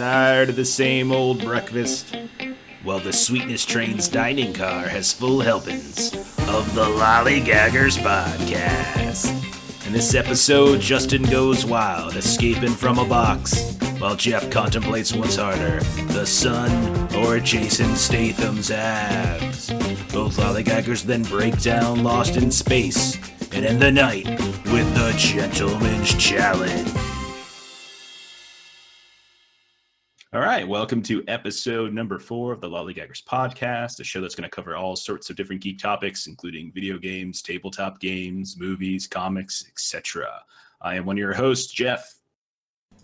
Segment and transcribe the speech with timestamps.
[0.00, 2.16] Tired of the same old breakfast?
[2.86, 6.14] Well, the Sweetness Train's dining car has full helpings
[6.48, 9.28] of the Lollygaggers podcast.
[9.86, 15.80] In this episode, Justin goes wild, escaping from a box, while Jeff contemplates what's harder,
[16.14, 19.68] the sun or Jason Statham's abs.
[20.14, 23.18] Both Lollygaggers then break down Lost in Space
[23.52, 24.26] and end the night
[24.72, 26.99] with the Gentleman's Challenge.
[30.32, 34.48] All right, welcome to episode number four of the Lollygaggers podcast, a show that's going
[34.48, 39.64] to cover all sorts of different geek topics, including video games, tabletop games, movies, comics,
[39.68, 40.28] etc.
[40.80, 42.14] I am one of your hosts, Jeff.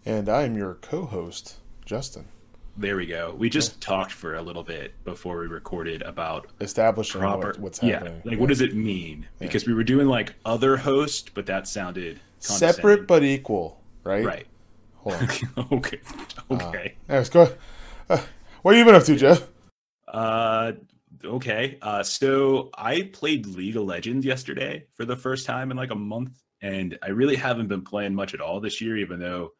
[0.04, 2.26] And I am your co host, Justin.
[2.76, 3.34] There we go.
[3.36, 3.78] We just yeah.
[3.80, 8.12] talked for a little bit before we recorded about establishing proper, what, what's happening.
[8.12, 8.40] Yeah, like yeah.
[8.40, 9.26] what does it mean?
[9.40, 14.24] Because we were doing like other host, but that sounded separate but equal, right?
[14.24, 14.46] Right.
[15.72, 16.00] okay.
[16.50, 16.96] Okay.
[17.08, 17.52] Uh, anyways, go.
[18.08, 18.18] Uh,
[18.62, 19.46] what have you been up to, Jeff?
[20.08, 20.72] Uh,
[21.24, 21.78] okay.
[21.80, 25.96] Uh, so I played League of Legends yesterday for the first time in like a
[25.96, 29.50] month, and I really haven't been playing much at all this year, even though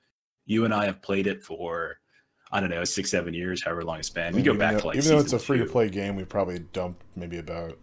[0.47, 1.99] you and I have played it for
[2.51, 4.35] I don't know six, seven years, however long it's been.
[4.35, 6.25] We go back though, to like even though it's a free to play game, we
[6.25, 7.79] probably dumped maybe about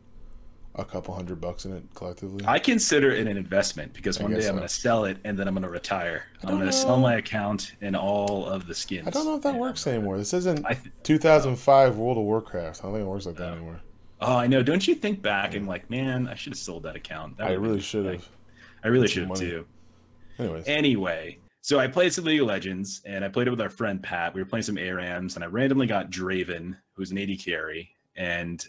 [0.76, 2.44] a couple hundred bucks in it collectively?
[2.48, 4.48] I consider it an investment because one day.
[4.48, 6.26] I'm going to sell it and then I'm going to retire.
[6.44, 9.08] I'm going to sell my account and all of the skins.
[9.08, 10.18] I don't know if that works anymore.
[10.18, 12.80] This isn't th- 2005 World of Warcraft.
[12.80, 13.80] I don't think it works like that anymore.
[14.22, 14.64] Oh, I know.
[14.64, 17.38] Don't you think back and like, man, I should have sold that account.
[17.38, 18.28] That I really should have.
[18.84, 19.66] I really should have too.
[20.40, 20.68] Anyways.
[20.68, 24.02] Anyway, so I played some League of Legends and I played it with our friend
[24.02, 24.34] Pat.
[24.34, 28.66] We were playing some ARAMs and I randomly got Draven, who's an AD carry, and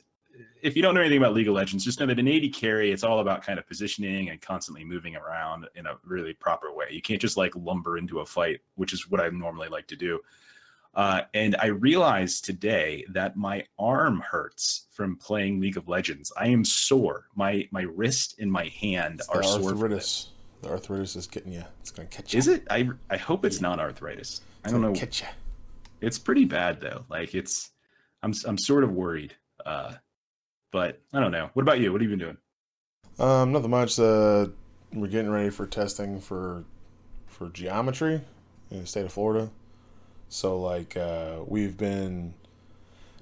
[0.65, 2.91] if you don't know anything about League of Legends, just know that in AD carry,
[2.91, 6.87] it's all about kind of positioning and constantly moving around in a really proper way.
[6.91, 9.97] You can't just like lumber into a fight, which is what I normally like to
[9.97, 10.21] do.
[10.95, 16.33] Uh, and I realized today that my arm hurts from playing League of Legends.
[16.35, 17.27] I am sore.
[17.35, 19.73] My my wrist and my hand it's are sore.
[19.73, 20.31] Arthritis.
[20.63, 21.65] The arthritis is getting you.
[21.81, 22.39] It's gonna catch you.
[22.39, 22.67] Is it?
[22.71, 24.41] I I hope it's not arthritis.
[24.61, 24.93] It's I don't know.
[24.93, 25.29] Catch you.
[26.01, 27.05] It's pretty bad though.
[27.11, 27.71] Like it's.
[28.23, 29.35] I'm I'm sort of worried.
[29.67, 29.95] Uh,
[30.75, 31.51] but I don't know.
[31.53, 31.93] What about you?
[31.93, 32.37] What have you been doing?
[33.21, 33.97] Um, nothing much.
[33.97, 34.49] Uh,
[34.93, 36.65] we're getting ready for testing for
[37.29, 38.21] for geometry
[38.73, 39.51] in the state of Florida.
[40.29, 42.35] So like uh, we've been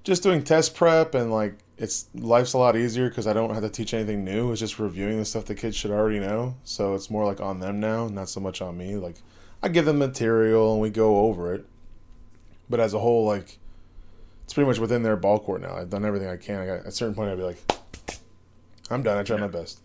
[0.03, 3.62] just doing test prep and like it's life's a lot easier because I don't have
[3.62, 4.51] to teach anything new.
[4.51, 6.55] It's just reviewing the stuff the kids should already know.
[6.65, 8.97] So it's more like on them now, not so much on me.
[8.97, 9.17] Like
[9.62, 11.67] I give them material and we go over it.
[12.71, 13.59] But as a whole, like
[14.53, 15.75] it's pretty much within their ball court now.
[15.75, 16.61] I've done everything I can.
[16.61, 17.73] I got, at a certain point, I'd be like,
[18.91, 19.17] I'm done.
[19.17, 19.47] I tried yeah.
[19.47, 19.81] my best.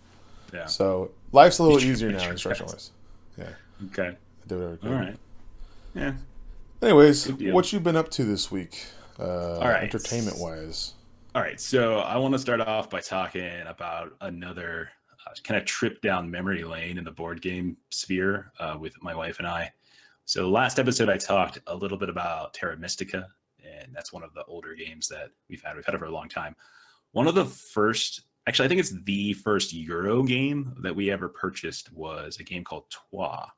[0.54, 0.66] Yeah.
[0.66, 2.92] So life's a little easier now, instruction wise.
[3.38, 3.52] Yeah.
[3.86, 4.10] Okay.
[4.10, 4.92] I do whatever I could.
[4.92, 5.16] All right.
[5.96, 6.14] Yeah.
[6.82, 8.84] Anyways, what you been up to this week?
[9.18, 9.84] Uh, All right.
[9.84, 10.96] Entertainment wise.
[11.34, 11.62] All right.
[11.62, 14.90] So I want to start off by talking about another
[15.26, 19.16] uh, kind of trip down memory lane in the board game sphere uh, with my
[19.16, 19.72] wife and I.
[20.26, 23.30] So last episode, I talked a little bit about Terra Mystica,
[23.82, 25.76] and that's one of the older games that we've had.
[25.76, 26.56] We've had it for a long time.
[27.12, 31.30] One of the first, actually, I think it's the first Euro game that we ever
[31.30, 33.50] purchased was a game called Troyes,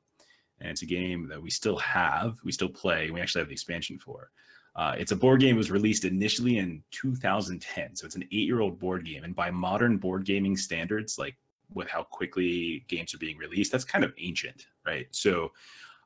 [0.60, 3.10] and it's a game that we still have, we still play.
[3.10, 4.30] We actually have the expansion for.
[4.76, 5.56] Uh, it's a board game.
[5.56, 9.24] It was released initially in 2010, so it's an eight-year-old board game.
[9.24, 11.36] And by modern board gaming standards, like
[11.72, 15.06] with how quickly games are being released, that's kind of ancient, right?
[15.10, 15.52] So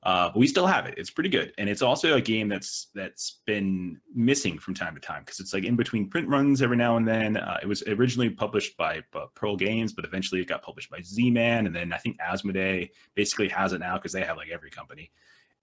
[0.04, 0.94] uh, but we still have it.
[0.98, 5.00] It's pretty good, and it's also a game that's that's been missing from time to
[5.00, 7.38] time because it's like in between print runs every now and then.
[7.38, 11.00] Uh, it was originally published by uh, Pearl Games, but eventually it got published by
[11.00, 14.70] Z-Man, and then I think Asmodee basically has it now because they have like every
[14.70, 15.10] company,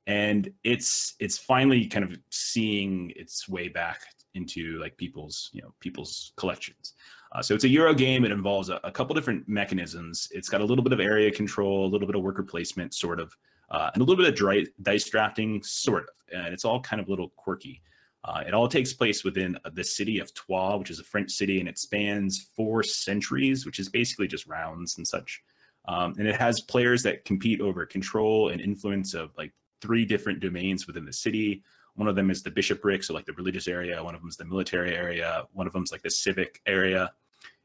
[0.07, 3.99] and it's it's finally kind of seeing its way back
[4.33, 6.93] into like people's you know people's collections.
[7.33, 8.25] Uh, so it's a Euro game.
[8.25, 10.27] It involves a, a couple different mechanisms.
[10.31, 13.19] It's got a little bit of area control, a little bit of worker placement, sort
[13.19, 13.37] of
[13.71, 16.09] uh, and a little bit of dry, dice drafting, sort of.
[16.33, 17.81] And it's all kind of a little quirky.
[18.23, 21.59] Uh, it all takes place within the city of Troyes, which is a French city,
[21.59, 25.41] and it spans four centuries, which is basically just rounds and such.
[25.87, 29.51] Um, and it has players that compete over control and influence of like
[29.81, 31.63] three different domains within the city.
[31.95, 34.03] One of them is the bishopric, so like the religious area.
[34.03, 35.45] One of them is the military area.
[35.53, 37.11] One of them is like the civic area.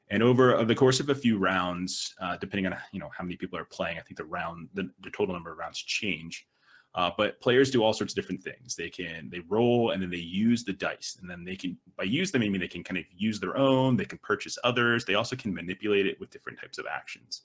[0.08, 3.37] And over the course of a few rounds, uh, depending on you know how many
[3.37, 6.47] people are playing, I think the round the, the total number of rounds change.
[6.94, 8.75] Uh, but players do all sorts of different things.
[8.75, 12.05] They can they roll and then they use the dice, and then they can by
[12.05, 13.97] use them, I mean they can kind of use their own.
[13.97, 15.05] They can purchase others.
[15.05, 17.43] They also can manipulate it with different types of actions.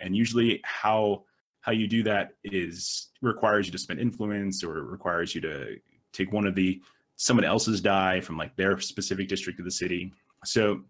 [0.00, 1.24] And usually, how
[1.60, 5.78] how you do that is requires you to spend influence or requires you to
[6.12, 6.80] take one of the
[7.16, 10.12] someone else's die from like their specific district of the city.
[10.44, 10.82] So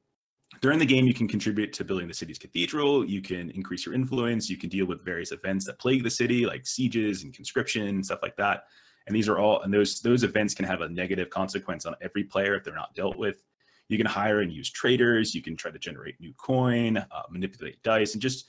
[0.65, 3.05] during the game, you can contribute to building the city's cathedral.
[3.05, 4.49] You can increase your influence.
[4.49, 8.07] You can deal with various events that plague the city, like sieges and conscription and
[8.07, 8.63] stuff like that.
[9.07, 12.25] And these are all, and those those events can have a negative consequence on every
[12.25, 13.45] player if they're not dealt with.
[13.91, 15.35] You can hire and use traders.
[15.35, 18.47] You can try to generate new coin, uh, manipulate dice, and just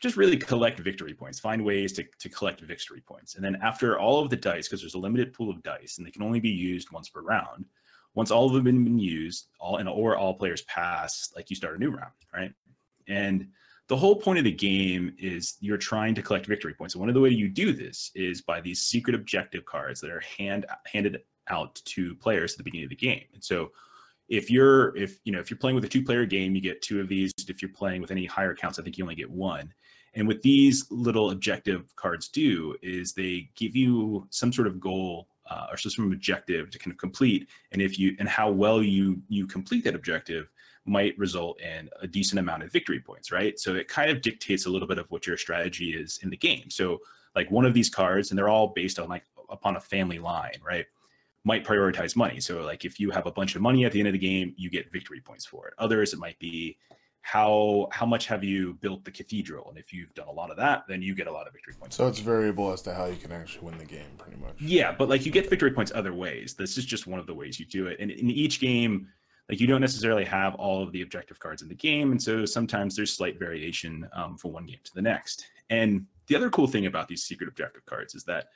[0.00, 1.38] just really collect victory points.
[1.38, 3.34] Find ways to to collect victory points.
[3.34, 6.06] And then after all of the dice, because there's a limited pool of dice, and
[6.06, 7.66] they can only be used once per round
[8.14, 11.56] once all of them have been used, all and or all players pass, like you
[11.56, 12.52] start a new round, right?
[13.08, 13.48] And
[13.88, 16.94] the whole point of the game is you're trying to collect victory points.
[16.94, 20.10] And one of the way you do this is by these secret objective cards that
[20.10, 23.24] are hand handed out to players at the beginning of the game.
[23.34, 23.70] And so
[24.28, 26.82] if you're if you know if you're playing with a two player game, you get
[26.82, 27.32] two of these.
[27.48, 29.74] If you're playing with any higher counts, I think you only get one.
[30.14, 35.28] And what these little objective cards do is they give you some sort of goal
[35.50, 37.48] uh, or some objective to kind of complete.
[37.72, 40.48] And if you and how well you you complete that objective
[40.86, 43.58] might result in a decent amount of victory points right?
[43.58, 46.36] So it kind of dictates a little bit of what your strategy is in the
[46.36, 46.70] game.
[46.70, 47.00] So
[47.34, 50.60] like one of these cards and they're all based on like upon a family line
[50.64, 50.86] right
[51.44, 52.38] might prioritize money.
[52.38, 54.54] So like if you have a bunch of money at the end of the game
[54.56, 55.74] you get victory points for it.
[55.78, 56.78] Others it might be
[57.22, 59.68] how how much have you built the cathedral?
[59.68, 61.74] And if you've done a lot of that then you get a lot of victory
[61.78, 61.96] points.
[61.96, 64.54] So it's variable as to how you can actually win the game pretty much.
[64.58, 66.54] Yeah but like you get victory points other ways.
[66.54, 67.98] This is just one of the ways you do it.
[68.00, 69.08] And in each game
[69.48, 72.12] like you don't necessarily have all of the objective cards in the game.
[72.12, 75.44] And so sometimes there's slight variation um, from one game to the next.
[75.70, 78.46] And the other cool thing about these secret objective cards is that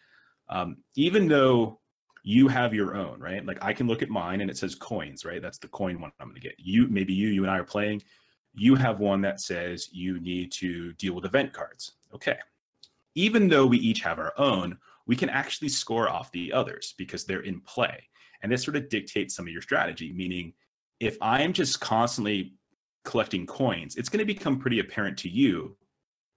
[0.49, 1.81] um, even though
[2.23, 3.45] you have your own right?
[3.45, 5.43] Like i can look at mine and it says coins right?
[5.43, 6.55] That's the coin one i'm going to get.
[6.59, 8.03] You maybe you you and i are playing
[8.55, 11.93] you have one that says you need to deal with event cards.
[12.15, 12.39] Okay.
[13.15, 17.25] Even though we each have our own, we can actually score off the others because
[17.25, 18.03] they're in play.
[18.43, 20.53] And this sort of dictates some of your strategy, meaning
[21.01, 22.55] if I'm just constantly
[23.05, 25.77] collecting coins, it's going to become pretty apparent to you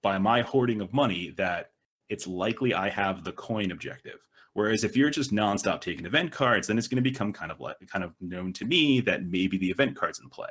[0.01, 1.71] by my hoarding of money that
[2.09, 4.19] it's likely I have the coin objective.
[4.53, 7.59] Whereas if you're just nonstop taking event cards, then it's going to become kind of
[7.59, 10.49] like kind of known to me that maybe the event cards in play.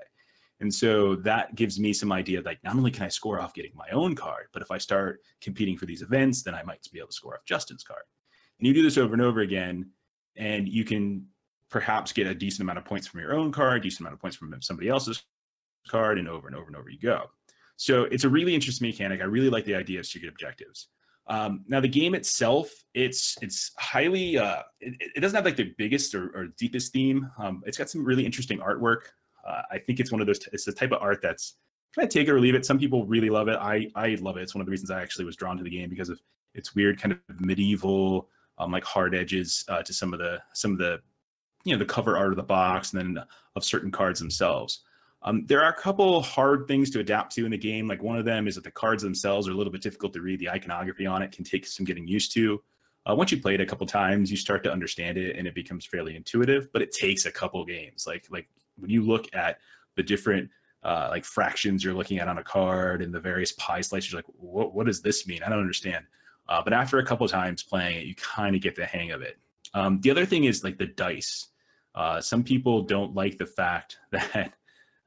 [0.61, 3.73] And so that gives me some idea like not only can I score off getting
[3.75, 6.99] my own card, but if I start competing for these events, then I might be
[6.99, 8.03] able to score off Justin's card.
[8.58, 9.91] And you do this over and over again,
[10.37, 11.26] and you can
[11.70, 14.37] perhaps get a decent amount of points from your own card, decent amount of points
[14.37, 15.25] from somebody else's
[15.88, 17.25] card, and over and over and over you go.
[17.76, 19.20] So it's a really interesting mechanic.
[19.20, 20.88] I really like the idea of secret objectives.
[21.29, 25.75] Um, now the game itself, it's it's highly uh, it, it, doesn't have like the
[25.76, 27.29] biggest or, or deepest theme.
[27.38, 29.00] Um, it's got some really interesting artwork.
[29.46, 30.40] Uh, I think it's one of those.
[30.52, 31.54] It's the type of art that's
[31.94, 32.66] kind of take it or leave it.
[32.66, 33.56] Some people really love it.
[33.56, 34.43] I I love it.
[34.43, 36.20] It's one of the reasons I actually was drawn to the game because of
[36.54, 38.28] its weird kind of medieval,
[38.58, 41.00] um, like hard edges uh, to some of the some of the
[41.64, 44.81] you know the cover art of the box and then of certain cards themselves.
[45.22, 47.88] Um, there are a couple hard things to adapt to in the game.
[47.88, 50.20] Like one of them is that the cards themselves are a little bit difficult to
[50.20, 50.38] read.
[50.38, 52.62] The iconography on it can take some getting used to.
[53.08, 55.54] Uh, once you play it a couple times, you start to understand it and it
[55.54, 56.72] becomes fairly intuitive.
[56.72, 58.06] But it takes a couple games.
[58.06, 58.48] Like like
[58.78, 59.58] when you look at
[59.96, 60.50] the different
[60.82, 64.19] uh, like fractions you're looking at on a card and the various pie slices, you're
[64.19, 65.43] like, what, what does this mean?
[65.43, 66.05] I don't understand.
[66.49, 69.23] Uh, but after a couple times playing it, you kind of get the hang of
[69.23, 69.38] it.
[69.75, 71.49] Um, the other thing is like the dice.
[71.94, 74.53] Uh, some people don't like the fact that,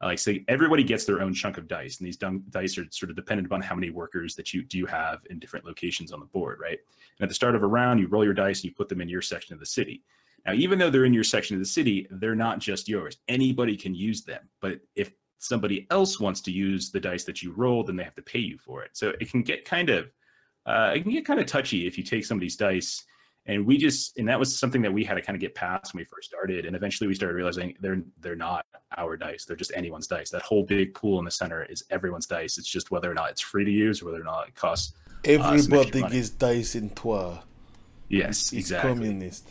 [0.01, 3.15] like, say, everybody gets their own chunk of dice, and these dice are sort of
[3.15, 6.59] dependent upon how many workers that you do have in different locations on the board,
[6.61, 6.79] right?
[7.19, 9.01] And at the start of a round, you roll your dice and you put them
[9.01, 10.03] in your section of the city.
[10.45, 13.17] Now, even though they're in your section of the city, they're not just yours.
[13.27, 14.49] Anybody can use them.
[14.61, 18.15] But if somebody else wants to use the dice that you roll, then they have
[18.15, 18.91] to pay you for it.
[18.93, 20.11] So it can get kind of
[20.65, 23.03] uh, it can get kind of touchy if you take somebody's dice.
[23.45, 25.93] And we just and that was something that we had to kind of get past
[25.93, 26.65] when we first started.
[26.65, 28.65] And eventually we started realizing they're they're not
[28.97, 29.45] our dice.
[29.45, 30.29] They're just anyone's dice.
[30.29, 32.57] That whole big pool in the center is everyone's dice.
[32.57, 34.93] It's just whether or not it's free to use or whether or not it costs.
[35.23, 37.39] Everybody uh, gives dice in Troyes.
[38.09, 38.93] Yes, it's, exactly.
[38.93, 39.47] Communist.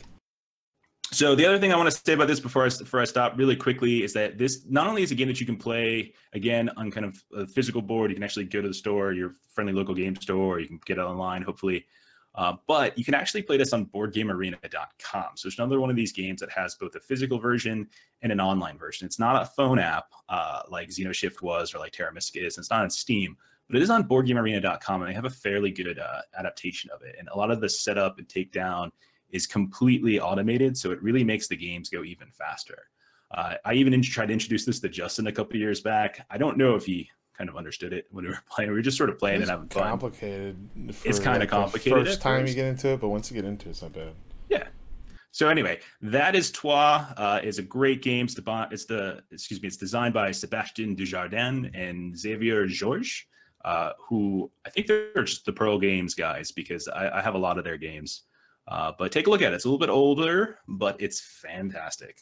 [1.10, 3.38] So the other thing I want to say about this before I, before I stop
[3.38, 6.70] really quickly is that this not only is a game that you can play again
[6.76, 9.72] on kind of a physical board, you can actually go to the store, your friendly
[9.72, 11.86] local game store, or you can get it online, hopefully.
[12.34, 15.30] Uh, but you can actually play this on boardgamearena.com.
[15.34, 17.88] So it's another one of these games that has both a physical version
[18.22, 19.06] and an online version.
[19.06, 22.58] It's not a phone app uh, like Xenoshift was or like Terra Mystica is.
[22.58, 23.36] It's not on Steam,
[23.68, 27.16] but it is on boardgamearena.com and they have a fairly good uh, adaptation of it.
[27.18, 28.90] And a lot of the setup and takedown
[29.30, 32.78] is completely automated, so it really makes the games go even faster.
[33.30, 36.24] Uh, I even in- tried to introduce this to Justin a couple years back.
[36.30, 38.70] I don't know if he kind of understood it when we were playing.
[38.70, 39.84] We were just sort of playing it's and having fun.
[39.84, 40.56] Complicated.
[41.04, 42.06] It's kind like of complicated.
[42.06, 44.12] First time you get into it, but once you get into it, it's not bad.
[44.48, 44.66] Yeah.
[45.30, 47.04] So anyway, that is Troyes.
[47.16, 48.24] Uh, it's a great game.
[48.24, 49.68] It's the, it's the excuse me.
[49.68, 53.24] It's designed by Sebastien Dujardin and Xavier Georges,
[53.64, 57.38] uh, who I think they're just the Pearl Games guys because I, I have a
[57.38, 58.22] lot of their games.
[58.68, 59.56] Uh, but take a look at it.
[59.56, 62.20] It's a little bit older, but it's fantastic.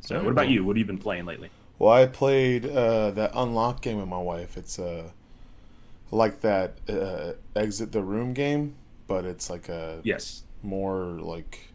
[0.00, 0.64] So, what about you?
[0.64, 1.50] What have you been playing lately?
[1.78, 4.56] Well, I played uh, that unlock game with my wife.
[4.56, 5.10] It's uh,
[6.10, 8.74] like that uh, exit the room game,
[9.06, 11.68] but it's like a yes more like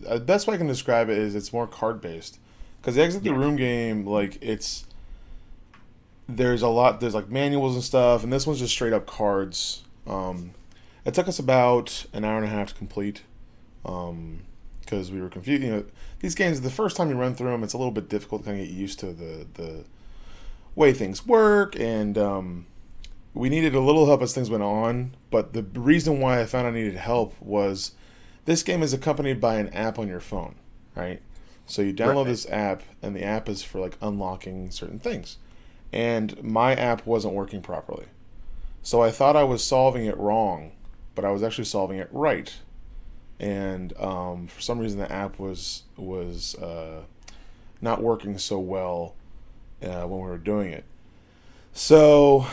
[0.00, 2.38] the best way I can describe it is it's more card based
[2.80, 4.86] because the exit the room game like it's
[6.28, 9.82] there's a lot there's like manuals and stuff and this one's just straight up cards
[10.06, 10.52] um,
[11.04, 13.22] it took us about an hour and a half to complete
[13.82, 15.84] because um, we were confused you know
[16.20, 18.50] these games the first time you run through them it's a little bit difficult to
[18.50, 19.84] kind of get used to the the
[20.74, 22.66] way things work and um,
[23.34, 26.66] we needed a little help as things went on but the reason why i found
[26.66, 27.92] i needed help was
[28.44, 30.56] this game is accompanied by an app on your phone,
[30.94, 31.20] right?
[31.66, 32.26] So you download right.
[32.26, 35.38] this app, and the app is for like unlocking certain things.
[35.92, 38.06] And my app wasn't working properly.
[38.82, 40.72] So I thought I was solving it wrong,
[41.14, 42.56] but I was actually solving it right.
[43.42, 47.02] And um, for some reason, the app was was uh,
[47.80, 49.16] not working so well
[49.82, 50.84] uh, when we were doing it.
[51.72, 52.46] So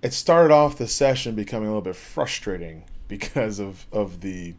[0.00, 4.54] it started off the session becoming a little bit frustrating because of of the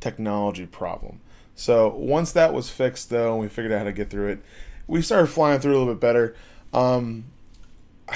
[0.00, 1.20] technology problem.
[1.54, 4.42] So once that was fixed, though, and we figured out how to get through it,
[4.86, 6.36] we started flying through a little bit better.
[6.74, 7.24] Um,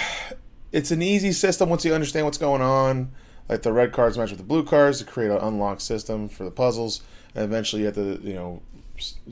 [0.71, 3.11] it's an easy system once you understand what's going on.
[3.49, 6.45] Like the red cards match with the blue cards to create an unlock system for
[6.45, 7.03] the puzzles,
[7.35, 8.63] and eventually you have to, you know,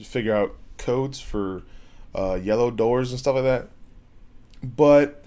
[0.02, 1.62] figure out codes for
[2.14, 3.68] uh, yellow doors and stuff like that.
[4.62, 5.24] But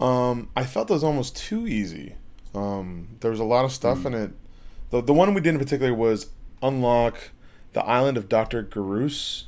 [0.00, 2.14] um, I felt it was almost too easy.
[2.54, 4.06] Um, there was a lot of stuff mm.
[4.06, 4.30] in it.
[4.90, 6.30] The, the one we did in particular was
[6.62, 7.30] unlock
[7.72, 9.46] the island of Doctor Goorse.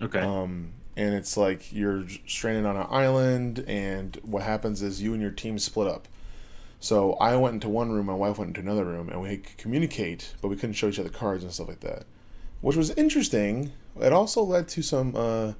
[0.00, 0.18] Okay.
[0.18, 5.22] Um, and it's like you're stranded on an island, and what happens is you and
[5.22, 6.08] your team split up.
[6.82, 9.56] So I went into one room, my wife went into another room, and we could
[9.56, 12.06] communicate, but we couldn't show each other cards and stuff like that,
[12.60, 13.70] which was interesting.
[14.00, 15.52] It also led to some uh,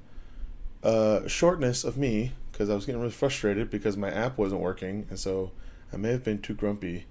[0.83, 5.07] uh, shortness of me because I was getting really frustrated because my app wasn't working,
[5.09, 5.53] and so
[5.93, 7.05] I may have been too grumpy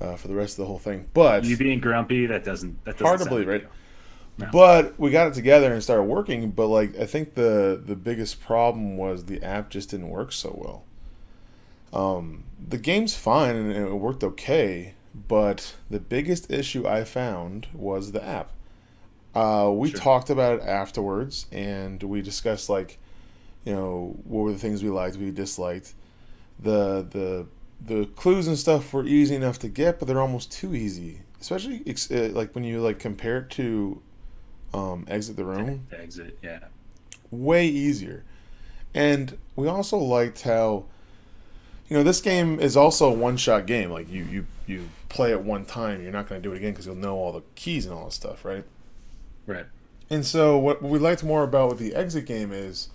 [0.00, 1.08] uh, for the rest of the whole thing.
[1.12, 3.66] But you being grumpy, that doesn't that doesn't hard to believe, right?
[4.38, 4.48] No.
[4.52, 6.52] But we got it together and started working.
[6.52, 10.56] But like I think the the biggest problem was the app just didn't work so
[10.56, 10.84] well.
[11.96, 14.94] Um, the game's fine and it worked okay,
[15.28, 18.52] but the biggest issue I found was the app.
[19.34, 20.00] Uh, we sure.
[20.00, 22.98] talked about it afterwards, and we discussed like,
[23.64, 25.94] you know, what were the things we liked, we disliked.
[26.58, 27.46] The the
[27.80, 31.20] the clues and stuff were easy enough to get, but they're almost too easy.
[31.40, 34.02] Especially uh, like when you like compare it to
[34.72, 35.86] um, exit the room.
[35.92, 36.60] Exit, yeah.
[37.30, 38.24] Way easier,
[38.94, 40.86] and we also liked how
[41.88, 43.90] you know this game is also a one-shot game.
[43.90, 46.72] Like you you you play it one time, you're not going to do it again
[46.72, 48.64] because you'll know all the keys and all this stuff, right?
[49.46, 49.66] Right.
[50.10, 52.88] And so what we liked more about with the exit game is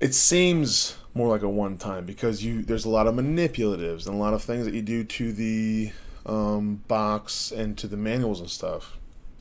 [0.00, 4.14] it seems more like a one time because you there's a lot of manipulatives and
[4.14, 5.92] a lot of things that you do to the
[6.26, 8.98] um, box and to the manuals and stuff.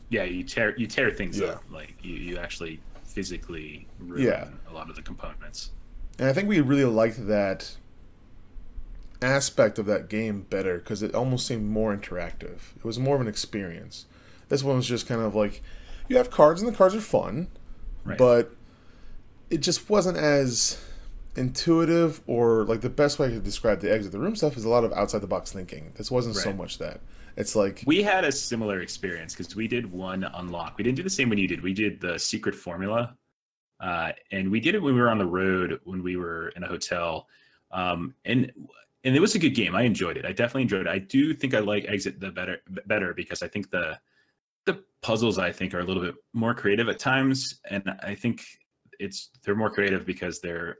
[0.09, 1.47] Yeah, you tear you tear things yeah.
[1.47, 1.63] up.
[1.69, 4.47] Like you, you actually physically ruin yeah.
[4.69, 5.71] a lot of the components.
[6.19, 7.75] And I think we really liked that
[9.21, 12.75] aspect of that game better because it almost seemed more interactive.
[12.75, 14.05] It was more of an experience.
[14.49, 15.61] This one was just kind of like
[16.07, 17.47] you have cards and the cards are fun,
[18.03, 18.17] right.
[18.17, 18.55] but
[19.49, 20.81] it just wasn't as
[21.35, 24.69] intuitive or like the best way to describe the exit the room stuff is a
[24.69, 25.91] lot of outside the box thinking.
[25.95, 26.43] This wasn't right.
[26.43, 26.99] so much that.
[27.35, 30.77] It's like we had a similar experience because we did one unlock.
[30.77, 31.61] We didn't do the same when you did.
[31.61, 33.15] We did the secret formula,
[33.79, 36.63] uh, and we did it when we were on the road when we were in
[36.63, 37.27] a hotel,
[37.71, 38.51] um, and
[39.07, 39.73] and it was a good game.
[39.73, 40.25] I enjoyed it.
[40.25, 40.87] I definitely enjoyed it.
[40.87, 43.97] I do think I like exit the better better because I think the
[44.65, 48.43] the puzzles I think are a little bit more creative at times, and I think
[48.99, 50.77] it's they're more creative because they're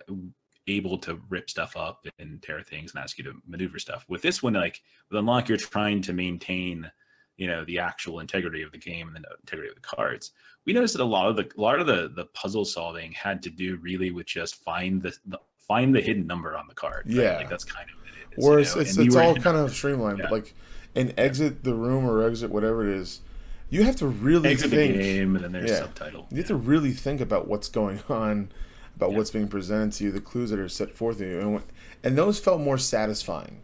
[0.68, 4.04] able to rip stuff up and tear things and ask you to maneuver stuff.
[4.10, 6.92] With this one, like with unlock, you're trying to maintain,
[7.38, 10.34] you know, the actual integrity of the game and the integrity of the cards.
[10.66, 13.42] We noticed that a lot of the a lot of the the puzzle solving had
[13.44, 17.06] to do really with just find the, the find the hidden number on the card.
[17.06, 17.16] Right?
[17.16, 17.97] Yeah, like that's kind of.
[18.36, 18.82] Whereas you know?
[18.82, 20.26] it's, it's all kind of streamlined, yeah.
[20.26, 20.54] but like
[20.96, 23.22] and exit the room or exit whatever it is
[23.70, 24.96] you have to really Exit think.
[24.96, 26.28] The game, and then there's yeah, subtitle.
[26.32, 28.50] You have to really think about what's going on,
[28.96, 31.64] about what's being presented to you, the clues that are set forth to you, and,
[32.04, 33.62] and those felt more satisfying.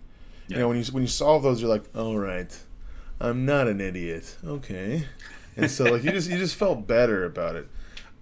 [0.48, 0.58] Yeah.
[0.58, 2.58] You know, when you when you solve those, you're like, all right,
[3.20, 4.38] I'm not an idiot.
[4.46, 5.06] Okay.
[5.56, 7.68] and so like you just you just felt better about it.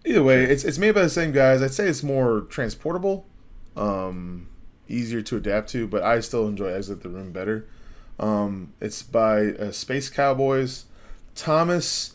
[0.05, 1.63] Either way, it's it's made by the same guys.
[1.63, 3.25] I'd say it's more transportable,
[3.75, 4.47] um,
[4.91, 7.67] easier to adapt to, but I still enjoy Exit the Room better.
[8.19, 10.85] Um, it's by uh, Space Cowboys.
[11.33, 12.13] Thomas,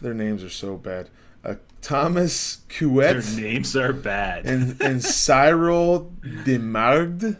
[0.00, 1.10] their names are so bad.
[1.44, 3.34] Uh, Thomas Cauët.
[3.34, 4.46] Their names are bad.
[4.46, 7.36] and and Cyril Demaegd.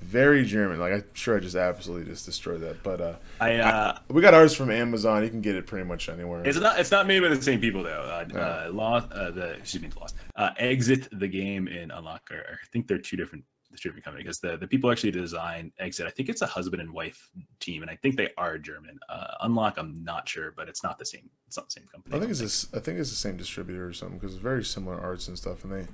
[0.00, 0.78] Very German.
[0.78, 2.84] Like I'm sure I just absolutely just destroyed that.
[2.84, 5.24] But uh, I, uh, we got ours from Amazon.
[5.24, 6.46] You can get it pretty much anywhere.
[6.46, 8.24] it's not it's not made by the same people though.
[8.32, 10.14] Uh, uh, lost uh, the excuse me, lost.
[10.36, 12.30] Uh, exit the game and unlock.
[12.30, 13.44] Or, I think they're two different
[13.80, 16.06] two different companies because the the people actually design exit.
[16.06, 18.98] I think it's a husband and wife team, and I think they are German.
[19.08, 21.28] Uh, unlock, I'm not sure, but it's not the same.
[21.46, 22.16] It's not the same company.
[22.16, 22.68] I think it's this.
[22.74, 25.64] I think it's the same distributor or something because it's very similar arts and stuff,
[25.64, 25.86] and they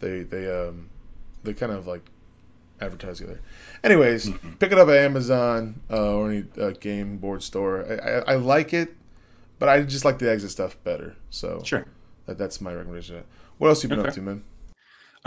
[0.00, 0.90] they they um
[1.44, 2.10] they kind of like
[2.80, 3.40] advertise together.
[3.82, 4.52] Anyways, Mm-hmm.
[4.54, 7.84] pick it up at Amazon uh, or any uh, game board store.
[7.88, 8.94] I, I, I like it,
[9.58, 11.16] but I just like the exit stuff better.
[11.30, 11.86] So sure.
[12.26, 13.24] that, that's my recommendation.
[13.58, 14.44] What else you been up to, man?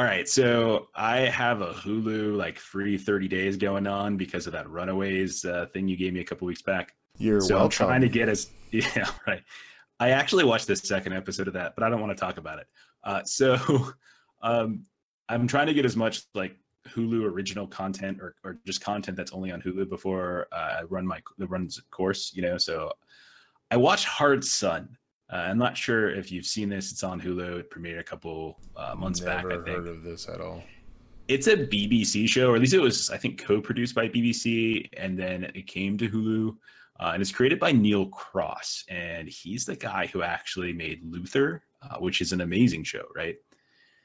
[0.02, 4.54] All right, so I have a Hulu like free 30 days going on because of
[4.54, 6.96] that Runaways uh, thing you gave me a couple weeks back.
[7.20, 7.66] You're so welcome.
[7.66, 9.44] I'm trying to get as Yeah, right.
[10.00, 12.58] I actually watched the second episode of that, but I don't want to talk about
[12.58, 12.66] it.
[13.04, 13.94] Uh, so
[14.42, 14.86] um,
[15.30, 19.34] I'm trying to get as much like Hulu original content or, or just content that's
[19.34, 22.32] only on Hulu before uh, I run my the runs course.
[22.34, 22.92] You know, so
[23.70, 24.98] I watched Hard Sun.
[25.32, 26.92] Uh, I'm not sure if you've seen this.
[26.92, 27.60] It's on Hulu.
[27.60, 29.46] It premiered a couple uh, months Never back.
[29.46, 30.62] I think Never heard of this at all.
[31.28, 35.18] it's a BBC show, or at least it was, I think, co-produced by BBC, and
[35.18, 36.56] then it came to Hulu,
[37.00, 41.64] uh, and it's created by Neil Cross, and he's the guy who actually made Luther,
[41.82, 43.38] uh, which is an amazing show, right?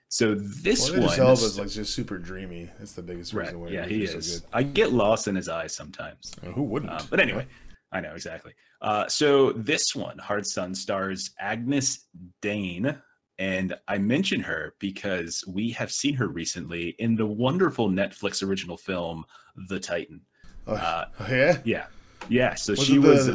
[0.08, 2.70] So this Well, one, Elba's like just super dreamy.
[2.78, 3.46] That's the biggest right?
[3.46, 4.40] reason why Yeah, he so is.
[4.40, 4.48] good.
[4.52, 6.32] I get lost in his eyes sometimes.
[6.54, 6.92] Who wouldn't?
[6.92, 7.44] Um, but anyway,
[7.90, 8.52] I know exactly.
[8.86, 12.04] Uh, so this one, Hard Sun, stars Agyness
[12.40, 12.96] Deyn,
[13.36, 18.76] and I mention her because we have seen her recently in the wonderful Netflix original
[18.76, 19.24] film
[19.68, 20.20] The Titan.
[20.68, 21.58] Oh, Uh, oh, yeah.
[21.64, 21.86] yeah,
[22.28, 22.54] yeah.
[22.54, 23.32] So Was she the, was, uh,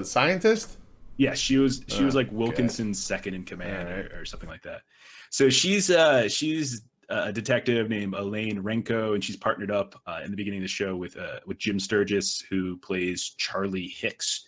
[0.00, 0.76] the scientist?
[1.16, 2.36] yeah, she was she was Oh, like okay.
[2.36, 4.12] Wilkinson's second in command Alright.
[4.12, 4.82] or, or something like that.
[5.30, 10.30] So she's uh she's a detective named Elaine Renko, and she's partnered up uh, in
[10.30, 14.44] the beginning of the show with uh, with Jim Sturgess, who plays Charlie Hicks.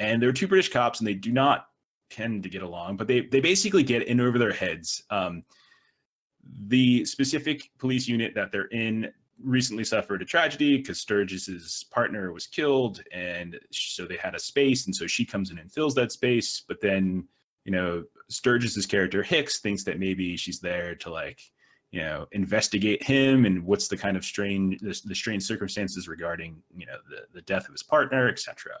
[0.00, 1.66] And they're two British cops, and they do not
[2.10, 5.04] tend to get along, but they they basically get in over their heads.
[5.10, 5.44] Um,
[6.66, 12.46] the specific police unit that they're in recently suffered a tragedy because Sturgess's partner was
[12.46, 16.12] killed, and so they had a space, and so she comes in and fills that
[16.12, 16.62] space.
[16.66, 17.28] But then,
[17.64, 21.40] you know, Sturgess's character Hicks thinks that maybe she's there to like,
[21.90, 26.62] you know, investigate him and what's the kind of strange the, the strange circumstances regarding
[26.76, 28.72] you know the the death of his partner, etc.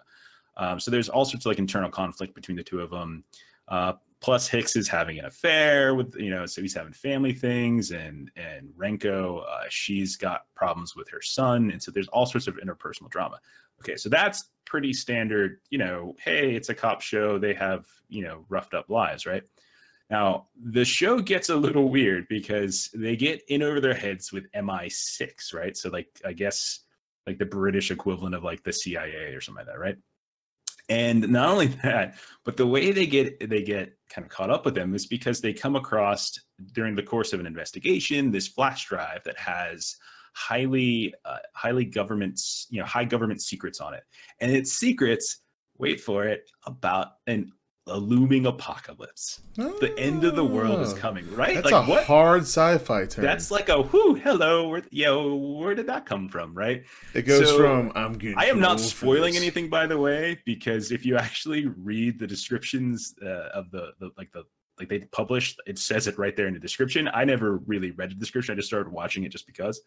[0.56, 3.24] Um, so there's all sorts of like internal conflict between the two of them.
[3.68, 7.90] Uh, plus Hicks is having an affair with you know, so he's having family things,
[7.90, 12.46] and and Renko, uh, she's got problems with her son, and so there's all sorts
[12.46, 13.38] of interpersonal drama.
[13.80, 15.60] Okay, so that's pretty standard.
[15.70, 17.38] You know, hey, it's a cop show.
[17.38, 19.42] They have you know roughed up lives, right?
[20.10, 24.50] Now the show gets a little weird because they get in over their heads with
[24.52, 25.76] MI6, right?
[25.76, 26.80] So like I guess
[27.26, 29.96] like the British equivalent of like the CIA or something like that, right?
[30.90, 34.64] And not only that, but the way they get they get kind of caught up
[34.66, 36.38] with them is because they come across
[36.74, 39.96] during the course of an investigation this flash drive that has
[40.34, 44.02] highly uh, highly governments you know high government secrets on it,
[44.40, 45.38] and it's secrets.
[45.78, 47.50] Wait for it about an
[47.86, 49.40] a looming apocalypse.
[49.56, 51.54] The end of the world is Oh, coming, right?
[51.54, 52.04] That's like a what?
[52.04, 53.24] hard sci-fi term.
[53.24, 56.84] That's like a whoo, hello, where, yo, where did that come from, right?
[57.14, 58.38] it goes so, from I'm getting.
[58.38, 62.26] I am not spoiling this." anything, by the way, because if you actually read the
[62.26, 64.44] descriptions uh, of the, the like the
[64.78, 67.08] like they published, it says it right there in the description.
[67.12, 69.80] I never really read the description; I just started watching it just because.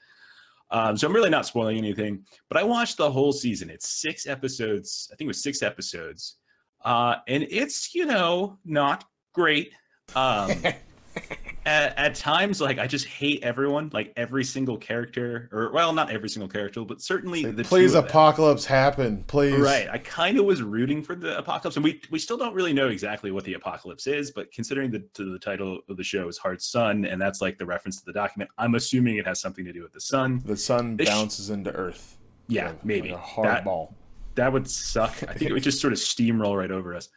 [0.72, 3.70] Um, so I'm really not spoiling anything, but I watched the whole season.
[3.70, 5.10] It's six episodes.
[5.12, 6.38] I think it was six episodes,
[6.86, 9.72] uh, and it's you know not great.
[10.16, 10.52] Um,
[11.66, 16.10] at, at times like i just hate everyone like every single character or well not
[16.12, 18.10] every single character but certainly Like, the please, two of them.
[18.10, 19.58] apocalypse happen, please.
[19.60, 22.74] right i kind of was rooting for the apocalypse and we we still don't really
[22.74, 26.28] know exactly what the apocalypse is but considering the to the title of the show
[26.28, 29.40] is hard sun and that's like the reference to the document i'm assuming it has
[29.40, 32.18] something to do with the sun The sun This sh- bounces into Earth.
[32.48, 33.96] yeah Like- maybe like a hard That- ball.
[34.36, 35.24] That would suck.
[35.24, 37.10] I think it would just sort of steamroll right over us.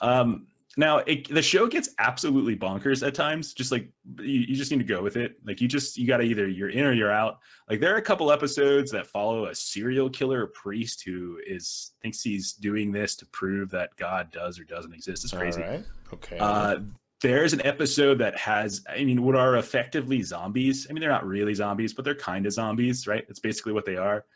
[0.00, 0.46] Um,
[0.76, 3.54] now it, the show gets absolutely bonkers at times.
[3.54, 5.36] Just like you, you just need to go with it.
[5.44, 7.38] Like you just you got to either you're in or you're out.
[7.70, 12.22] Like there are a couple episodes that follow a serial killer priest who is thinks
[12.22, 15.24] he's doing this to prove that God does or doesn't exist.
[15.24, 15.62] It's crazy.
[16.12, 16.38] Okay.
[16.38, 16.80] Uh,
[17.20, 20.86] there's an episode that has, I mean, what are effectively zombies.
[20.88, 23.24] I mean, they're not really zombies, but they're kind of zombies, right?
[23.26, 24.26] That's basically what they are.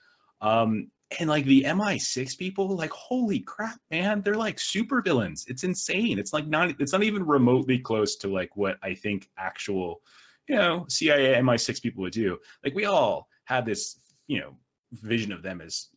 [0.40, 5.46] Um, and like the MI6 people, like holy crap, man, they're like super villains.
[5.48, 6.18] It's insane.
[6.18, 10.02] It's like not it's not even remotely close to like what I think actual,
[10.48, 12.38] you know, CIA MI6 people would do.
[12.62, 14.56] Like we all have this, you know,
[14.92, 15.88] vision of them as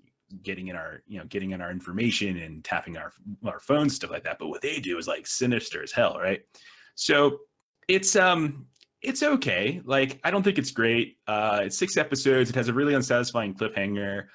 [0.43, 3.11] getting in our, you know, getting in our information and tapping our
[3.45, 4.39] our phones, stuff like that.
[4.39, 6.41] But what they do is like sinister as hell, right?
[6.95, 7.39] So
[7.89, 8.67] it's um
[9.01, 9.81] it's okay.
[9.83, 11.17] Like I don't think it's great.
[11.27, 12.49] Uh it's six episodes.
[12.49, 14.27] It has a really unsatisfying cliffhanger.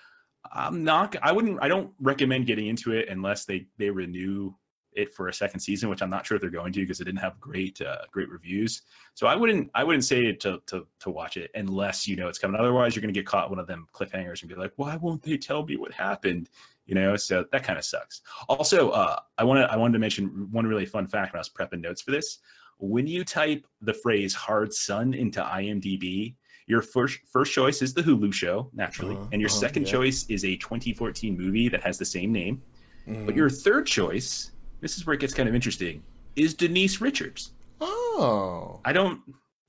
[0.52, 1.16] I'm not.
[1.22, 1.58] I wouldn't.
[1.62, 4.54] I don't recommend getting into it unless they they renew
[4.96, 7.04] it for a second season, which I'm not sure if they're going to because it
[7.04, 8.82] didn't have great uh, great reviews.
[9.14, 12.38] So I wouldn't I wouldn't say to to to watch it unless you know it's
[12.38, 12.58] coming.
[12.58, 15.22] Otherwise, you're going to get caught one of them cliffhangers and be like, why won't
[15.22, 16.48] they tell me what happened?
[16.86, 18.22] You know, so that kind of sucks.
[18.48, 21.50] Also, uh, I want I wanted to mention one really fun fact when I was
[21.50, 22.38] prepping notes for this.
[22.78, 26.34] When you type the phrase "hard sun" into IMDb,
[26.66, 29.92] your first first choice is the Hulu show, naturally, uh, and your uh, second yeah.
[29.92, 32.62] choice is a 2014 movie that has the same name.
[33.06, 33.26] Mm.
[33.26, 34.50] But your third choice,
[34.80, 36.02] this is where it gets kind of interesting,
[36.34, 37.52] is Denise Richards.
[37.80, 39.20] Oh, I don't,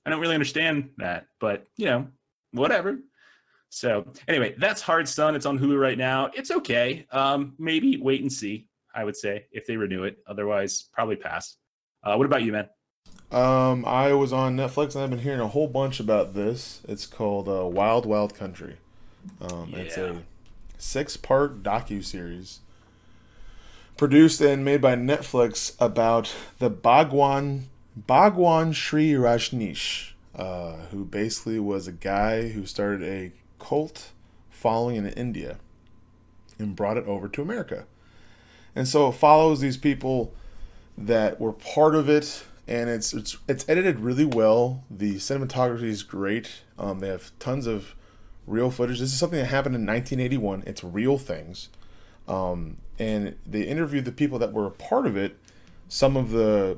[0.05, 2.07] I don't really understand that, but you know,
[2.51, 2.99] whatever.
[3.69, 5.35] So anyway, that's Hard Sun.
[5.35, 6.31] It's on Hulu right now.
[6.33, 7.05] It's okay.
[7.11, 8.67] Um, maybe wait and see.
[8.95, 10.17] I would say if they renew it.
[10.25, 11.57] Otherwise, probably pass.
[12.03, 12.67] Uh, what about you, man?
[13.31, 16.81] Um, I was on Netflix and I've been hearing a whole bunch about this.
[16.87, 18.77] It's called uh, Wild Wild Country.
[19.41, 19.79] Um, yeah.
[19.79, 20.23] It's a
[20.77, 22.59] six-part docu series
[23.97, 31.87] produced and made by Netflix about the Bhagwan Bhagwan Sri Rajneesh, uh, who basically was
[31.87, 34.11] a guy who started a cult
[34.51, 35.57] following in India
[36.59, 37.85] and brought it over to America.
[38.75, 40.31] And so it follows these people
[40.95, 44.83] that were part of it and it's it's it's edited really well.
[44.89, 46.61] The cinematography is great.
[46.77, 47.95] Um, they have tons of
[48.45, 48.99] real footage.
[48.99, 50.63] This is something that happened in 1981.
[50.65, 51.69] It's real things,
[52.27, 55.37] um, and they interviewed the people that were a part of it.
[55.89, 56.77] Some of the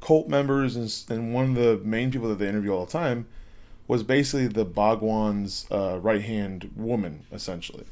[0.00, 3.26] cult members and, and one of the main people that they interview all the time
[3.88, 7.84] was basically the Bhagwan's uh, right hand woman, essentially.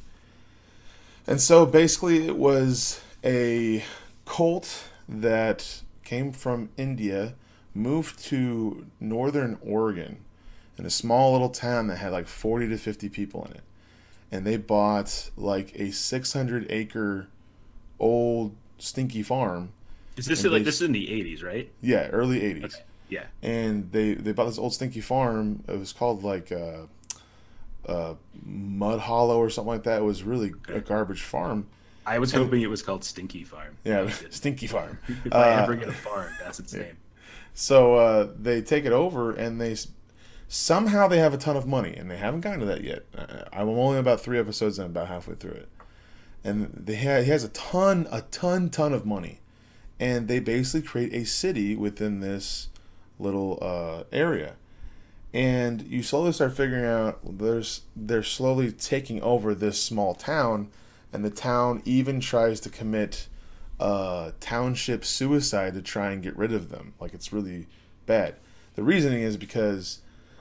[1.27, 3.85] And so basically, it was a
[4.25, 7.35] cult that came from India,
[7.75, 10.25] moved to northern Oregon
[10.79, 13.63] in a small little town that had like 40 to 50 people in it.
[14.31, 17.29] And they bought like a 600 acre
[17.99, 19.73] old stinky farm.
[20.17, 21.71] Is this like they, this is in the 80s, right?
[21.81, 22.65] Yeah, early 80s.
[22.65, 22.83] Okay.
[23.09, 23.25] Yeah.
[23.43, 25.63] And they they bought this old stinky farm.
[25.69, 26.87] It was called like uh,
[27.87, 28.15] uh,
[28.45, 30.01] Mud Hollow or something like that.
[30.01, 30.75] It was really okay.
[30.75, 31.67] a garbage farm
[32.07, 33.77] I was hoping it was called Stinky Farm.
[33.85, 34.99] Yeah, Stinky Farm.
[35.25, 36.97] if uh, I ever get a farm, that's its name.
[37.55, 39.77] So uh, they take it over, and they
[40.49, 43.05] somehow they have a ton of money, and they haven't gotten to that yet.
[43.17, 45.69] Uh, I'm only about three episodes and about halfway through it,
[46.43, 49.41] and they ha- he has a ton, a ton, ton of money,
[49.99, 52.69] and they basically create a city within this
[53.19, 54.55] little uh, area.
[55.33, 60.71] And you slowly start figuring out there's they're slowly taking over this small town
[61.15, 63.29] and the town even tries to commit
[63.79, 66.95] uh, township suicide to try and get rid of them.
[67.01, 67.69] Like it's really
[68.05, 68.35] bad.
[68.75, 70.01] The reasoning is because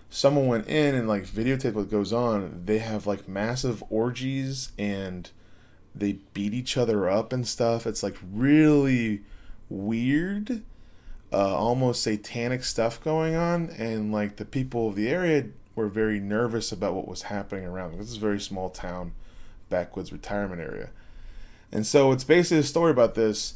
[0.09, 2.63] someone went in and like videotaped what goes on.
[2.65, 5.29] They have like massive orgies and
[5.93, 7.85] they beat each other up and stuff.
[7.85, 9.21] It's like really
[9.69, 10.63] weird,
[11.31, 13.69] uh, almost satanic stuff going on.
[13.77, 17.99] And like the people of the area were very nervous about what was happening around.
[17.99, 19.13] This is a very small town
[19.69, 20.89] backwoods retirement area.
[21.71, 23.55] And so it's basically a story about this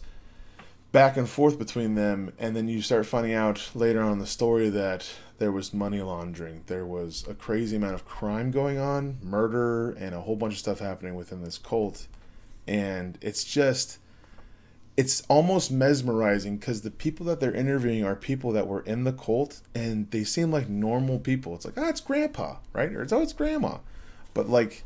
[0.92, 4.70] back and forth between them, and then you start finding out later on the story
[4.70, 9.92] that there was money laundering, there was a crazy amount of crime going on, murder,
[9.92, 12.08] and a whole bunch of stuff happening within this cult.
[12.68, 14.00] And it's just,
[14.98, 19.14] it's almost mesmerizing because the people that they're interviewing are people that were in the
[19.14, 21.54] cult and they seem like normal people.
[21.54, 22.92] It's like, oh, it's grandpa, right?
[22.92, 23.78] Or it's, oh, it's grandma.
[24.34, 24.84] But like,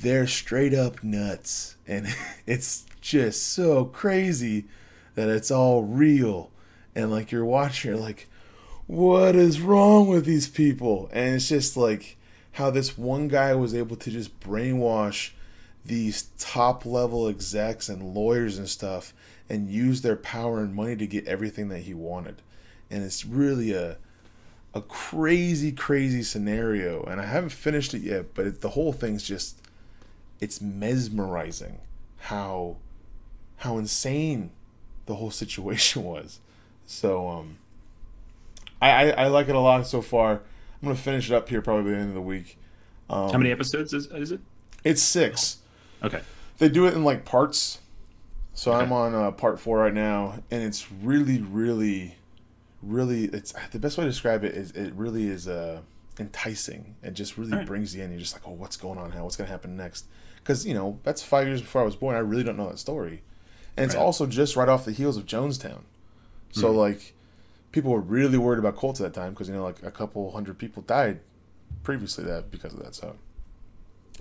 [0.00, 1.76] they're straight up nuts.
[1.86, 2.08] And
[2.46, 4.64] it's just so crazy
[5.14, 6.50] that it's all real.
[6.94, 8.28] And like you're watching, you're like,
[8.86, 11.08] what is wrong with these people?
[11.12, 12.16] And it's just like
[12.52, 15.30] how this one guy was able to just brainwash
[15.84, 19.14] these top level execs and lawyers and stuff
[19.48, 22.42] and use their power and money to get everything that he wanted.
[22.90, 23.98] And it's really a
[24.74, 27.02] a crazy, crazy scenario.
[27.04, 29.60] And I haven't finished it yet, but it, the whole thing's just
[30.40, 31.78] it's mesmerizing
[32.18, 32.76] how
[33.56, 34.50] how insane
[35.06, 36.40] the whole situation was.
[36.86, 37.58] So um
[38.80, 40.32] I, I, I like it a lot so far.
[40.32, 40.40] I'm
[40.82, 42.56] gonna finish it up here probably by the end of the week.
[43.10, 44.40] Um, How many episodes is, is it?
[44.84, 45.58] It's six.
[46.02, 46.20] Okay.
[46.58, 47.80] They do it in like parts.
[48.54, 48.84] So Okay.
[48.84, 52.16] I'm on uh, part four right now, and it's really, really,
[52.82, 53.24] really.
[53.24, 55.80] It's the best way to describe it is it really is uh,
[56.20, 56.94] enticing.
[57.02, 57.66] It just really Alright.
[57.66, 58.10] brings you in.
[58.10, 59.24] You're just like, oh, what's going on now?
[59.24, 60.06] What's gonna happen next?
[60.48, 62.16] Because you know that's five years before I was born.
[62.16, 63.20] I really don't know that story,
[63.76, 64.00] and it's Right.
[64.00, 65.82] also just right off the heels of Jonestown.
[66.52, 66.76] So Mhm.
[66.76, 67.14] like,
[67.70, 70.30] people were really worried about cults at that time because you know like a couple
[70.30, 71.20] hundred people died
[71.82, 72.94] previously that because of that.
[72.94, 73.16] So,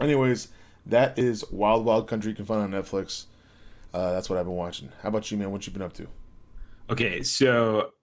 [0.01, 0.49] anyways,
[0.85, 2.31] that is Wild Wild Country.
[2.31, 3.27] You can find on Netflix.
[3.93, 4.89] Uh, that's what I've been watching.
[5.03, 5.49] How about you, man?
[5.53, 6.07] What you been up to?
[6.89, 7.93] Okay, so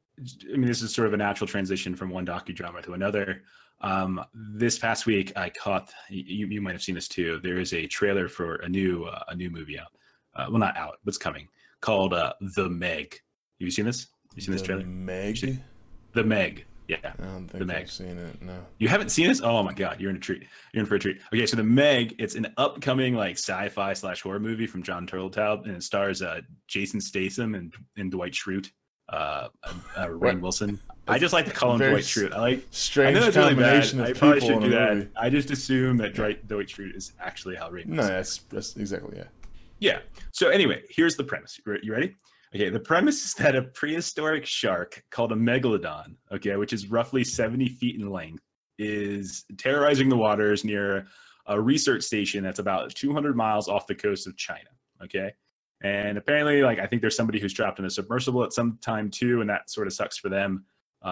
[0.50, 3.42] I mean, this is sort of a natural transition from one docudrama to another.
[3.84, 5.92] Um, this past week, I caught.
[6.08, 7.38] You, you might have seen this too.
[7.42, 9.92] There is a trailer for a new uh, a new movie out.
[10.34, 11.48] Uh, well, not out, but it's coming.
[11.80, 13.12] Called uh, The Meg.
[13.12, 14.06] Have you seen this?
[14.34, 14.82] You seen this trailer?
[14.82, 14.88] The?
[14.88, 15.60] Meg?
[16.14, 16.64] The Meg.
[16.88, 16.96] Yeah.
[17.02, 17.82] I don't think The Meg.
[17.82, 18.42] I've seen it.
[18.42, 18.58] No.
[18.78, 19.42] You haven't seen this?
[19.42, 20.44] Oh my god, you're in a treat.
[20.72, 21.18] You're in for a treat.
[21.32, 25.66] Okay, so the Meg, it's an upcoming like sci-fi slash horror movie from John Turteltaub,
[25.66, 28.70] and it stars uh, Jason Statham and, and Dwight Schrute,
[29.08, 30.40] uh, uh, uh, What?
[30.40, 30.80] Wilson.
[31.06, 32.32] I just like to call him Very Dwight Schrute.
[32.32, 32.58] I like.
[32.58, 33.62] I Strange know it's really bad.
[33.62, 34.94] combination I of probably people should do that.
[34.94, 35.08] movie.
[35.16, 37.86] I just assume that Dwight, Dwight Schrute is actually how Rainn.
[37.86, 39.24] No, Wilson that's, that's exactly yeah.
[39.80, 39.98] yeah.
[40.32, 41.60] So anyway, here's the premise.
[41.82, 42.16] You ready?
[42.54, 42.70] Okay.
[42.70, 47.68] The premise is that a prehistoric shark called a megalodon, okay, which is roughly 70
[47.68, 48.42] feet in length,
[48.78, 51.06] is terrorizing the waters near
[51.46, 54.70] a research station that's about 200 miles off the coast of China.
[55.02, 55.32] Okay.
[55.84, 59.10] And apparently, like, I think there's somebody who's trapped in a submersible at some time
[59.10, 60.64] too, and that sort of sucks for them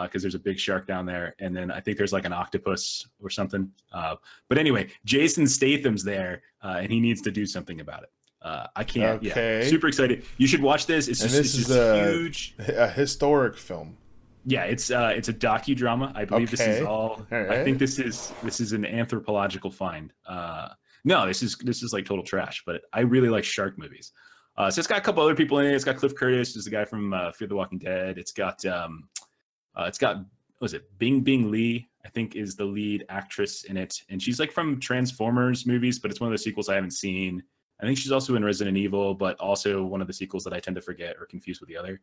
[0.04, 1.34] because there's a big shark down there.
[1.38, 3.70] And then I think there's like an octopus or something.
[3.92, 4.16] Uh,
[4.48, 8.08] but anyway, Jason Statham's there, uh, and he needs to do something about it.
[8.40, 9.22] Uh, I can't.
[9.24, 9.60] Okay.
[9.62, 10.24] Yeah, super excited.
[10.38, 11.06] You should watch this.
[11.06, 12.54] It's And just, this it's is a- huge.
[12.68, 13.98] A historic film.
[14.46, 16.16] Yeah, it's uh, it's a docudrama.
[16.16, 16.84] I believe this is Okay.
[16.86, 17.24] all.
[17.30, 20.12] I think this is this is an anthropological find.
[20.26, 20.70] Uh,
[21.04, 22.62] no, this is this is like total trash.
[22.66, 24.10] But I really like shark movies.
[24.56, 25.74] Uh, so it's got a couple other people in it.
[25.74, 28.18] It's got Cliff Curtis, who's the guy from uh, Fear the Walking Dead.
[28.18, 29.08] It's got um,
[29.74, 30.26] uh, it's got what
[30.60, 31.88] was it Bingbing Li?
[32.04, 36.10] I think is the lead actress in it, and she's like from Transformers movies, but
[36.10, 37.42] it's one of the sequels I haven't seen.
[37.80, 40.60] I think she's also in Resident Evil, but also one of the sequels that I
[40.60, 42.00] tend to forget or confuse with the other.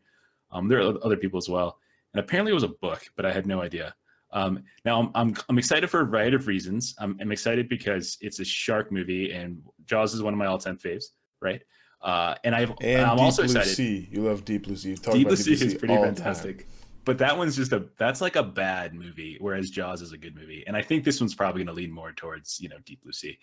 [0.51, 1.79] Um, there are other people as well,
[2.13, 3.93] and apparently it was a book, but I had no idea.
[4.31, 6.95] Um, now I'm, I'm I'm excited for a variety of reasons.
[6.99, 10.77] I'm, I'm excited because it's a shark movie, and Jaws is one of my all-time
[10.77, 11.05] faves,
[11.41, 11.61] right?
[12.01, 13.75] Uh, and I've And I'm Deep also Blue excited.
[13.75, 14.07] Sea.
[14.11, 14.89] You love Deep Blue Sea.
[14.91, 16.15] You've talked Deep Blue Sea is pretty the time.
[16.15, 16.67] fantastic.
[17.05, 20.35] But that one's just a that's like a bad movie, whereas Jaws is a good
[20.35, 20.63] movie.
[20.67, 23.37] And I think this one's probably gonna lean more towards, you know, Deep Blue Sea.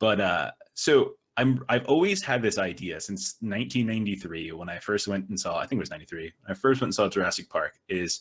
[0.00, 5.28] But uh so I'm I've always had this idea since 1993 when I first went
[5.28, 6.32] and saw I think it was 93.
[6.48, 8.20] I first went and saw Jurassic Park is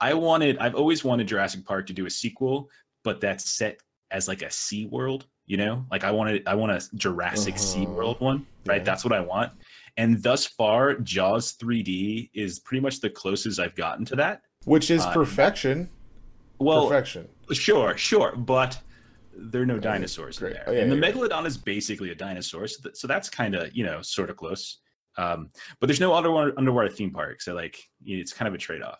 [0.00, 2.68] I wanted I've always wanted Jurassic Park to do a sequel,
[3.04, 5.84] but that's set as like a Sea World, you know?
[5.90, 7.94] Like I wanted I want a Jurassic Sea Uh-huh.
[7.94, 8.78] World one, right?
[8.78, 8.84] Yeah.
[8.84, 9.52] That's what I want.
[9.96, 14.42] And thus far, Jaws 3D is pretty much the closest I've gotten to that.
[14.64, 15.88] Which is Uh, perfection.
[16.60, 17.28] Well, perfection.
[17.52, 18.80] sure, sure, but
[19.36, 20.64] there are no dinosaurs in there.
[20.66, 23.74] Oh, yeah, and the yeah, megalodon is basically a dinosaur, so, so that's kind of
[23.76, 24.78] you know sort of close.
[25.16, 28.82] Um, but there's no underwater underwater theme park, so like it's kind of a trade
[28.82, 28.98] off.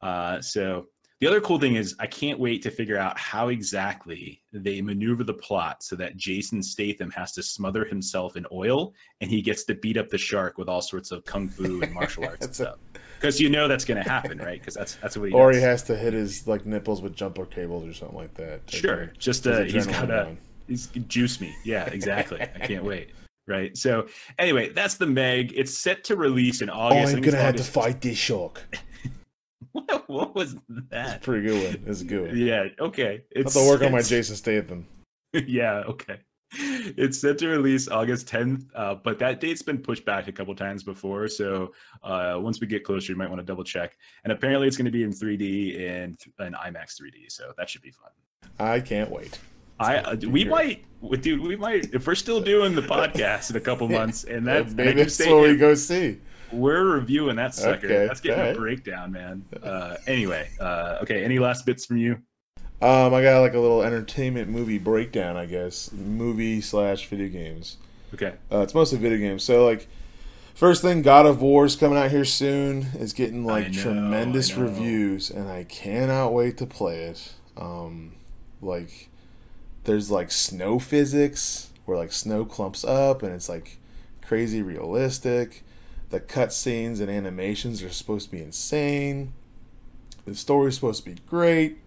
[0.00, 0.86] Uh, so
[1.20, 5.24] the other cool thing is I can't wait to figure out how exactly they maneuver
[5.24, 9.64] the plot so that Jason Statham has to smother himself in oil and he gets
[9.64, 12.54] to beat up the shark with all sorts of kung fu and martial arts and
[12.54, 12.76] stuff.
[13.20, 14.60] Because you know that's going to happen, right?
[14.60, 15.60] Because that's that's what he Or does.
[15.60, 18.64] he has to hit his like nipples with jumper cables or something like that.
[18.68, 20.38] to Sure, just uh, he's got going.
[20.68, 21.52] he's juice me.
[21.64, 22.40] Yeah, exactly.
[22.40, 23.10] I can't wait.
[23.48, 23.76] Right.
[23.76, 24.06] So
[24.38, 25.52] anyway, that's the Meg.
[25.56, 27.16] It's set to release in August.
[27.16, 28.62] I'm gonna have to fight this shark.
[29.72, 31.22] What, what was It's a that?
[31.22, 31.84] pretty good one.
[31.86, 32.36] It's good one.
[32.36, 32.66] Yeah.
[32.80, 33.06] Okay.
[33.06, 34.86] I have It's to work on my Jason Statham.
[35.32, 35.82] yeah.
[35.86, 36.18] Okay.
[36.52, 40.54] It's set to release August 10th, uh, but that date's been pushed back a couple
[40.54, 41.28] times before.
[41.28, 43.98] So uh, once we get closer, you might want to double check.
[44.24, 47.30] And apparently, it's going to be in 3D and an IMAX 3D.
[47.30, 48.10] So that should be fun.
[48.58, 49.38] I can't wait.
[49.80, 50.84] I uh, we might,
[51.20, 51.40] dude.
[51.40, 55.02] We might if we're still doing the podcast in a couple months, and that's maybe
[55.02, 56.18] that's what we go see.
[56.52, 57.86] We're reviewing that sucker.
[57.86, 58.56] Okay, that's getting alright.
[58.56, 59.44] a breakdown, man.
[59.62, 61.24] Uh, anyway, uh, okay.
[61.24, 62.18] Any last bits from you?
[62.80, 65.90] Um, I got like a little entertainment movie breakdown, I guess.
[65.92, 67.76] Movie slash video games.
[68.14, 68.34] Okay.
[68.50, 69.42] Uh, it's mostly video games.
[69.44, 69.88] So like,
[70.58, 72.88] First thing, God of War is coming out here soon.
[72.94, 77.32] It's getting like know, tremendous reviews, and I cannot wait to play it.
[77.56, 78.16] Um,
[78.60, 79.08] like,
[79.84, 83.78] there's like snow physics where like snow clumps up, and it's like
[84.20, 85.62] crazy realistic.
[86.10, 89.32] The cutscenes and animations are supposed to be insane.
[90.24, 91.78] The story's supposed to be great.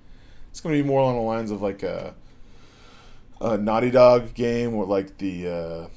[0.51, 2.13] It's gonna be more along the lines of like a
[3.39, 5.87] a Naughty Dog game, or like the uh,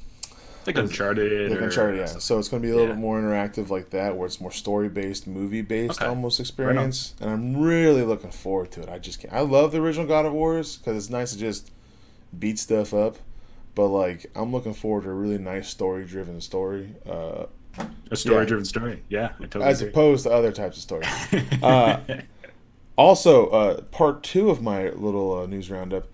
[0.67, 1.51] Like Uncharted.
[1.51, 2.07] like Uncharted, yeah.
[2.07, 2.95] So it's going to be a little Yeah.
[2.95, 6.07] bit more interactive like that, where it's more story based, movie based Okay.
[6.09, 7.13] almost experience.
[7.21, 8.89] and I'm really looking forward to it.
[8.89, 9.35] I just can't.
[9.35, 11.71] I love the original God of Wars because it's nice to just
[12.39, 13.19] beat stuff up.
[13.75, 17.45] But like, I'm looking forward to a really nice story driven story, uh,
[18.11, 19.03] A story-driven story.
[19.09, 19.91] Yeah, I totally as agree.
[19.93, 21.09] opposed to other types of stories.
[21.63, 22.01] uh,
[22.97, 26.07] Also, uh, part two of my little uh, news roundup.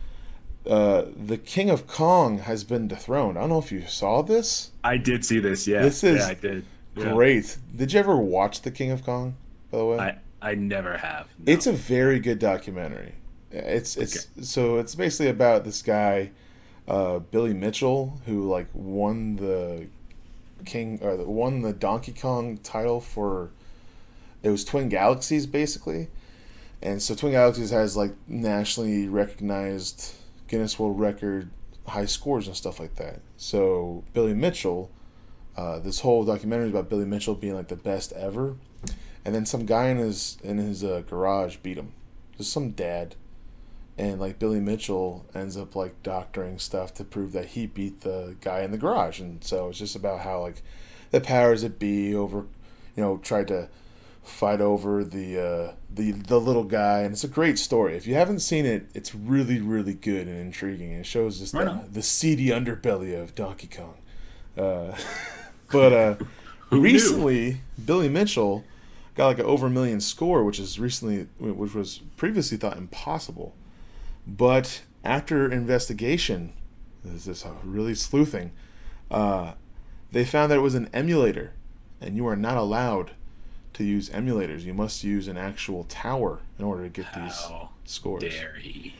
[0.67, 3.37] Uh, the King of Kong has been dethroned.
[3.37, 4.71] I don't know if you saw this.
[4.85, 5.67] I did see this.
[5.67, 6.65] Yeah, This is yeah, I did.
[6.97, 7.13] Yeah.
[7.13, 7.57] Great.
[7.75, 9.37] Did you ever watch The King of Kong?
[9.71, 11.29] By the way, I I never have.
[11.39, 11.53] no.
[11.53, 13.15] it's a very good documentary.
[13.51, 16.31] It's it's so it's basically about this guy,
[16.89, 19.87] uh, Billy Mitchell, who like won the
[20.65, 23.51] King or won the Donkey Kong title for.
[24.43, 26.09] It was Twin Galaxies basically,
[26.81, 30.15] and so Twin Galaxies has like nationally recognized
[30.49, 31.51] Guinness World Record
[31.87, 33.21] high scores and stuff like that.
[33.37, 34.91] So Billy Mitchell,
[35.57, 38.57] uh, this whole documentary is about Billy Mitchell being like the best ever,
[39.25, 41.93] and then some guy in his in his uh, garage beat him.
[42.39, 43.17] Just some dad,
[44.01, 48.35] and like Billy Mitchell ends up like doctoring stuff to prove that he beat the
[48.41, 50.63] guy in the garage, and so it's just about how like
[51.11, 52.47] the powers that be over,
[52.97, 53.69] you know, tried to
[54.23, 57.95] fight over the uh, the the little guy, and it's a great story.
[57.95, 60.93] If you haven't seen it, it's really really good and intriguing.
[60.93, 63.99] It shows just the, the seedy underbelly of Donkey Kong.
[64.57, 64.97] Uh,
[65.71, 66.15] but uh,
[66.71, 66.85] Who knew?
[66.85, 68.65] recently, Billy Mitchell
[69.15, 73.55] got like an over a million score, which is recently, which was previously thought impossible.
[74.37, 76.53] But after investigation,
[77.05, 78.53] this is really sleuthing,
[79.11, 79.55] uh,
[80.13, 81.53] they found that it was an emulator,
[82.01, 83.13] and you are not allowed
[83.75, 84.63] to use emulators.
[84.63, 87.45] You must use an actual tower in order to get these
[87.85, 88.23] scores.
[88.23, 88.95] dare he?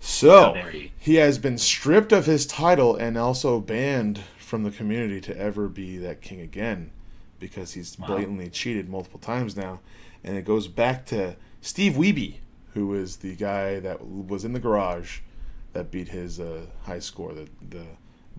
[0.00, 0.92] So How dare he?
[0.98, 5.68] he has been stripped of his title and also banned from the community to ever
[5.68, 6.90] be that king again
[7.38, 8.06] because he's Wow.
[8.08, 9.80] blatantly cheated multiple times now.
[10.24, 12.36] And it goes back to Steve Wiebe,
[12.78, 15.20] who is the guy that was in the garage
[15.72, 17.84] that beat his uh, high score, the the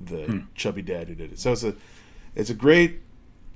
[0.02, 0.40] the Hmm.
[0.56, 1.40] chubby dad who did it.
[1.40, 1.74] So it's a
[2.36, 3.00] it's a great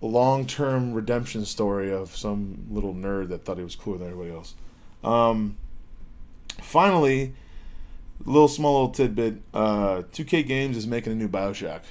[0.02, 4.32] long term redemption story of some little nerd that thought he was cooler than everybody
[4.36, 4.54] else.
[5.04, 5.56] Um,
[6.62, 7.34] finally,
[8.26, 9.42] little small little tidbit.
[9.54, 11.82] Uh, 2K Games is making a new Bioshock.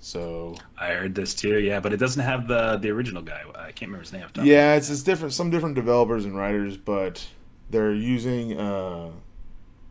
[0.00, 1.58] So I heard this too.
[1.58, 3.42] Yeah, but it doesn't have the the original guy.
[3.54, 4.22] I can't remember his name.
[4.22, 4.46] off the top.
[4.46, 5.34] yeah, it's, it's different.
[5.34, 7.26] Some different developers and writers, but
[7.70, 9.10] they're using uh,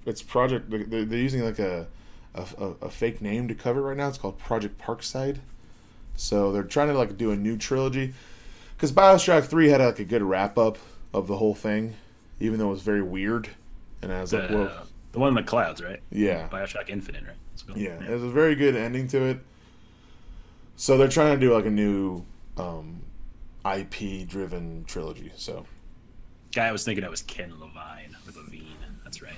[0.05, 0.69] it's project.
[0.69, 1.87] They're, they're using like a,
[2.35, 2.45] a
[2.81, 4.07] a fake name to cover right now.
[4.07, 5.39] It's called Project Parkside.
[6.15, 8.13] So they're trying to like do a new trilogy
[8.75, 10.77] because Bioshock Three had like a good wrap up
[11.13, 11.95] of the whole thing,
[12.39, 13.49] even though it was very weird.
[14.01, 16.01] And I was The, like, well, the one in the clouds, right?
[16.11, 17.35] yeah, Bioshock Infinite, right?
[17.65, 17.79] Called.
[17.79, 19.39] Yeah, it was a very good ending to it.
[20.75, 22.23] So they're trying to do like a new
[22.57, 23.01] um,
[23.65, 25.31] IP driven trilogy.
[25.35, 25.65] So
[26.53, 28.65] Guy I was thinking of was Ken Levine or Levine.
[29.03, 29.33] That's right.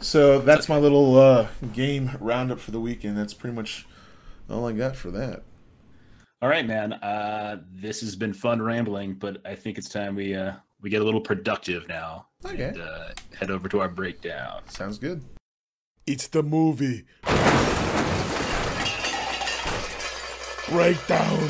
[0.00, 3.16] So that's my little uh, game roundup for the weekend.
[3.18, 3.86] That's pretty much
[4.48, 5.42] all I got for that.
[6.42, 6.94] All right, man.
[6.94, 11.02] Uh, this has been fun rambling, but I think it's time we uh, we get
[11.02, 12.68] a little productive now Okay.
[12.68, 14.62] and uh, head over to our breakdown.
[14.68, 15.22] Sounds good.
[16.06, 17.04] It's the movie.
[20.70, 21.48] Breakdown.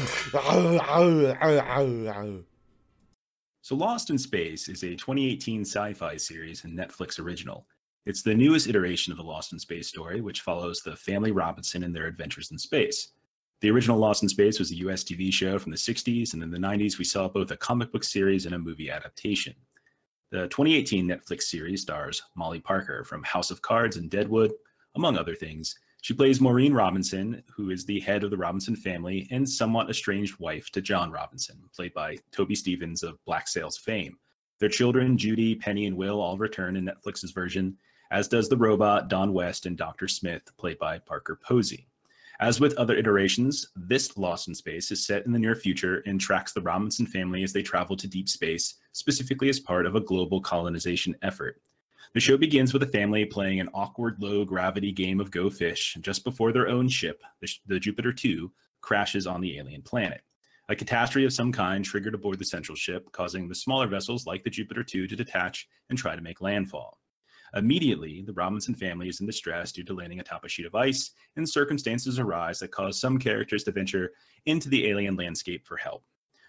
[3.62, 7.66] So, Lost in Space is a 2018 sci fi series and Netflix original.
[8.06, 11.84] It's the newest iteration of the Lost in Space story, which follows the family Robinson
[11.84, 13.12] and their adventures in space.
[13.60, 16.50] The original Lost in Space was a US TV show from the 60s, and in
[16.50, 19.54] the 90s, we saw both a comic book series and a movie adaptation.
[20.30, 24.52] The 2018 Netflix series stars Molly Parker from House of Cards and Deadwood,
[24.94, 25.78] among other things.
[26.02, 30.38] She plays Maureen Robinson, who is the head of the Robinson family and somewhat estranged
[30.40, 34.18] wife to John Robinson, played by Toby Stephens of Black Sails fame.
[34.60, 37.76] Their children, Judy, Penny, and Will, all return in Netflix's version,
[38.10, 40.08] as does the robot Don West and Dr.
[40.08, 41.86] Smith, played by Parker Posey.
[42.40, 46.18] As with other iterations, this Lost in Space is set in the near future and
[46.18, 50.00] tracks the Robinson family as they travel to deep space, specifically as part of a
[50.00, 51.60] global colonization effort.
[52.12, 55.96] The show begins with a family playing an awkward low gravity game of Go Fish
[56.00, 58.50] just before their own ship, the, the Jupiter 2,
[58.80, 60.22] crashes on the alien planet.
[60.68, 64.42] A catastrophe of some kind triggered aboard the central ship, causing the smaller vessels like
[64.42, 66.98] the Jupiter 2 to detach and try to make landfall.
[67.54, 71.12] Immediately, the Robinson family is in distress due to landing atop a sheet of ice,
[71.36, 74.10] and circumstances arise that cause some characters to venture
[74.46, 76.02] into the alien landscape for help.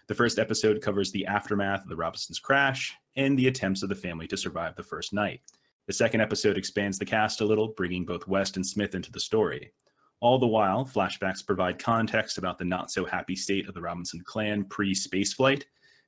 [0.08, 3.94] The first episode covers the aftermath of the Robinsons' crash and the attempts of the
[3.94, 5.40] family to survive the first night.
[5.86, 9.20] The second episode expands the cast a little, bringing both West and Smith into the
[9.20, 9.72] story.
[10.20, 14.22] All the while, flashbacks provide context about the not so happy state of the Robinson
[14.24, 15.64] clan pre spaceflight,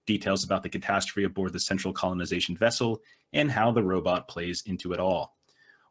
[0.07, 3.01] details about the catastrophe aboard the central colonization vessel,
[3.33, 5.37] and how the robot plays into it all.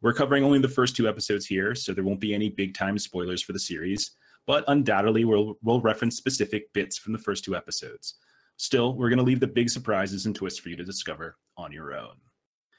[0.01, 2.97] We're covering only the first two episodes here, so there won't be any big time
[2.97, 4.11] spoilers for the series,
[4.45, 8.15] but undoubtedly we'll, we'll reference specific bits from the first two episodes.
[8.57, 11.71] Still, we're going to leave the big surprises and twists for you to discover on
[11.71, 12.15] your own.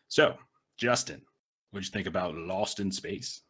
[0.09, 0.37] So,
[0.77, 1.23] Justin,
[1.71, 3.43] what'd you think about Lost in Space?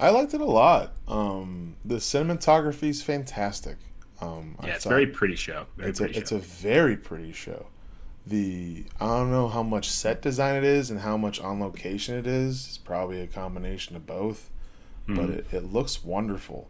[0.00, 0.94] I liked it a lot.
[1.06, 3.76] Um, the cinematography is fantastic.
[4.20, 5.66] Um, yeah, I it's a very pretty show.
[5.76, 6.20] Very it's pretty a, show.
[6.20, 7.66] It's a very pretty show.
[8.26, 12.16] The I don't know how much set design it is and how much on location
[12.16, 12.66] it is.
[12.68, 14.50] It's probably a combination of both,
[15.08, 15.14] mm-hmm.
[15.14, 16.68] but it, it looks wonderful.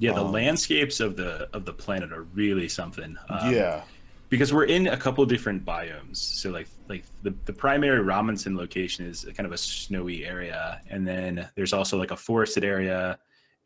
[0.00, 3.16] Yeah, the um, landscapes of the of the planet are really something.
[3.28, 3.82] Um, yeah,
[4.30, 6.16] because we're in a couple different biomes.
[6.16, 11.06] So like like the, the primary Robinson location is kind of a snowy area, and
[11.06, 13.18] then there's also like a forested area,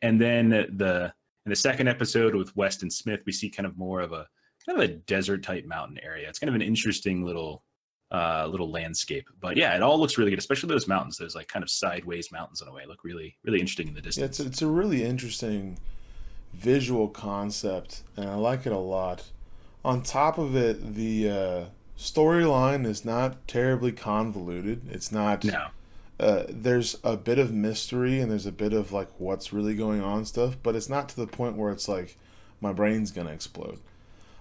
[0.03, 1.15] and then the
[1.47, 4.27] in the second episode with West and Smith, we see kind of more of a
[4.67, 6.29] kind of a desert type mountain area.
[6.29, 7.63] It's kind of an interesting little
[8.11, 9.29] uh, little landscape.
[9.41, 11.19] But yeah, it all looks really good, especially those mountains.
[11.19, 14.01] Those like kind of sideways mountains in a way look really really interesting in the
[14.01, 14.39] distance.
[14.39, 15.79] Yeah, it's it's a really interesting
[16.57, 19.31] visual concept, and I like it a lot
[19.85, 21.65] on top of it, the uh,
[21.99, 24.89] storyline is not terribly convoluted.
[24.91, 25.45] It's not.
[25.45, 25.67] No.
[26.19, 30.01] Uh, there's a bit of mystery and there's a bit of like what's really going
[30.01, 32.17] on stuff, but it's not to the point where it's like
[32.61, 33.81] my brain's gonna explode.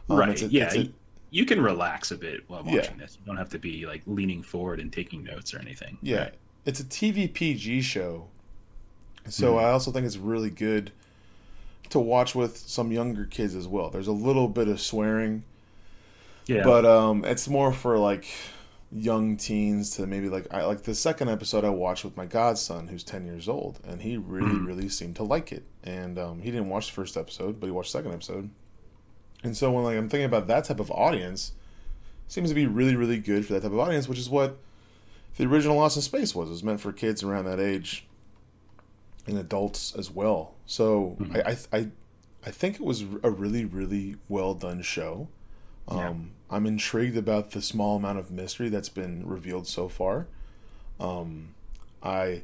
[0.07, 0.39] Um, right.
[0.39, 0.71] A, yeah.
[0.71, 0.91] A,
[1.31, 2.91] you can relax a bit while watching yeah.
[2.99, 3.17] this.
[3.19, 5.97] You don't have to be like leaning forward and taking notes or anything.
[6.03, 6.17] Yeah.
[6.17, 6.33] Right?
[6.65, 8.27] It's a TV PG show,
[9.27, 9.63] so mm.
[9.63, 10.91] I also think it's really good
[11.89, 13.89] to watch with some younger kids as well.
[13.89, 15.43] There's a little bit of swearing.
[16.47, 16.63] Yeah.
[16.63, 18.27] But um it's more for like
[18.91, 22.87] young teens to maybe like I like the second episode I watched with my godson
[22.87, 24.67] who's 10 years old and he really mm.
[24.67, 25.63] really seemed to like it.
[25.83, 28.49] And um he didn't watch the first episode, but he watched the second episode.
[29.43, 31.53] And so when like I'm thinking about that type of audience,
[32.27, 34.57] seems to be really really good for that type of audience, which is what
[35.37, 36.49] the original Lost in Space was.
[36.49, 38.05] It was meant for kids around that age
[39.25, 40.52] and adults as well.
[40.65, 41.37] So mm-hmm.
[41.45, 41.87] I, I
[42.45, 45.27] I think it was a really really well done show.
[45.87, 46.55] Um, yeah.
[46.55, 50.27] I'm intrigued about the small amount of mystery that's been revealed so far.
[50.99, 51.55] Um,
[52.01, 52.43] I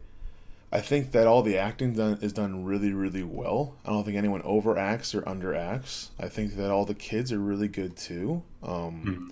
[0.71, 3.75] I think that all the acting done is done really really well.
[3.85, 6.09] I don't think anyone overacts or underacts.
[6.19, 8.43] I think that all the kids are really good too.
[8.63, 9.29] Um, mm-hmm.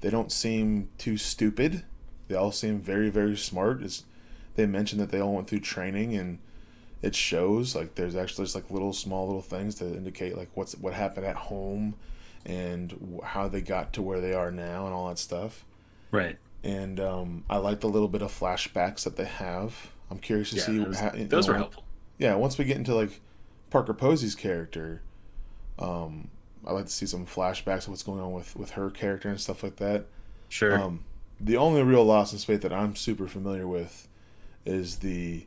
[0.00, 1.84] They don't seem too stupid.
[2.28, 3.82] They all seem very very smart.
[3.82, 4.04] It's,
[4.56, 6.38] they mentioned that they all went through training and
[7.02, 10.74] it shows like there's actually just like little small little things to indicate like what's
[10.76, 11.94] what happened at home
[12.44, 15.64] and how they got to where they are now and all that stuff.
[16.10, 16.38] Right.
[16.64, 19.90] And um, i like the little bit of flashbacks that they have.
[20.10, 21.84] I'm curious to yeah, see those, how, those know, were helpful.
[22.18, 23.20] yeah once we get into like
[23.70, 25.02] parker posey's character
[25.80, 26.28] um,
[26.64, 29.40] i like to see some flashbacks of what's going on with with her character and
[29.40, 30.06] stuff like that.
[30.48, 30.80] Sure.
[30.80, 31.04] Um,
[31.40, 34.08] the only real lost in space that i'm super familiar with
[34.64, 35.44] is the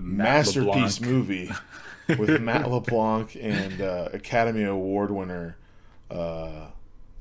[0.00, 1.00] masterpiece LeBlanc.
[1.00, 1.50] movie
[2.18, 5.56] with Matt LeBlanc and uh, Academy Award winner,
[6.10, 6.66] uh,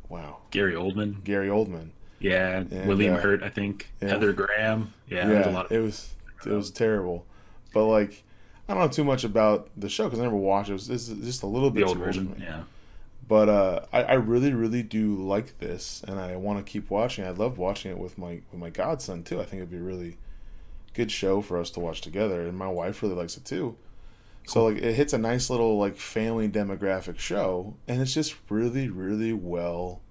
[0.08, 1.24] wow, Gary Oldman.
[1.24, 1.90] Gary Oldman.
[2.20, 3.92] Yeah, and, William uh, Hurt, I think.
[4.02, 4.10] Yeah.
[4.10, 4.94] Heather Graham.
[5.08, 6.14] Yeah, yeah it was
[6.46, 7.26] it was terrible,
[7.74, 8.24] but like
[8.68, 10.74] I don't know too much about the show because I never watched it.
[10.74, 12.36] It was just a little bit the old version.
[12.40, 12.64] Yeah.
[13.28, 17.26] But uh, I, I really, really do like this, and I want to keep watching.
[17.26, 19.40] I love watching it with my with my godson too.
[19.40, 20.18] I think it'd be really
[21.00, 23.78] good show for us to watch together, and my wife really likes it too.
[24.46, 28.90] So like it hits a nice little like family demographic show, and it's just really
[28.90, 30.02] really well,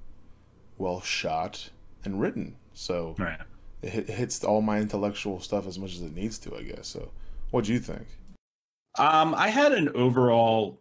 [0.79, 1.71] well shot
[2.05, 2.57] and written.
[2.73, 3.39] So right.
[3.83, 6.87] it, it hits all my intellectual stuff as much as it needs to, I guess.
[6.87, 7.11] So
[7.51, 8.07] what do you think?
[8.99, 10.81] Um, I had an overall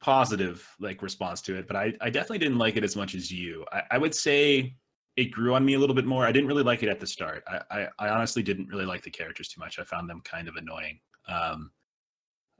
[0.00, 3.32] positive like response to it, but I, I definitely didn't like it as much as
[3.32, 3.64] you.
[3.72, 4.74] I, I would say
[5.18, 6.24] it grew on me a little bit more.
[6.24, 7.42] I didn't really like it at the start.
[7.48, 9.80] I, I, I honestly didn't really like the characters too much.
[9.80, 11.72] I found them kind of annoying um,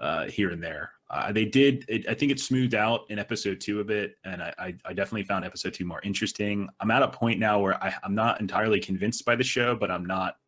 [0.01, 0.91] uh, here and there.
[1.09, 1.85] Uh, they did.
[1.87, 4.93] It, I think it smoothed out in episode two a bit, and I, I, I,
[4.93, 6.69] definitely found episode two more interesting.
[6.81, 9.89] I'm at a point now where I, I'm not entirely convinced by the show, but
[9.89, 10.39] I'm not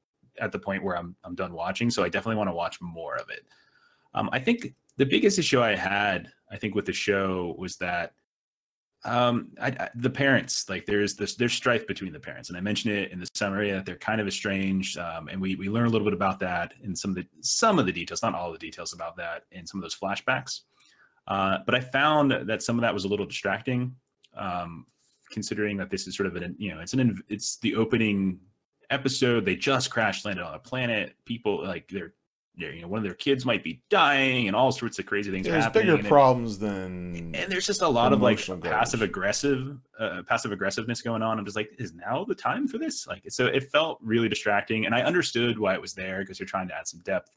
[0.41, 1.91] at the point where I'm I'm done watching.
[1.91, 3.47] So I definitely want to watch more of it.
[4.15, 8.15] Um, I think the biggest issue I had, I think, with the show was that
[9.05, 12.61] Um, I, I, the parents, like there's this, there's strife between the parents, and I
[12.61, 15.87] mentioned it in the summary that they're kind of estranged, um, and we we learn
[15.87, 18.53] a little bit about that in some of the some of the details, not all
[18.53, 20.61] the details about that in some of those flashbacks.
[21.27, 23.95] Uh, but I found that some of that was a little distracting,
[24.37, 24.87] um,
[25.31, 28.39] considering that this is sort of an you know it's an it's the opening
[28.91, 29.47] episode.
[29.47, 31.15] They just crash landed on a planet.
[31.25, 32.13] People like they're
[32.57, 35.47] you know one of their kids might be dying and all sorts of crazy things
[35.47, 35.97] there's happening.
[35.97, 41.03] bigger problems than and there's just a lot of like passive aggressive uh, passive aggressiveness
[41.03, 41.39] going on.
[41.39, 43.07] I'm just like is now the time for this?
[43.07, 46.47] Like so it felt really distracting and i understood why it was there because you're
[46.47, 47.31] trying to add some depth.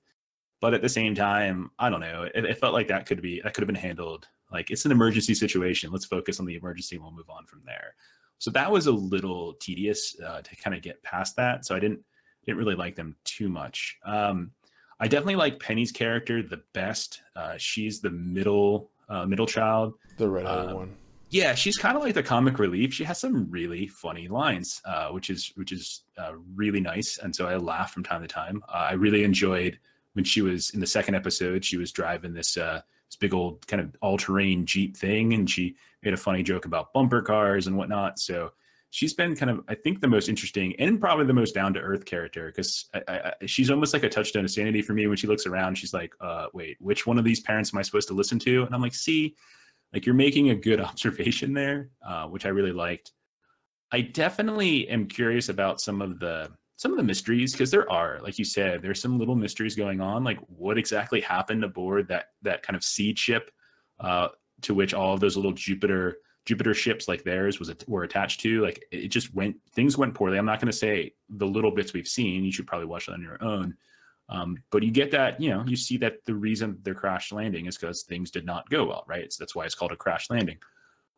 [0.61, 3.41] But at the same time i don't know it, it felt like that could be
[3.43, 4.28] that could have been handled.
[4.51, 5.91] Like it's an emergency situation.
[5.91, 7.95] Let's focus on the emergency and we'll move on from there.
[8.39, 11.66] So that was a little tedious uh, to kind of get past that.
[11.66, 11.99] So i didn't
[12.45, 13.97] didn't really like them too much.
[14.05, 14.51] Um
[14.99, 17.21] I definitely like Penny's character the best.
[17.35, 20.95] Uh, she's the middle uh, middle child, the redheaded uh, one.
[21.29, 22.93] Yeah, she's kind of like the comic relief.
[22.93, 27.35] She has some really funny lines, uh, which is which is uh, really nice, and
[27.35, 28.63] so I laugh from time to time.
[28.69, 29.79] Uh, I really enjoyed
[30.13, 31.65] when she was in the second episode.
[31.65, 35.75] She was driving this this big old kind of all terrain Jeep thing, and she
[36.03, 38.19] made a funny joke about bumper cars and whatnot.
[38.19, 38.51] So
[38.93, 41.79] she's been kind of I think the most interesting and probably the most down to
[41.79, 42.91] earth character because
[43.47, 45.07] she's almost like a touchstone of sanity for me.
[45.07, 47.81] When she looks around, she's like, uh, "Wait, which one of these parents am I
[47.81, 49.35] supposed to listen to?" And I'm like, "See,
[49.93, 53.11] like you're making a good observation there, uh, which I really liked."
[53.91, 58.19] I definitely am curious about some of the some of the mysteries because there are,
[58.21, 60.23] like you said, there's some little mysteries going on.
[60.23, 63.49] Like what exactly happened aboard that that kind of seed ship
[63.99, 64.27] uh,
[64.61, 68.61] to which all of those little Jupiter Jupiter ships like theirs was were attached to.
[68.61, 70.37] Like it just went things went poorly.
[70.37, 72.43] I'm not going to say the little bits we've seen.
[72.43, 73.75] You should probably watch it on your own.
[74.29, 77.65] Um, but you get that you know you see that the reason they're crash landing
[77.65, 79.23] is because things did not go well, right?
[79.23, 80.57] It's, that's why it's called a crash landing.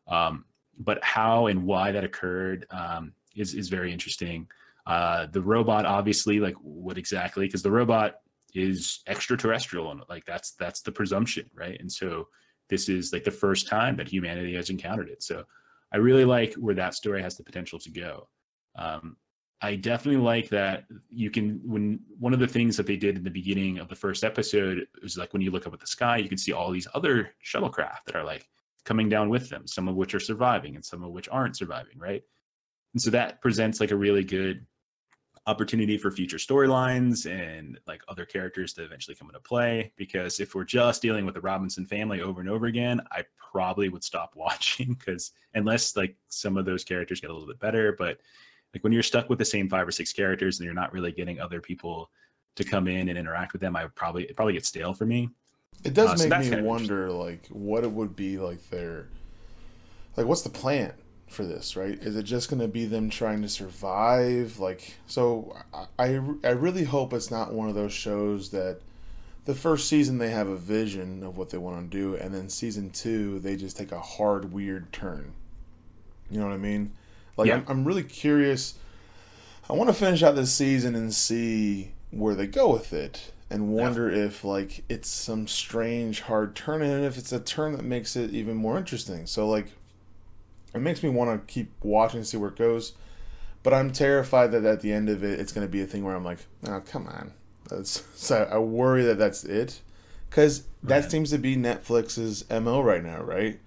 [0.08, 0.44] Um,
[0.78, 4.46] but how and why that occurred um, is is very interesting.
[4.86, 7.46] Uh, the robot, obviously, like what exactly?
[7.46, 8.20] Because the robot
[8.54, 11.78] is extraterrestrial, and like that's that's the presumption, right?
[11.80, 12.28] And so
[12.68, 15.22] this is like the first time that humanity has encountered it.
[15.22, 15.44] So
[15.92, 18.28] I really like where that story has the potential to go.
[18.76, 19.16] Um,
[19.62, 23.24] I definitely like that you can when one of the things that they did in
[23.24, 26.18] the beginning of the first episode is like when you look up at the sky,
[26.18, 28.48] you can see all these other shuttlecraft that are like
[28.84, 31.98] coming down with them, some of which are surviving and some of which aren't surviving,
[31.98, 32.22] right?
[32.92, 34.66] And so that presents like a really good
[35.46, 39.92] opportunity for future storylines and like other characters to eventually come into play.
[39.96, 43.88] Because if we're just dealing with the Robinson family over and over again, I probably
[43.88, 47.94] would stop watching because unless like some of those characters get a little bit better,
[47.96, 48.18] but
[48.74, 51.12] like when you're stuck with the same five or six characters and you're not really
[51.12, 52.10] getting other people
[52.56, 55.06] to come in and interact with them, I would probably it probably gets stale for
[55.06, 55.30] me.
[55.84, 59.08] It does uh, make so me wonder like what it would be like their
[60.16, 60.92] like what's the plan?
[61.26, 61.98] For this, right?
[62.02, 64.58] Is it just going to be them trying to survive?
[64.58, 65.56] Like, so
[65.98, 68.80] I, I really hope it's not one of those shows that
[69.44, 72.48] the first season they have a vision of what they want to do, and then
[72.48, 75.32] season two they just take a hard, weird turn.
[76.30, 76.92] You know what I mean?
[77.36, 77.56] Like, yeah.
[77.56, 78.74] I'm, I'm really curious.
[79.68, 83.72] I want to finish out this season and see where they go with it and
[83.72, 84.24] wonder yeah.
[84.24, 88.30] if like it's some strange hard turn and if it's a turn that makes it
[88.30, 89.26] even more interesting.
[89.26, 89.66] So like
[90.76, 92.92] it makes me want to keep watching and see where it goes.
[93.62, 96.04] But I'm terrified that at the end of it, it's going to be a thing
[96.04, 97.32] where I'm like, oh, come on.
[97.68, 99.80] That's, so I worry that that's it.
[100.28, 101.10] Because that right.
[101.10, 103.58] seems to be Netflix's MO right now, right?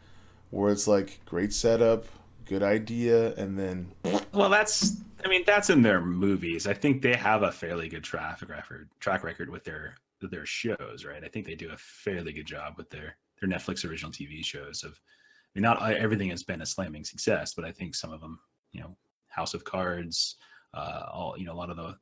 [0.52, 2.06] Where it's like, great setup,
[2.46, 3.92] good idea, and then.
[4.34, 4.98] Well, that's.
[5.24, 6.66] I mean, that's in their movies.
[6.66, 11.06] I think they have a fairly good track record, track record with their their shows,
[11.06, 11.24] right?
[11.24, 14.84] I think they do a fairly good job with their their Netflix original TV shows
[14.84, 15.00] of
[15.56, 18.40] mean, not everything has been a slamming success, but I think some of them,
[18.72, 18.96] you know,
[19.28, 20.36] House of Cards,
[20.74, 21.98] uh, all you know, a lot of the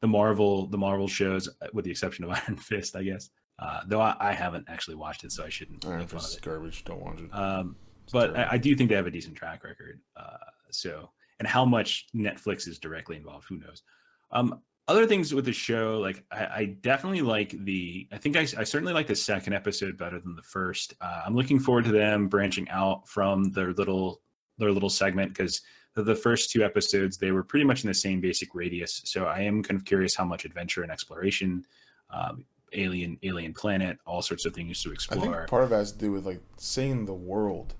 [0.00, 3.30] the Marvel the Marvel shows, uh, with the exception of Iron Fist, I guess.
[3.58, 5.86] Uh, though I, I, haven't actually watched it, so I shouldn't.
[5.86, 6.84] Iron Fist is garbage.
[6.84, 7.34] Don't watch it.
[7.34, 7.76] Um,
[8.12, 10.00] but I, I, do think they have a decent track record.
[10.14, 10.36] Uh,
[10.70, 13.82] so, and how much Netflix is directly involved, who knows?
[14.30, 18.06] Um, other things with the show, like I, I definitely like the.
[18.12, 20.94] I think I, I, certainly like the second episode better than the first.
[21.00, 24.20] Uh, I'm looking forward to them branching out from their little
[24.58, 25.62] their little segment because
[25.94, 29.02] the, the first two episodes they were pretty much in the same basic radius.
[29.04, 31.64] So I am kind of curious how much adventure and exploration,
[32.10, 35.18] um, alien alien planet, all sorts of things to explore.
[35.18, 37.74] I think part of it has to do with like seeing the world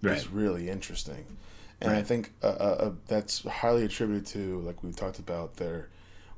[0.00, 0.16] right.
[0.16, 1.26] is really interesting,
[1.82, 1.98] and right.
[1.98, 5.90] I think uh, uh, uh, that's highly attributed to like we've talked about their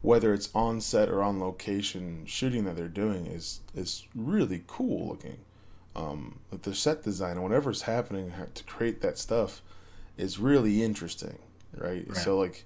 [0.02, 5.08] whether it's on set or on location shooting that they're doing is is really cool
[5.08, 5.38] looking.
[5.96, 9.62] um, the set design and whatever's happening to create that stuff
[10.16, 11.38] is really interesting,
[11.76, 12.06] right?
[12.08, 12.16] right.
[12.16, 12.64] So like,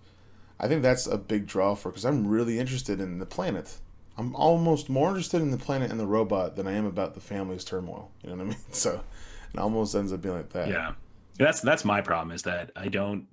[0.60, 3.78] I think that's a big draw for because I'm really interested in the planet.
[4.18, 7.20] I'm almost more interested in the planet and the robot than I am about the
[7.20, 8.10] family's turmoil.
[8.22, 8.58] You know what I mean?
[8.72, 9.02] So
[9.54, 10.68] it almost ends up being like that.
[10.68, 10.92] Yeah,
[11.38, 13.26] that's that's my problem is that I don't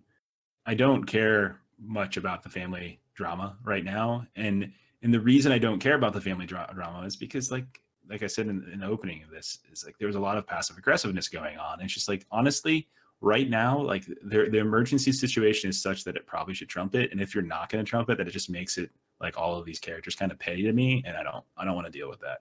[0.65, 4.71] I don't care much about the family drama right now, and
[5.03, 8.23] and the reason I don't care about the family dra- drama is because like like
[8.23, 10.47] I said in, in, the opening of this is like there was a lot of
[10.47, 11.73] passive aggressiveness going on.
[11.73, 12.87] And it's just like honestly,
[13.21, 17.11] right now, like the the emergency situation is such that it probably should trump it.
[17.11, 18.89] And if you're not going to trump it, that it just makes it
[19.19, 21.75] like all of these characters kind of petty to me, and I don't I don't
[21.75, 22.39] want to deal with that.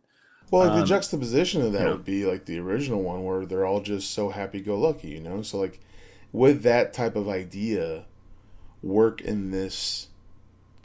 [0.51, 3.25] Well, like um, the juxtaposition of that you know, would be like the original one
[3.25, 5.43] where they're all just so happy go lucky, you know.
[5.43, 5.81] So like,
[6.33, 8.07] would that type of idea
[8.83, 10.09] work in this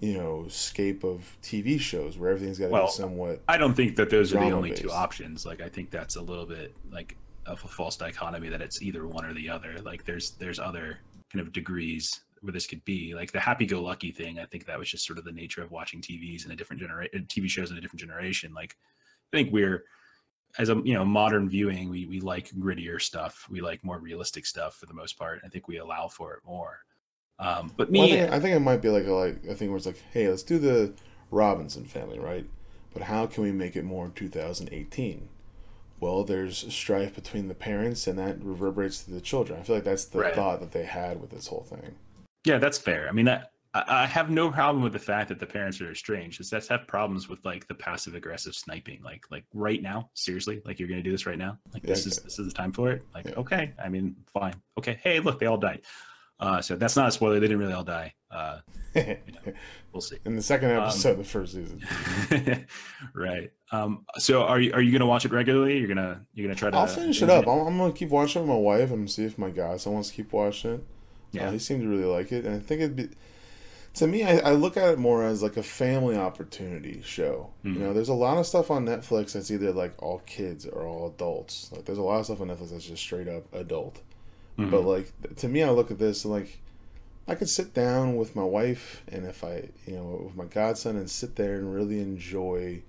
[0.04, 3.42] you know scape of TV shows where everything's got to well, be somewhat.
[3.48, 4.82] I don't think that those are the only based.
[4.82, 5.46] two options.
[5.46, 9.08] Like I think that's a little bit like of a false dichotomy that it's either
[9.08, 9.78] one or the other.
[9.82, 11.00] Like there's there's other
[11.32, 13.16] kind of degrees where this could be.
[13.16, 16.02] Like the happy-go-lucky thing, I think that was just sort of the nature of watching
[16.02, 18.54] TVs in a different generation, uh, TV shows in a different generation.
[18.54, 18.76] Like
[19.32, 19.86] I think we're
[20.58, 23.48] as a you know modern viewing, we we like grittier stuff.
[23.50, 25.40] We like more realistic stuff for the most part.
[25.46, 26.80] I think we allow for it more.
[27.40, 29.56] Um, but me, well, I, think, I, think, it might be like a, like a
[29.56, 30.94] thing where it's like, hey, let's do the
[31.32, 32.46] Robinson family, right?
[32.94, 35.30] But how can we make it more 2018?
[36.00, 39.60] Well, there's strife between the parents, and that reverberates to the children.
[39.60, 40.36] I feel like that's the right.
[40.36, 41.96] thought that they had with this whole thing.
[42.46, 43.08] Yeah, that's fair.
[43.08, 46.38] I mean, I, I have no problem with the fact that the parents are estranged.
[46.38, 49.02] Just that's have problems with like the passive aggressive sniping.
[49.02, 51.58] Like, like right now, seriously, like you're gonna do this right now.
[51.74, 53.04] Like this yeah, is this is the time for it.
[53.16, 53.36] Like, yeah.
[53.36, 55.00] okay, I mean, fine, okay.
[55.02, 55.82] Hey, look, they all died.
[56.40, 57.36] Uh, so that's not a spoiler.
[57.36, 58.14] They didn't really all die.
[58.30, 58.60] Uh,
[58.96, 59.54] you know,
[59.92, 60.18] we'll see.
[60.26, 62.68] In the second um, episode um, of the first season.
[63.14, 63.52] right.
[63.72, 65.78] Um, so are you are you gonna watch it regularly?
[65.78, 66.78] You're gonna you're gonna try to.
[66.78, 67.46] I'll finish it up.
[67.46, 67.50] It?
[67.50, 70.10] I'm, I'm, gonna keep watching it with my wife and see if my godson wants
[70.10, 70.86] to keep watching it.
[71.32, 71.48] Yeah.
[71.48, 73.10] Uh, he seemed to really like it, and I think it'd be.
[73.96, 77.52] To me, I, I look at it more as like a family opportunity show.
[77.64, 77.74] Mm-hmm.
[77.76, 80.88] You know, there's a lot of stuff on Netflix that's either like all kids or
[80.88, 81.72] all adults.
[81.72, 84.02] Like, there's a lot of stuff on Netflix that's just straight up adult
[84.58, 84.72] Mm-hmm.
[84.72, 86.60] But like to me, I look at this and like
[87.28, 90.98] I could sit down with my wife and if I, you know, with my godson
[90.98, 92.84] and sit there and really enjoy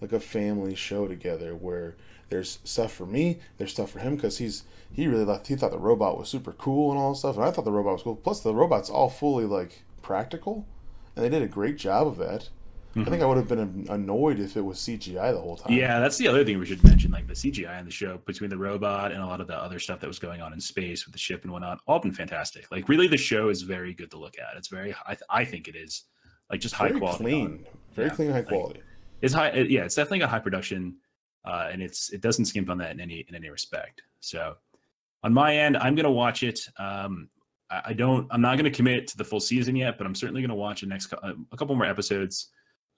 [0.00, 1.94] like a family show together where
[2.28, 5.70] there's stuff for me, there's stuff for him because he's he really liked he thought
[5.70, 8.16] the robot was super cool and all stuff, and I thought the robot was cool.
[8.16, 10.66] Plus, the robot's all fully like practical,
[11.14, 12.48] and they did a great job of that.
[12.90, 13.02] Mm-hmm.
[13.02, 15.72] I think I would have been annoyed if it was CGI the whole time.
[15.72, 17.12] Yeah, that's the other thing we should mention.
[17.12, 19.78] Like the CGI in the show between the robot and a lot of the other
[19.78, 22.66] stuff that was going on in space with the ship and whatnot, all been fantastic.
[22.72, 24.56] Like really, the show is very good to look at.
[24.56, 26.02] It's very, I, th- I think it is
[26.50, 28.80] like just very high quality, clean, very yeah, clean, high quality.
[28.80, 28.84] Like,
[29.22, 29.48] it's high.
[29.48, 30.96] It, yeah, it's definitely got high production,
[31.44, 34.02] uh, and it's it doesn't skimp on that in any in any respect.
[34.18, 34.56] So
[35.22, 36.58] on my end, I'm gonna watch it.
[36.76, 37.28] Um,
[37.70, 38.26] I, I don't.
[38.32, 40.88] I'm not gonna commit to the full season yet, but I'm certainly gonna watch the
[40.88, 42.48] next a couple more episodes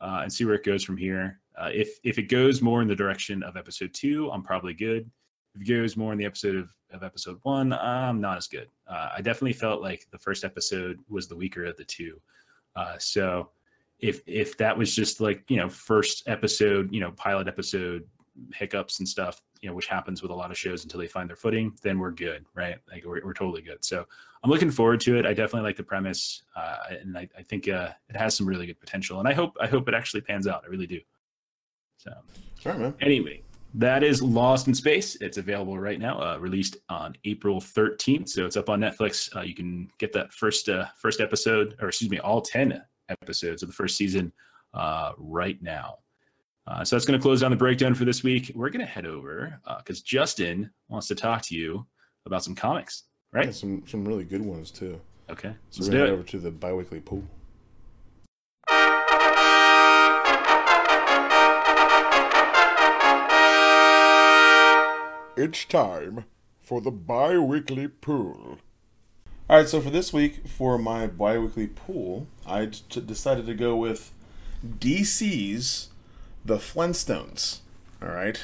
[0.02, 1.40] uh, and see where it goes from here.
[1.56, 5.08] Uh, if if it goes more in the direction of episode two, I'm probably good.
[5.54, 8.68] If it goes more in the episode of, of episode one, I'm not as good.
[8.88, 12.20] Uh, I definitely felt like the first episode was the weaker of the two.
[12.74, 13.50] Uh, so
[14.00, 18.04] if if that was just like you know first episode, you know pilot episode
[18.54, 21.28] hiccups and stuff, you know, which happens with a lot of shows until they find
[21.28, 22.78] their footing, then we're good, right?
[22.90, 23.84] Like we're, we're totally good.
[23.84, 24.04] So
[24.42, 25.24] I'm looking forward to it.
[25.24, 28.66] I definitely like the premise, uh, and I, I think uh, it has some really
[28.66, 29.20] good potential.
[29.20, 30.64] And I hope I hope it actually pans out.
[30.66, 31.00] I really do.
[31.96, 32.10] So,
[32.64, 32.94] right, man.
[33.00, 33.44] Anyway,
[33.74, 35.16] that is Lost in Space.
[35.20, 38.28] It's available right now, uh, released on April 13th.
[38.28, 39.34] So it's up on Netflix.
[39.34, 43.62] Uh, you can get that first uh, first episode, or excuse me, all 10 episodes
[43.62, 44.32] of the first season
[44.74, 45.98] uh, right now.
[46.66, 48.52] Uh, so that's going to close down the breakdown for this week.
[48.54, 51.86] We're going to head over because uh, Justin wants to talk to you
[52.24, 53.46] about some comics, right?
[53.46, 55.00] Yeah, some some really good ones too.
[55.28, 57.24] Okay, so let's we're going to head over to the biweekly pull.
[65.34, 66.26] It's time
[66.60, 68.58] for the biweekly pull.
[69.50, 73.74] All right, so for this week, for my biweekly pull, I t- decided to go
[73.74, 74.12] with
[74.64, 75.88] DC's
[76.44, 77.58] the Flintstones.
[78.02, 78.40] All right.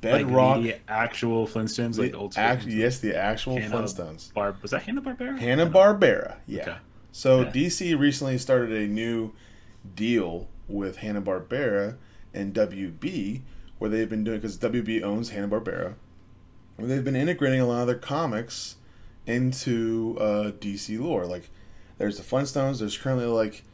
[0.00, 0.58] Bedrock.
[0.58, 2.44] Like the actual Flintstones, like the old school.
[2.44, 4.32] Act, yes, the actual Hanna Flintstones.
[4.32, 5.38] Bar- was that Hanna Barbera?
[5.38, 6.36] Hanna Barbera.
[6.46, 6.62] Yeah.
[6.62, 6.76] Okay.
[7.10, 7.50] So yeah.
[7.50, 9.32] DC recently started a new
[9.94, 11.96] deal with Hanna Barbera
[12.32, 13.40] and WB,
[13.78, 15.94] where they've been doing because WB owns Hanna Barbera,
[16.76, 18.76] where they've been integrating a lot of their comics
[19.26, 21.26] into uh, DC lore.
[21.26, 21.50] Like,
[21.98, 22.78] there's the Flintstones.
[22.78, 23.64] There's currently like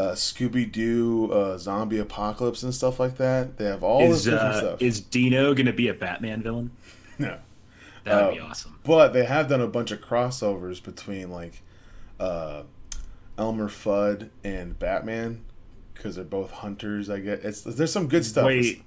[0.00, 3.56] uh, Scooby Doo, uh, zombie apocalypse, and stuff like that.
[3.58, 4.82] They have all Is this different uh, stuff.
[4.82, 6.70] is Dino gonna be a Batman villain?
[7.18, 7.38] no.
[8.04, 8.78] That would be awesome.
[8.82, 11.62] But they have done a bunch of crossovers between like
[12.18, 12.62] uh,
[13.36, 15.44] Elmer Fudd and Batman
[15.92, 17.10] because they're both hunters.
[17.10, 18.46] I guess it's there's some good stuff.
[18.46, 18.82] Wait,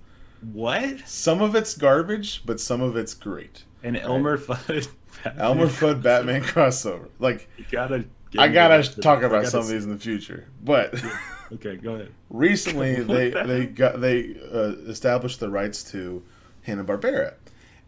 [0.51, 1.07] what?
[1.07, 3.63] Some of it's garbage, but some of it's great.
[3.83, 4.87] An Elmer Fudd.
[5.23, 7.09] Batman Elmer Fudd Batman crossover.
[7.19, 8.05] Like You gotta.
[8.37, 10.93] I gotta talk about gotta some of these in the future, but.
[11.51, 12.11] Okay, go ahead.
[12.31, 16.23] recently they the they got they uh, established the rights to
[16.63, 17.35] Hanna Barbera,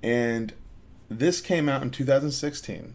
[0.03, 0.53] and
[1.09, 2.93] this came out in 2016.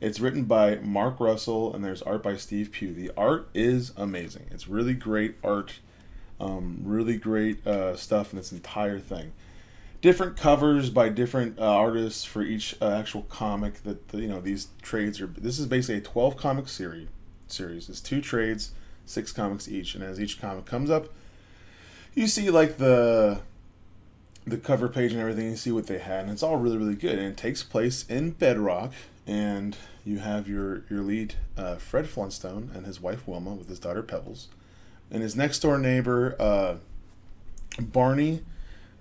[0.00, 2.92] It's written by Mark Russell and there's art by Steve Pugh.
[2.94, 4.46] The art is amazing.
[4.50, 5.80] It's really great art,
[6.40, 9.32] um, really great uh, stuff in this entire thing.
[10.00, 13.82] Different covers by different uh, artists for each uh, actual comic.
[13.82, 15.26] That you know these trades are.
[15.26, 17.08] This is basically a 12 comic series.
[17.48, 17.88] Series.
[17.88, 18.72] It's two trades
[19.10, 21.08] six comics each, and as each comic comes up,
[22.14, 23.40] you see like the
[24.46, 25.50] the cover page and everything.
[25.50, 27.18] You see what they had, and it's all really really good.
[27.18, 28.92] And it takes place in Bedrock,
[29.26, 33.78] and you have your your lead uh, Fred Flintstone and his wife Wilma with his
[33.78, 34.48] daughter Pebbles,
[35.10, 36.76] and his next door neighbor uh,
[37.80, 38.42] Barney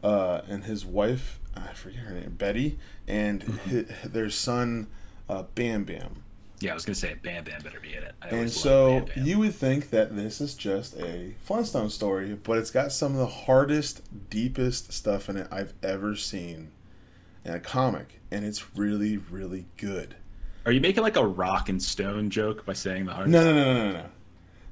[0.03, 2.77] uh, and his wife I forget her name Betty
[3.07, 4.87] and hi their son
[5.27, 6.23] uh, Bam Bam.
[6.59, 8.15] Yeah, I was gonna say Bam Bam better be in it.
[8.21, 9.25] I And so Bam Bam.
[9.25, 13.17] you would think that this is just a Flintstone story, but it's got some of
[13.19, 16.71] the hardest, deepest stuff in it I've ever seen
[17.45, 20.15] in a comic, and it's really, really good.
[20.65, 23.29] Are you making like a rock and stone joke by saying the hard?
[23.29, 24.05] No, no, no, no, no, no.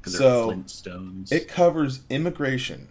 [0.05, 1.31] so- Flintstones.
[1.31, 2.89] It covers immigration.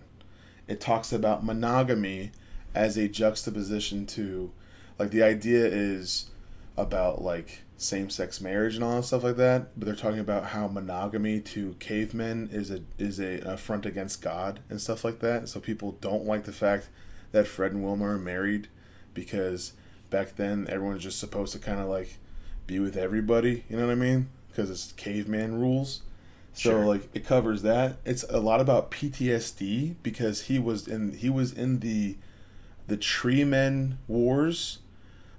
[0.69, 2.33] It talks about monogamy
[2.75, 4.53] as a juxtaposition to,
[4.99, 6.31] like, the idea is
[6.77, 9.79] about like same-sex marriage and all that stuff like that.
[9.79, 14.23] But they're talking about how monogamy to cavemen is a is a an affront against
[14.23, 15.49] God and stuff like that.
[15.49, 16.89] So people don't like the fact
[17.33, 18.69] that Fred and Wilma are married
[19.15, 19.73] because
[20.11, 22.19] back then everyone's just supposed to kind of like
[22.67, 23.65] be with everybody.
[23.69, 24.29] You know what I mean?
[24.49, 26.03] Because it's caveman rules.
[26.57, 26.85] So Sure.
[26.87, 27.99] like it covers that.
[28.05, 32.17] It's a lot about PTSD because he was in he was in the
[32.87, 34.79] the Tree Men Wars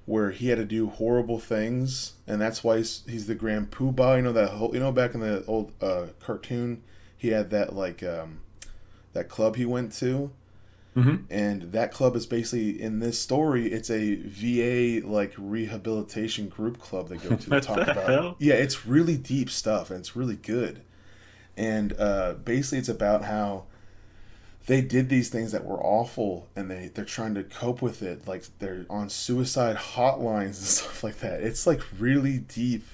[0.05, 4.17] where he had to do horrible things and that's why he's, he's the Grand Poobah.
[4.17, 6.81] You know that whole you know back in the old uh, cartoon
[7.17, 8.39] he had that like um,
[9.13, 10.31] that club he went to
[10.95, 11.25] Mhm.
[11.29, 17.09] and that club is basically in this story it's a va like rehabilitation group club
[17.09, 18.35] they go to to talk about hell?
[18.39, 20.81] yeah it's really deep stuff and it's really good
[21.57, 23.65] and uh, basically it's about how
[24.67, 28.27] they did these things that were awful and they they're trying to cope with it
[28.27, 32.85] like they're on suicide hotlines and stuff like that it's like really deep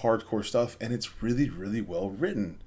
[0.00, 2.58] hardcore stuff and it's really really well written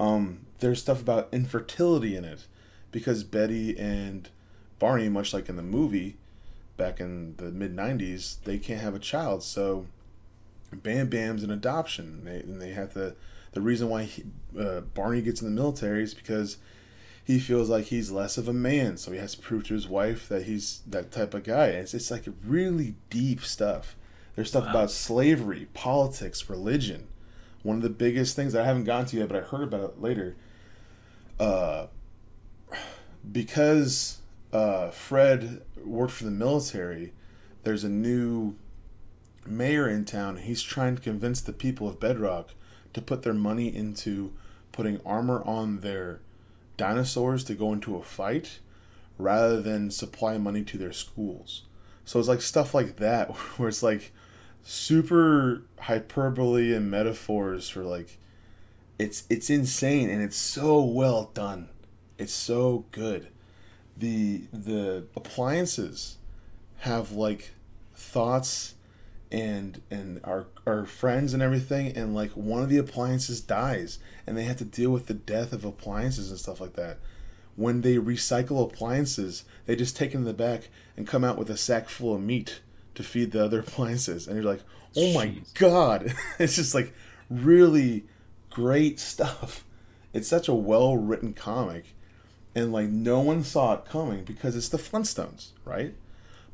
[0.00, 2.46] um, there's stuff about infertility in it
[2.90, 4.28] because Betty and
[4.78, 6.16] Barney, much like in the movie
[6.76, 9.42] back in the mid 90s, they can't have a child.
[9.42, 9.86] So
[10.72, 12.24] Bam Bam's an adoption.
[12.24, 13.14] They, and they have to.
[13.52, 14.24] The reason why he,
[14.58, 16.58] uh, Barney gets in the military is because
[17.24, 18.96] he feels like he's less of a man.
[18.96, 21.66] So he has to prove to his wife that he's that type of guy.
[21.66, 23.96] It's, it's like really deep stuff.
[24.36, 24.70] There's stuff Wow.
[24.70, 27.08] about slavery, politics, religion.
[27.62, 30.00] One of the biggest things I haven't gotten to yet, but I heard about it
[30.00, 30.36] later.
[31.38, 31.86] Uh,
[33.30, 34.18] because
[34.52, 37.12] uh, Fred worked for the military,
[37.64, 38.54] there's a new
[39.46, 40.36] mayor in town.
[40.38, 42.50] He's trying to convince the people of Bedrock
[42.92, 44.32] to put their money into
[44.72, 46.20] putting armor on their
[46.76, 48.60] dinosaurs to go into a fight
[49.18, 51.62] rather than supply money to their schools.
[52.04, 54.12] So it's like stuff like that where it's like
[54.62, 58.18] super hyperbole and metaphors for like
[58.98, 61.68] it's it's insane and it's so well done.
[62.18, 63.28] It's so good.
[63.96, 66.18] The the appliances
[66.78, 67.52] have like
[67.94, 68.74] thoughts
[69.32, 74.36] and and our our friends and everything and like one of the appliances dies and
[74.36, 76.98] they have to deal with the death of appliances and stuff like that.
[77.56, 81.50] When they recycle appliances, they just take them in the back and come out with
[81.50, 82.60] a sack full of meat
[82.94, 84.62] to feed the other appliances and you're like,
[84.96, 86.92] "Oh my god." it's just like
[87.28, 88.04] really
[88.50, 89.64] great stuff.
[90.12, 91.94] It's such a well written comic,
[92.54, 95.94] and like no one saw it coming because it's the Flintstones, right?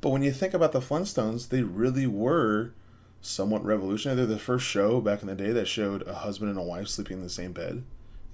[0.00, 2.72] But when you think about the Flintstones, they really were
[3.20, 4.16] somewhat revolutionary.
[4.16, 6.88] They're the first show back in the day that showed a husband and a wife
[6.88, 7.82] sleeping in the same bed.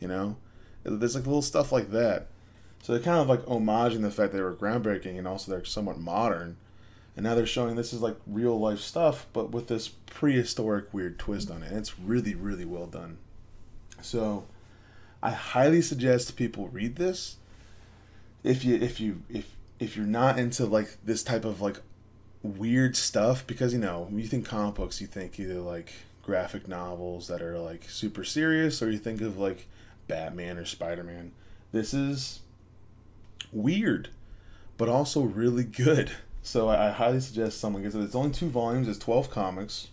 [0.01, 0.37] You know,
[0.85, 2.29] there's like little stuff like that.
[2.83, 5.99] So they're kind of like homaging the fact they were groundbreaking and also they're somewhat
[5.99, 6.57] modern.
[7.17, 11.19] And now they're showing this is like real life stuff, but with this prehistoric weird
[11.19, 11.69] twist on it.
[11.69, 13.19] And it's really, really well done.
[14.01, 14.47] So
[15.23, 17.37] I highly suggest people read this.
[18.43, 21.80] If you if you if if you're not into like this type of like
[22.43, 26.68] weird stuff, because you know when you think comic books, you think either like graphic
[26.68, 29.66] novels that are like super serious, or you think of like
[30.07, 31.33] Batman or Spider Man.
[31.72, 32.41] This is
[33.53, 34.11] weird,
[34.78, 36.12] but also really good.
[36.43, 38.03] So I, I highly suggest someone gets it.
[38.03, 38.89] It's only two volumes.
[38.89, 39.89] It's twelve comics,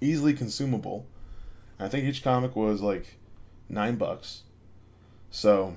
[0.00, 1.06] easily consumable.
[1.78, 3.16] I think each comic was like
[3.68, 4.42] nine bucks.
[5.30, 5.76] So,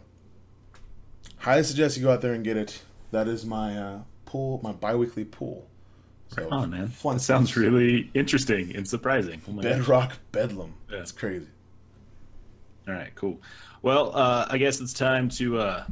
[1.38, 2.82] highly suggest you go out there and get it.
[3.16, 5.66] That is my uh, pull, my biweekly pull.
[6.28, 7.16] So, oh man, fun.
[7.16, 9.41] That sounds really interesting and surprising.
[9.47, 10.18] Oh Bedrock gosh.
[10.34, 10.74] Bedlam.
[10.91, 10.97] Yeah.
[10.97, 11.47] That's crazy.
[12.89, 13.39] All right, cool.
[13.84, 15.86] Well, uh, I guess it's time to, uh,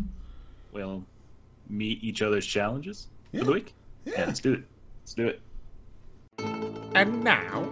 [0.73, 1.01] well,
[1.69, 3.39] meet each other's challenges yeah.
[3.39, 3.73] for the week.
[4.03, 4.13] Yeah.
[4.17, 4.63] yeah, let's do it.
[5.03, 5.41] Let's do it.
[6.93, 7.69] And now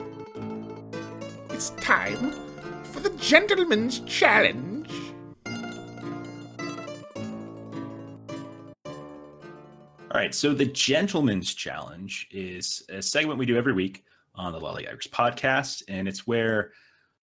[1.50, 2.32] it's time
[2.84, 4.71] for the Gentleman's Challenge.
[10.14, 14.04] All right, so the Gentleman's Challenge is a segment we do every week
[14.36, 16.74] on the Lollygaggers podcast, and it's where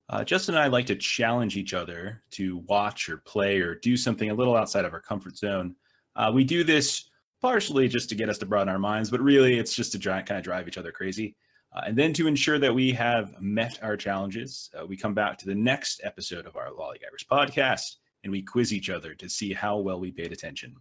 [0.08, 3.94] uh, Justin and I like to challenge each other to watch or play or do
[3.94, 5.76] something a little outside of our comfort zone.
[6.16, 7.10] Uh, we do this
[7.42, 10.30] partially just to get us to broaden our minds, but really it's just to kind
[10.30, 11.36] of drive each other crazy.
[11.74, 15.36] Uh, and then to ensure that we have met our challenges, uh, we come back
[15.36, 19.52] to the next episode of our Lollygaggers podcast and we quiz each other to see
[19.52, 20.74] how well we paid attention.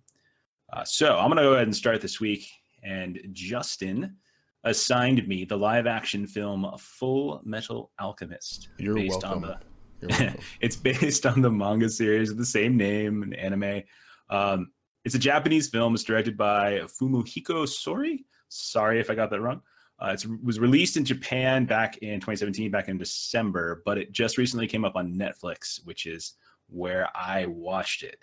[0.71, 2.49] Uh, so I'm going to go ahead and start this week.
[2.83, 4.17] And Justin
[4.63, 8.69] assigned me the live action film Fullmetal Alchemist.
[8.77, 9.43] You're based welcome.
[9.43, 9.57] On
[10.01, 10.39] the, welcome.
[10.61, 13.83] it's based on the manga series of the same name and anime.
[14.29, 14.71] Um,
[15.05, 15.93] it's a Japanese film.
[15.93, 18.25] It's directed by Fumihiko Sori.
[18.49, 19.61] Sorry if I got that wrong.
[19.99, 24.37] Uh, it was released in Japan back in 2017, back in December, but it just
[24.37, 26.33] recently came up on Netflix, which is
[26.67, 28.19] where I watched it.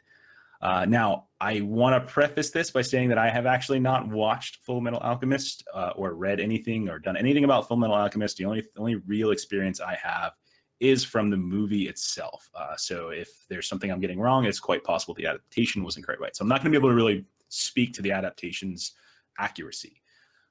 [0.60, 4.66] Uh, now, I want to preface this by saying that I have actually not watched
[4.66, 8.38] Fullmetal Alchemist uh, or read anything or done anything about Fullmetal Alchemist.
[8.38, 10.32] The only only real experience I have
[10.80, 12.48] is from the movie itself.
[12.54, 16.20] Uh, so if there's something I'm getting wrong, it's quite possible the adaptation wasn't quite
[16.20, 16.34] right.
[16.34, 18.92] So I'm not going to be able to really speak to the adaptation's
[19.38, 20.02] accuracy.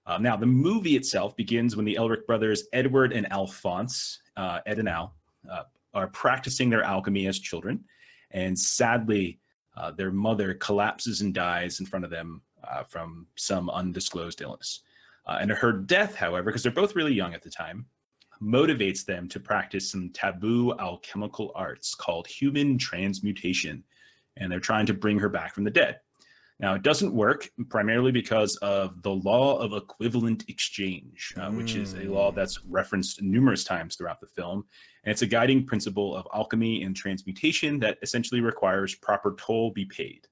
[0.05, 4.79] Uh, now, the movie itself begins when the Elric brothers, Edward and Alphonse, uh, Ed
[4.79, 5.15] and Al,
[5.49, 7.85] uh, are practicing their alchemy as children.
[8.31, 9.39] And sadly,
[9.75, 14.81] uh, their mother collapses and dies in front of them uh, from some undisclosed illness.
[15.25, 17.85] Uh, and her death, however, because they're both really young at the time,
[18.41, 23.83] motivates them to practice some taboo alchemical arts called human transmutation.
[24.37, 25.99] And they're trying to bring her back from the dead.
[26.59, 31.57] Now, it doesn't work primarily because of the law of equivalent exchange, uh, mm.
[31.57, 32.37] which is a law hmm.
[32.37, 34.63] that's referenced numerous times throughout the film.
[35.03, 39.85] And it's a guiding principle of alchemy and transmutation that essentially requires proper toll be
[39.85, 40.27] paid.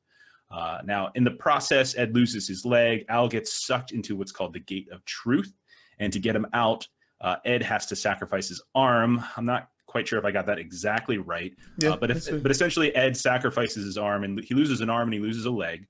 [0.52, 3.06] Uh, now, in the process, Ed loses his leg.
[3.10, 5.54] Al gets sucked into what's called the Gate of Truth.
[6.00, 6.88] And to get him out,
[7.22, 9.24] uh, Ed has to sacrifice his arm.
[9.38, 11.54] I'm not quite sure if I got that exactly right.
[11.78, 15.10] Yeah, uh, but if, but essentially, Ed sacrifices his arm and he loses an arm
[15.10, 15.86] and he loses a leg.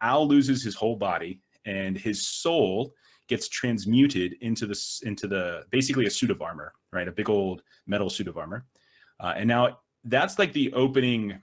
[0.00, 2.94] Al loses his whole body, and his soul
[3.28, 7.08] gets transmuted into the into the basically a suit of armor, right?
[7.08, 8.64] A big old metal suit of armor.
[9.20, 11.38] Uh, and now that's like the opening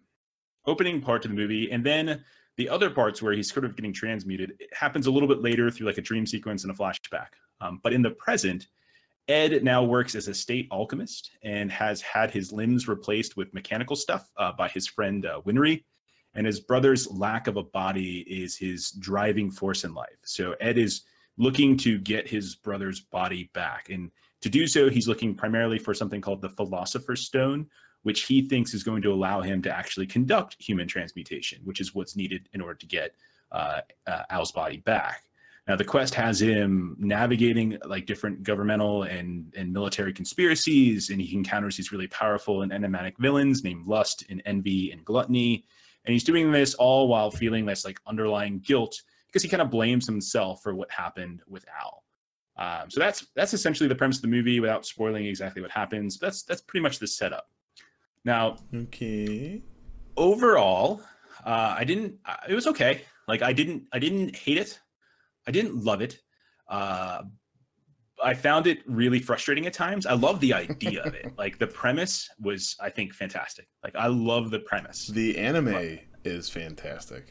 [0.65, 2.23] opening part of the movie, and then
[2.57, 5.71] the other parts where he's sort of getting transmuted it happens a little bit later
[5.71, 7.29] through like a dream sequence and a flashback.
[7.61, 8.67] Um, but in the present,
[9.27, 13.95] Ed now works as a state alchemist and has had his limbs replaced with mechanical
[13.95, 15.83] stuff uh, by his friend uh, Winry
[16.35, 20.17] and his brother's lack of a body is his driving force in life.
[20.23, 21.03] So Ed is
[21.37, 23.89] looking to get his brother's body back.
[23.89, 24.11] And
[24.41, 27.67] to do so, he's looking primarily for something called the Philosopher's Stone,
[28.03, 31.95] which he thinks is going to allow him to actually conduct human transmutation, which is
[31.95, 33.15] what's needed in order to get
[33.51, 35.23] uh, uh, Al's body back.
[35.67, 41.37] Now, the quest has him navigating like different governmental and, and military conspiracies, and he
[41.37, 45.63] encounters these really powerful and enigmatic villains named Lust and Envy and Gluttony.
[46.05, 49.71] And he's doing this all while feeling this like underlying guilt because he kind of
[49.71, 52.03] blames himself for what happened with Al.
[52.55, 56.19] Um, so that's that's essentially the premise of the movie without spoiling exactly what happens.
[56.19, 57.49] That's that's pretty much the setup.
[58.25, 59.63] Now, okay.
[60.15, 61.01] Overall,
[61.45, 62.15] uh, I didn't.
[62.25, 63.01] Uh, it was okay.
[63.27, 63.83] Like I didn't.
[63.91, 64.79] I didn't hate it.
[65.47, 66.21] I didn't love it.
[66.67, 67.23] Uh,
[68.23, 70.05] I found it really frustrating at times.
[70.05, 71.33] I love the idea of it.
[71.37, 73.67] Like the premise was, I think, fantastic.
[73.83, 75.07] Like I love the premise.
[75.07, 77.25] The anime but, is fantastic.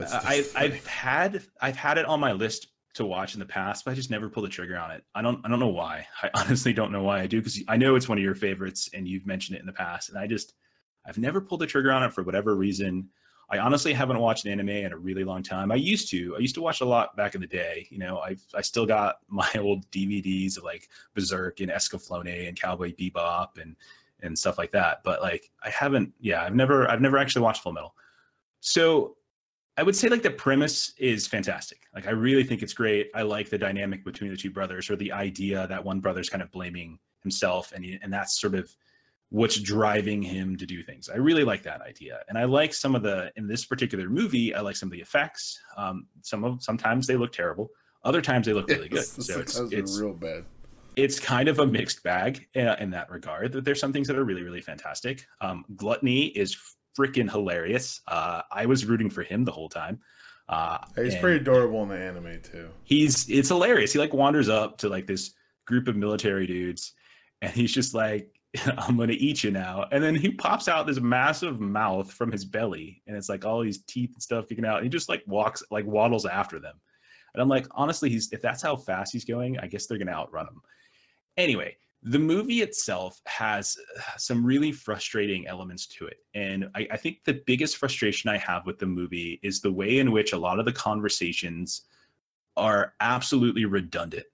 [0.00, 3.92] I, I've had I've had it on my list to watch in the past, but
[3.92, 5.04] I just never pulled the trigger on it.
[5.14, 6.06] I don't I don't know why.
[6.22, 8.88] I honestly don't know why I do because I know it's one of your favorites
[8.94, 10.54] and you've mentioned it in the past, and I just
[11.06, 13.08] I've never pulled the trigger on it for whatever reason.
[13.50, 15.72] I honestly haven't watched anime in a really long time.
[15.72, 16.36] I used to.
[16.36, 17.86] I used to watch a lot back in the day.
[17.90, 22.60] You know, I I still got my old DVDs of like Berserk and Escaflowne and
[22.60, 23.76] Cowboy Bebop and
[24.22, 25.02] and stuff like that.
[25.02, 26.12] But like I haven't.
[26.20, 27.90] Yeah, I've never I've never actually watched Fullmetal.
[28.60, 29.16] So
[29.76, 31.80] I would say like the premise is fantastic.
[31.94, 33.10] Like I really think it's great.
[33.14, 36.42] I like the dynamic between the two brothers or the idea that one brother's kind
[36.42, 38.74] of blaming himself and and that's sort of
[39.30, 41.08] what's driving him to do things.
[41.08, 42.20] I really like that idea.
[42.28, 45.00] And I like some of the in this particular movie, I like some of the
[45.00, 45.58] effects.
[45.76, 47.70] Um some of sometimes they look terrible.
[48.04, 49.04] Other times they look really good.
[49.04, 50.44] So it's, it's real bad.
[50.96, 53.52] It's kind of a mixed bag in, in that regard.
[53.52, 55.24] That there's some things that are really, really fantastic.
[55.40, 56.56] Um, Gluttony is
[56.98, 58.00] freaking hilarious.
[58.08, 60.00] Uh, I was rooting for him the whole time.
[60.48, 62.70] Uh, He's pretty adorable in the anime too.
[62.82, 63.92] He's it's hilarious.
[63.92, 65.32] He like wanders up to like this
[65.64, 66.92] group of military dudes,
[67.40, 68.39] and he's just like,
[68.78, 72.44] "I'm gonna eat you now." And then he pops out this massive mouth from his
[72.44, 74.76] belly, and it's like all these teeth and stuff kicking out.
[74.78, 76.74] And he just like walks like waddles after them.
[77.34, 80.12] And I'm like, honestly, he's if that's how fast he's going, I guess they're gonna
[80.12, 80.60] outrun him.
[81.36, 86.18] Anyway, the movie itself has uh, some really frustrating elements to it.
[86.34, 89.98] And I, I, think the biggest frustration I have with the movie is the way
[89.98, 91.82] in which a lot of the conversations
[92.56, 94.24] are absolutely redundant.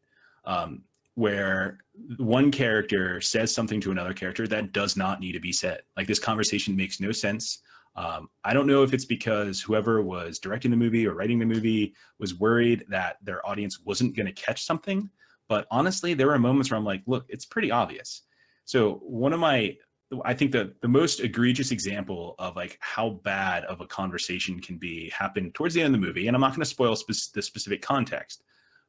[0.45, 0.83] Um,
[1.17, 1.79] where
[2.19, 5.83] one character says something to another character that does not need to be said.
[5.97, 7.59] Like this conversation makes no sense.
[7.97, 11.47] Um, I don't know if it's because whoever was directing the movie or writing the
[11.47, 15.11] movie was worried that their audience wasn't going to catch something
[15.49, 18.23] but honestly, there were moments where I'm like, look, it's pretty obvious.
[18.65, 19.77] So one of my
[20.25, 24.79] I think the the most egregious example of like how bad of a conversation can
[24.79, 27.33] be happened towards the end of the movie, and I'm not going to spoil spe-
[27.35, 28.45] the specific context,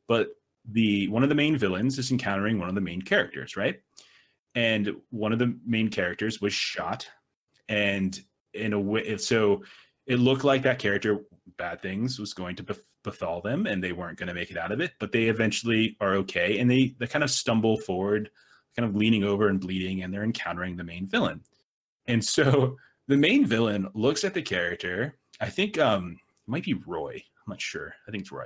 [0.07, 0.29] but
[0.71, 3.79] the one of the main villains is encountering one of the main characters, right?
[4.55, 7.07] And one of the main characters was shot,
[7.69, 8.19] and
[8.53, 9.63] in a way, so
[10.07, 11.25] it looked like that character
[11.57, 14.57] bad things was going to bef- befall them and they weren't going to make it
[14.57, 18.29] out of it but they eventually are okay and they they kind of stumble forward
[18.75, 21.41] kind of leaning over and bleeding and they're encountering the main villain
[22.07, 22.75] and so
[23.07, 27.49] the main villain looks at the character i think um it might be roy i'm
[27.49, 28.43] not sure i think it's roy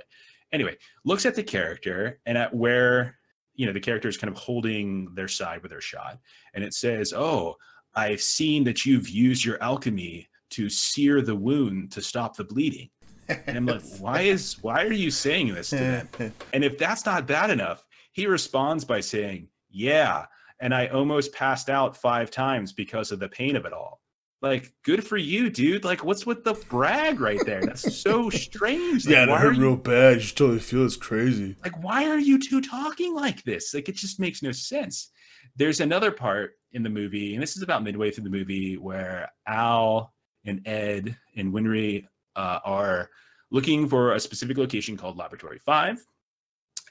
[0.52, 3.16] anyway looks at the character and at where
[3.54, 6.18] you know the character is kind of holding their side with their shot
[6.54, 7.54] and it says oh
[7.94, 12.88] i've seen that you've used your alchemy to sear the wound to stop the bleeding
[13.28, 16.32] and I'm like, why is why are you saying this to them?
[16.52, 20.26] And if that's not bad enough, he responds by saying, Yeah,
[20.60, 24.01] and I almost passed out five times because of the pain of it all.
[24.42, 25.84] Like, good for you, dude.
[25.84, 27.60] Like, what's with the brag right there?
[27.60, 29.06] That's so strange.
[29.06, 30.20] Like, yeah, it hurt you, real bad.
[30.20, 31.56] You totally feel it's crazy.
[31.62, 33.72] Like, why are you two talking like this?
[33.72, 35.12] Like, it just makes no sense.
[35.54, 39.30] There's another part in the movie, and this is about midway through the movie, where
[39.46, 40.12] Al
[40.44, 43.10] and Ed and Winry uh, are
[43.52, 46.04] looking for a specific location called Laboratory 5.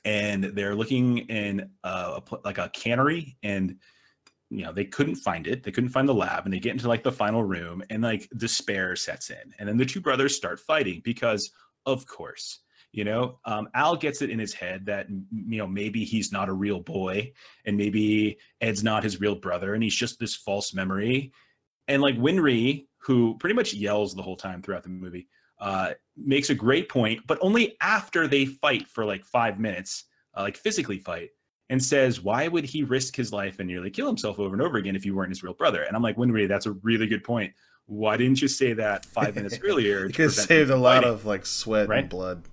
[0.06, 3.76] And they're looking in a, like a cannery and
[4.52, 6.88] you know they couldn't find it they couldn't find the lab and they get into
[6.88, 10.60] like the final room and like despair sets in and then the two brothers start
[10.60, 11.52] fighting because
[11.86, 12.60] of course
[12.92, 16.50] you know um, al gets it in his head that you know maybe he's not
[16.50, 17.32] a real boy
[17.66, 21.32] and maybe ed's not his real brother and he's just this false memory
[21.88, 25.28] and like winry who pretty much yells the whole time throughout the movie
[25.62, 30.42] uh, makes a great point, but only after they fight for like five minutes, uh,
[30.42, 31.30] like physically fight,
[31.72, 34.78] and says, "Why would he risk his life and nearly kill himself over and over
[34.78, 37.24] again if you weren't his real brother?" And I'm like, Winry, that's a really good
[37.24, 37.54] point.
[37.86, 40.06] Why didn't you say that five minutes earlier?
[40.06, 42.02] Because it saved a lot of like sweat right?
[42.02, 42.44] and blood.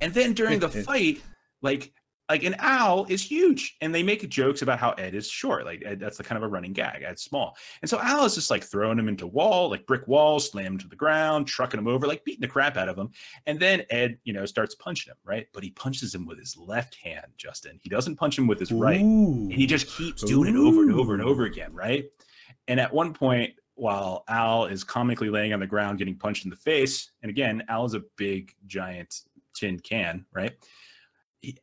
[0.00, 1.22] And then during the fight,
[1.62, 1.92] like
[2.28, 5.82] like an owl is huge and they make jokes about how ed is short like
[5.84, 7.56] ed, that's the kind of a running gag ed's small.
[7.80, 10.78] And so al is just like throwing him into wall like brick wall slam him
[10.78, 13.10] to the ground trucking him over like beating the crap out of him.
[13.46, 15.46] And then ed you know starts punching him right?
[15.52, 17.78] But he punches him with his left hand justin.
[17.82, 18.78] He doesn't punch him with his Ooh.
[18.78, 20.66] right and he just keeps doing Ooh.
[20.66, 22.06] it over and over and over again right?
[22.66, 26.50] And at one point while al is comically laying on the ground getting punched in
[26.50, 29.22] the face and again al is a big giant
[29.54, 30.52] tin can right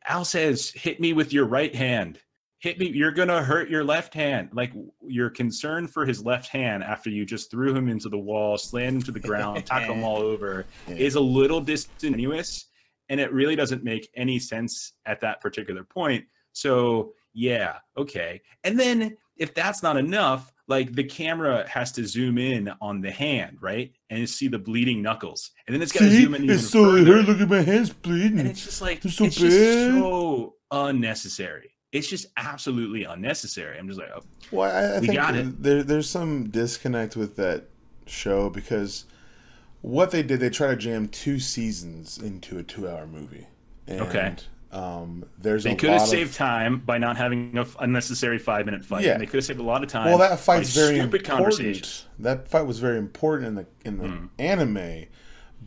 [0.06, 2.18] Al says, hit me with your right hand.
[2.58, 2.88] Hit me.
[2.88, 4.50] You're going to hurt your left hand.
[4.52, 4.72] Like
[5.06, 8.96] your concern for his left hand after you just threw him into the wall, slammed
[8.96, 12.66] him to the ground, tackled him all over is a little disingenuous.
[13.08, 16.24] And it really doesn't make any sense at that particular point.
[16.52, 18.40] So, yeah, okay.
[18.64, 23.10] And then if that's not enough, like the camera has to zoom in on the
[23.10, 23.92] hand, right?
[24.10, 25.50] And see the bleeding knuckles.
[25.66, 27.16] And then it's got to zoom in even It's so further.
[27.18, 27.26] hurt.
[27.26, 28.40] Look at my hands bleeding.
[28.40, 29.50] And it's just like, it's so it's bad.
[29.50, 31.70] just so unnecessary.
[31.92, 33.78] it's just absolutely unnecessary.
[33.78, 35.62] I'm just like, oh, Well, I, I We think got it.
[35.62, 37.64] there there's some disconnect with that
[38.06, 39.04] show because
[39.82, 43.46] what they did, they try to jam two seasons into a two-hour movie.
[43.86, 44.34] And, Okay.
[44.76, 48.66] Um, there's they a could have saved of, time by not having an unnecessary five
[48.66, 49.04] minute fight.
[49.04, 49.12] Yeah.
[49.12, 50.06] And they could have saved a lot of time.
[50.06, 52.06] Well, that fight's very stupid important.
[52.18, 54.26] That fight was very important in the in the Hmm.
[54.38, 55.06] anime,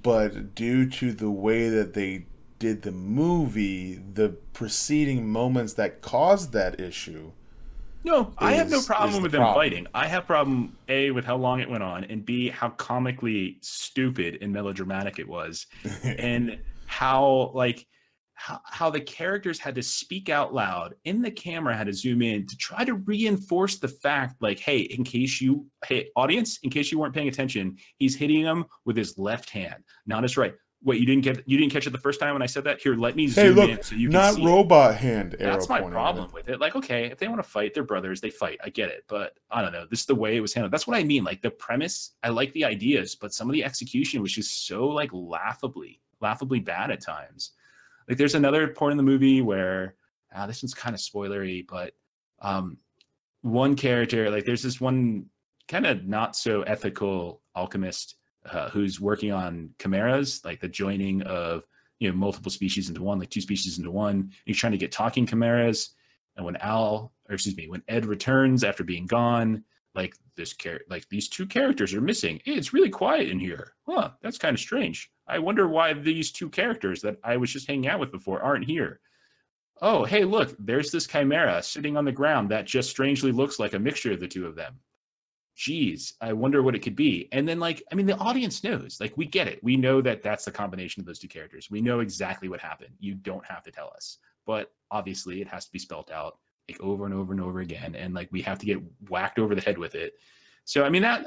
[0.02, 2.26] but due to the way that they
[2.60, 7.32] did the movie, the preceding moments that caused that issue.
[8.04, 9.56] No, I have no is- is problem the with them problem.
[9.64, 9.88] fighting.
[9.94, 14.38] I have problem a with how long it went on, and b how comically stupid
[14.42, 15.68] and melodramatic it was,
[16.04, 17.88] and how like
[18.40, 22.22] how, how the characters had to speak out loud and the camera had to zoom
[22.22, 26.70] in to try to reinforce the fact like hey in case you hey audience in
[26.70, 30.54] case you weren't paying attention he's hitting him with his left hand not his right
[30.84, 32.80] wait you didn't get you didn't catch it the first time when i said that
[32.80, 35.36] here let me zoom hey, look, in so you can not see robot hand.
[35.38, 36.34] Arrow That's my problem it.
[36.34, 36.60] with it.
[36.60, 38.60] Like, okay, if they want to fight, they're brothers, they fight.
[38.64, 39.04] I get it.
[39.08, 39.86] But I don't know.
[39.90, 40.72] This is the way it was handled.
[40.72, 41.24] That's what I mean.
[41.24, 44.88] Like the premise, I like the ideas, but some of the execution was just so
[44.88, 47.52] like laughably, laughably bad at times.
[48.10, 49.96] Like there's another point in the movie where
[50.36, 51.94] ah, this one's kind of spoilery, but
[52.42, 52.78] um
[53.42, 55.28] one character, like there's this one
[55.68, 58.16] kind of not so ethical alchemist
[58.52, 61.64] uh, who's working on chimeras, like the joining of
[62.00, 64.32] you know multiple species into one, like two species into one.
[64.46, 65.92] He's trying to get talking chimeras,
[66.36, 69.64] and when Al, or excuse me, when Ed returns after being gone,
[70.00, 72.42] like this char- like these two characters are missing.
[72.46, 73.74] Hey, it's really quiet in here.
[73.88, 75.12] Huh, that's kind of strange.
[75.28, 78.66] I wonder why these two characters that I was just hanging out with before aren't
[78.66, 79.00] here.
[79.82, 83.74] Oh, hey, look, there's this chimera sitting on the ground that just strangely looks like
[83.74, 84.80] a mixture of the two of them
[85.60, 87.28] geez, I wonder what it could be.
[87.34, 89.62] And then, like, I mean, the audience knows, like, we get it.
[89.62, 91.70] We know that that's the combination of those two characters.
[91.70, 92.94] We know exactly what happened.
[92.98, 94.20] You don't have to tell us.
[94.46, 96.38] But obviously, it has to be spelt out
[96.70, 97.96] like over and over and over again.
[97.96, 100.14] And like, we have to get whacked over the head with it.
[100.66, 101.26] So, I mean, that,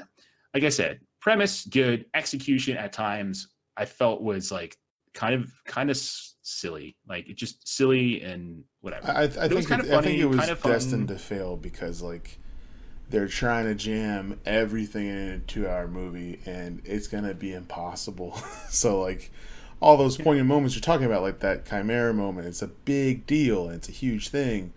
[0.54, 4.76] like I said, premise good, execution at times I felt was like
[5.14, 6.96] kind of, kind of s- silly.
[7.08, 9.14] Like, it just silly and whatever.
[9.14, 11.08] I, I It was think kind it, of I think it was kind of destined
[11.08, 12.38] to fail because like
[13.10, 18.36] they're trying to jam everything in a two-hour movie, and it's gonna be impossible.
[18.70, 19.32] so like
[19.80, 23.66] all those poignant moments you're talking about, like that chimera moment, it's a big deal
[23.68, 24.72] and it's a huge thing,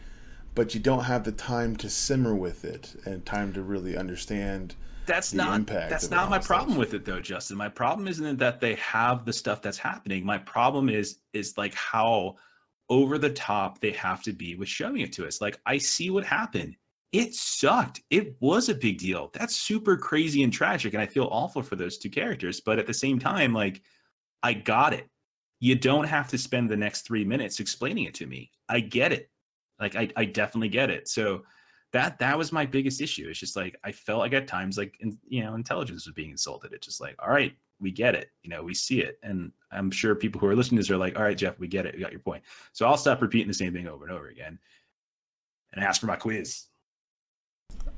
[0.56, 4.74] but you don't have the time to simmer with it and time to really understand.
[5.06, 6.80] that's the not impact that's not my problem stuff.
[6.80, 7.58] with it though justin.
[7.58, 10.26] My problem isn't that they have the stuff that's happening.
[10.26, 12.38] My problem is is like how
[12.90, 15.42] over the top they have to be with showing it to us.
[15.42, 16.76] Like i see what happened.
[17.12, 18.02] It sucked.
[18.10, 19.30] It was a big deal.
[19.34, 22.88] That's super crazy and tragic and i feel awful for those two characters but at
[22.88, 23.82] the same time like
[24.42, 25.10] i got it.
[25.60, 28.52] You don't have to spend the next three minutes explaining it to me.
[28.68, 29.30] I get it
[29.80, 31.44] like i, I definitely get it so
[31.96, 33.28] that that was my biggest issue.
[33.30, 36.32] It's just like I felt like at times like in, you know intelligence was being
[36.32, 36.74] insulted.
[36.74, 39.90] It's just like all right, we get it, you know, we see it, and I'm
[39.92, 41.96] sure people who are listening to this are like, all right, Jeff, we get it,
[41.96, 42.44] we got your point.
[42.74, 44.60] So I'll stop repeating the same thing over and over again,
[45.72, 46.66] and ask for my quiz.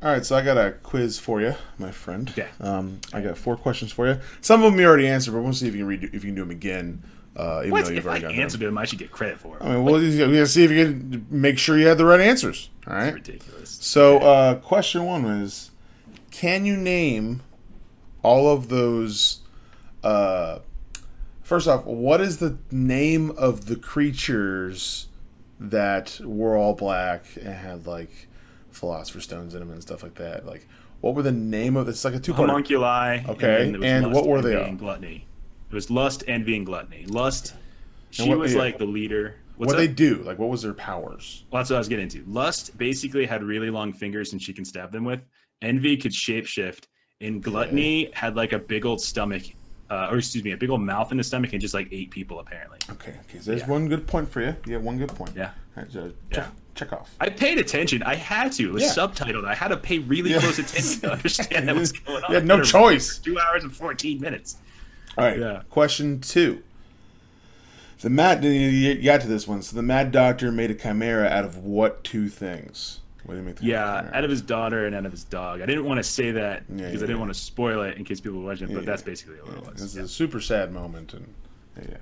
[0.04, 2.32] All right, so I got a quiz for you, my friend.
[2.36, 2.50] Yeah.
[2.60, 4.20] Um, I got four questions for you.
[4.42, 6.30] Some of them you already answered, but we'll see if you can read if you
[6.30, 7.04] can do them again.
[7.38, 8.40] Uh, even What though you've if I already got them.
[8.40, 8.78] answered them?
[8.80, 9.64] I should get credit for it.
[9.64, 12.20] I mean, we'll, we gotta see if you can make sure you had the right
[12.20, 12.72] answers.
[12.88, 13.70] All right, ridiculous.
[13.80, 15.70] So, uh, question one was,
[16.32, 17.42] can you name
[18.24, 19.42] all of those?
[20.04, 20.60] Uh,
[21.44, 25.08] first off, what is the name of the creatures
[25.60, 28.28] that were all black and had like
[28.72, 30.44] philosopher's stones in them and stuff like that?
[30.48, 30.68] Like,
[31.02, 31.88] what were the name of?
[31.88, 32.50] It's like a two part.
[32.50, 33.24] homunculi.
[33.30, 35.27] Okay, was and what were they gluttony.
[35.70, 37.06] It was lust, envy, and gluttony.
[37.08, 37.54] Lust.
[38.12, 38.60] She what- was yeah.
[38.60, 39.36] like the leader.
[39.58, 40.18] What's What they do?
[40.24, 41.44] Like, what was their powers?
[41.52, 42.24] Well, that's what I was getting into.
[42.28, 45.26] Lust basically had really long fingers and she can stab them with.
[45.64, 46.84] Envy could shapeshift.
[47.22, 49.42] And gluttony had like a big old stomach,
[49.90, 52.12] uh, or excuse me, a big old mouth in the stomach and just like ate
[52.12, 52.78] people apparently.
[52.92, 53.40] Okay, okay.
[53.40, 53.68] So there's Yeah.
[53.70, 54.56] one good point for you.
[54.68, 55.32] You have one good point.
[55.36, 55.50] Yeah.
[55.76, 56.36] Right, so Yeah.
[56.36, 57.10] check, check off.
[57.20, 58.04] I paid attention.
[58.04, 58.70] I had to.
[58.70, 58.90] It was Yeah.
[58.94, 59.46] subtitled.
[59.46, 60.40] I had to pay really Yeah.
[60.42, 62.30] close attention to understand that was going on.
[62.30, 63.18] You had no choice.
[63.18, 64.58] Two hours and 14 minutes.
[65.18, 65.40] All right.
[65.40, 65.62] Yeah.
[65.70, 66.62] Question two.
[68.02, 69.62] The mad you- got to this one.
[69.64, 73.00] So the Mad Doctor made a chimera out of what two things?
[73.24, 73.56] What do you make?
[73.56, 74.18] The Yeah, chimera?
[74.18, 75.62] out of his daughter and out of his dog.
[75.62, 77.16] I didn't want to say that Yeah, because yeah, I didn't yeah.
[77.18, 79.64] want to spoil it in case people were watching it, but that's basically what it
[79.74, 79.96] this was.
[79.96, 81.34] is a super sad moment, and
[81.82, 81.98] yeah.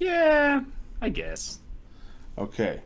[0.00, 0.60] Yeah,
[1.00, 1.60] I guess.
[2.36, 2.80] Okay.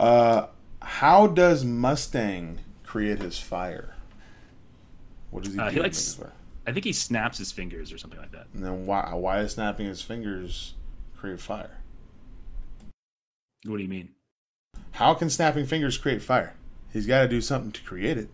[0.00, 0.46] Uh,
[0.82, 3.94] how does Mustang create his fire?
[5.30, 5.74] What does he Uh, do?
[5.76, 6.32] he likes- make his fire?
[6.68, 8.46] I think he snaps his fingers or something like that.
[8.52, 9.12] And then why?
[9.14, 10.74] Why is snapping his fingers
[11.16, 11.78] create fire?
[13.64, 14.10] What do you mean?
[14.92, 16.54] how can snapping fingers create fire?
[16.92, 18.28] He's got to do something to create it.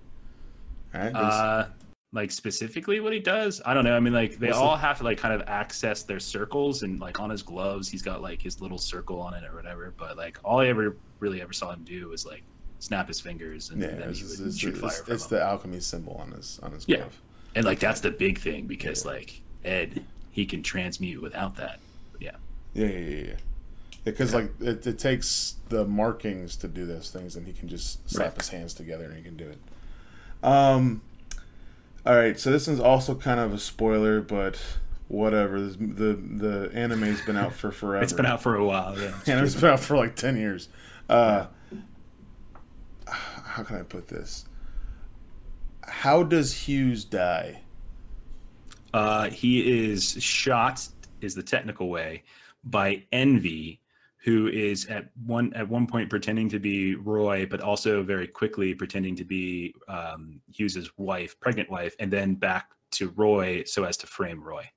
[0.94, 1.14] All right.
[1.14, 1.66] Uh,
[2.12, 3.94] like specifically what he does, I don't know.
[3.94, 7.00] I mean, like they What's all have to like kind of access their circles, and
[7.00, 9.92] like on his gloves, he's got like his little circle on it or whatever.
[9.96, 12.42] But like all I ever really ever saw him do was like
[12.78, 15.38] snap his fingers, and yeah, then it's, he would it's- shoot it's- fire it's them.
[15.38, 17.04] the alchemy symbol on his on his Yeah.
[17.54, 21.78] And like that's the big thing because like Ed, he can transmute without that.
[22.20, 22.32] Yeah.
[22.74, 23.32] Yeah, yeah, yeah, yeah.
[24.04, 28.08] Because like it, it takes the markings to do those things, and he can just
[28.10, 28.36] slap Right.
[28.38, 29.58] his hands together and he can do it.
[30.42, 31.02] Um.
[32.06, 34.60] All right, so this one's also kind of a spoiler, but
[35.08, 35.58] whatever.
[35.58, 38.02] The the, the anime's been out for forever.
[38.04, 38.98] It's been out for a while.
[38.98, 39.14] Yeah.
[39.26, 40.68] and it's been out for like 10 years.
[41.08, 41.46] Uh,
[43.06, 44.44] how can I put this?
[45.88, 47.62] How does Hughes die?
[48.92, 50.86] Uh, he is shot
[51.20, 52.22] is the technical way
[52.64, 53.80] by Envy,
[54.18, 58.74] who is at one at one point pretending to be Roy, but also very quickly
[58.74, 63.96] pretending to be um, Hughes's wife, pregnant wife, and then back to Roy so as
[63.98, 64.68] to frame Roy.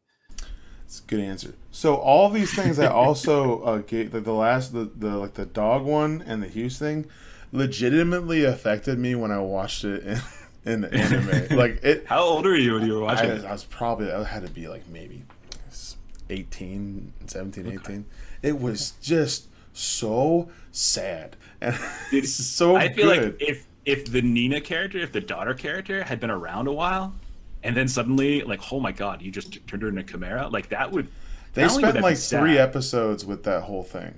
[0.85, 1.53] It's a good answer.
[1.69, 5.45] So all these things I also uh, gave the, the last the, the like the
[5.45, 7.07] dog one and the Hughes thing
[7.51, 10.21] legitimately affected me when I watched it in,
[10.67, 11.57] in the anime.
[11.57, 13.47] like it How old were you when you were I, watching was- it?
[13.47, 15.23] I was probably I had to be like maybe
[16.29, 18.05] 18, 17, 18.
[18.41, 21.77] It was just so sad and
[22.11, 23.33] it's so I feel good.
[23.39, 27.15] like if if the Nina character, if the daughter character had been around a while,
[27.63, 30.91] and then suddenly like, oh my god, you just turned her into Chimera, like that
[30.91, 31.07] would.
[31.53, 34.13] they spent like three episodes with that whole thing.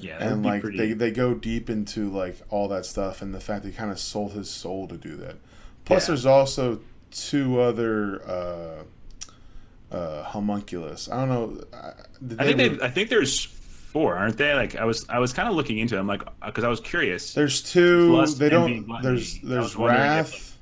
[0.00, 3.38] Yeah, and like pretty- they, they go deep into like all that stuff and the
[3.38, 5.36] fact that he kind of sold his soul to do that
[5.84, 6.06] plus Yeah.
[6.08, 6.80] there's also
[7.10, 11.92] two other uh uh homunculus i don't know uh,
[12.38, 12.84] I think they- they.
[12.84, 14.54] I think there's four, aren't they?
[14.54, 15.94] Like I was, I was kind of looking into.
[15.96, 17.34] them, like, because I was curious.
[17.34, 19.08] there's two Lust, they envy, don't gluttony.
[19.08, 20.58] there's there's wondering if, wrath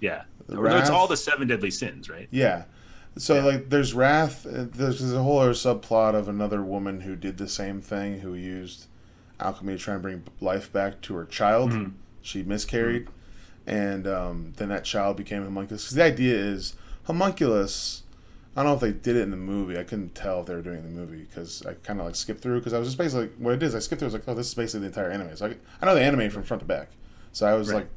[0.00, 2.28] yeah, the or it's all the seven deadly sins, right?
[2.30, 2.64] yeah
[3.16, 3.44] so Yeah.
[3.44, 7.38] like there's wrath uh, there's, there's a whole other subplot of another woman who did
[7.38, 8.84] the same thing who used
[9.40, 11.92] alchemy to try and bring life back to her child Mhm.
[12.20, 13.08] she miscarried
[13.66, 15.84] and um, then that child became homunculus.
[15.84, 16.74] Because the idea is
[17.04, 18.02] homunculus
[18.56, 19.76] i don't know if they did it in the movie.
[19.78, 22.06] I couldn't tell if they were doing it in the movie because i kind of
[22.06, 24.12] like skipped through because i was just basically what it is i skipped through I
[24.12, 25.36] was like oh this is basically the entire anime.
[25.36, 26.88] So i, I know the anime from front to back.
[27.32, 27.78] So i was Right.
[27.78, 27.88] like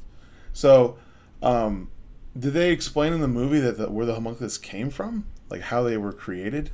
[0.53, 0.97] so
[1.43, 1.89] um,
[2.37, 5.25] did they explain in the movie that the, where the homunculus came from?
[5.49, 6.71] Like how they were created?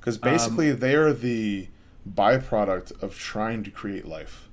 [0.00, 1.68] Because Um, basically they are the
[2.10, 4.48] byproduct of trying to create life.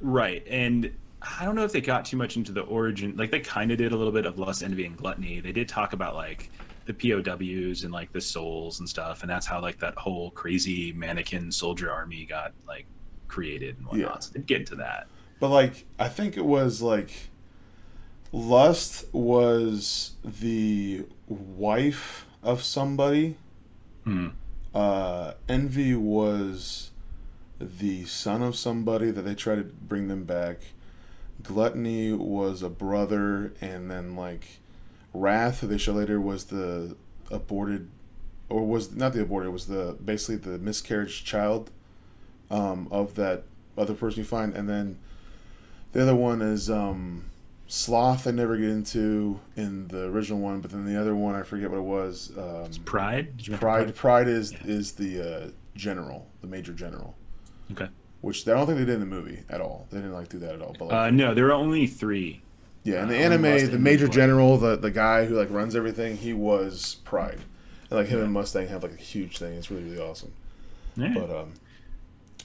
[0.00, 3.16] Right, and I don't know if they got too much into the origin.
[3.16, 5.40] Like they kind of did a little bit of lust, envy, and gluttony.
[5.40, 6.50] They did talk about like
[6.86, 10.92] the POWs and like the souls and stuff, and that's how like that whole crazy
[10.92, 12.86] mannequin soldier army got like
[13.26, 14.10] created and whatnot.
[14.10, 14.18] Yeah.
[14.20, 15.06] So they'd get into that.
[15.40, 17.10] But like, I think it was like,
[18.32, 23.36] lust was the wife of somebody.
[24.04, 24.28] Hmm.
[24.74, 26.90] Uh, envy was
[27.60, 30.58] the son of somebody that they try to bring them back.
[31.42, 34.44] Gluttony was a brother, and then like,
[35.14, 36.96] wrath, they show later, was the
[37.30, 37.88] aborted,
[38.48, 41.70] or was not the aborted, it was the basically the miscarriage child,
[42.50, 43.44] um, of that
[43.76, 44.98] other person you find, and then
[45.92, 47.24] the other one is um,
[47.66, 48.26] Sloth.
[48.26, 51.70] I never get into in the original one, but then the other one I forget
[51.70, 52.32] what it was.
[52.36, 53.36] Um, Pride.
[53.36, 53.94] Did you mention Pride.
[53.94, 54.58] Pride is Yeah.
[54.64, 57.14] is the uh, general, the major general,
[57.72, 57.88] Okay.
[58.20, 59.86] Which I don't think they did in the movie at all.
[59.90, 60.74] They didn't like do that at all.
[60.78, 62.42] But like, Uh, no, there are only three.
[62.84, 66.16] yeah, in the uh, anime, the major general, the the guy who like runs everything,
[66.16, 67.38] he was Pride.
[67.90, 69.54] And like him and Mustang have like a huge thing.
[69.54, 70.32] It's really really awesome.
[70.96, 71.14] Yeah.
[71.14, 71.52] But um,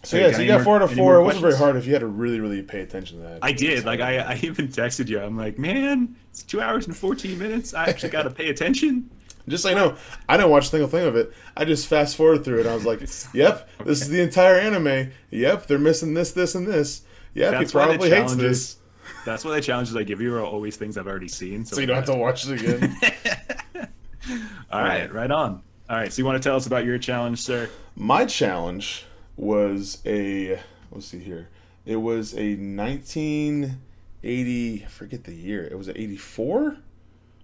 [0.04, 1.16] so Hey, yeah, so you got more- four to any four.
[1.18, 3.40] It wasn't very hard if you had to really really pay attention to that.
[3.42, 3.84] I did.
[3.86, 4.00] Like.
[4.00, 5.20] I, I even texted you.
[5.20, 7.74] I'm like, man, it's two hours and 14 minutes.
[7.74, 9.10] I actually got to pay attention.
[9.48, 9.96] Just so you know,
[10.30, 11.34] I didn't watch a single thing of it.
[11.58, 12.66] I just fast forward through it.
[12.66, 13.02] I was like,
[13.34, 15.12] "Yep, this is the entire anime.
[15.32, 17.02] Yep, they're missing this, this, and this.
[17.34, 18.78] Yep, That's he probably hates this,
[19.26, 21.66] That's why the challenges I give you are always things I've already seen.
[21.66, 22.96] so you don't have to watch it again."
[24.72, 25.62] All right, right on.
[25.90, 27.70] All right, so you want to tell us about your challenge, sir?
[27.96, 29.06] My challenge
[29.36, 30.60] was a
[30.92, 31.50] let's see here.
[31.86, 34.84] It was a 1980.
[34.86, 35.66] I forget the year.
[35.66, 36.78] It was an 84.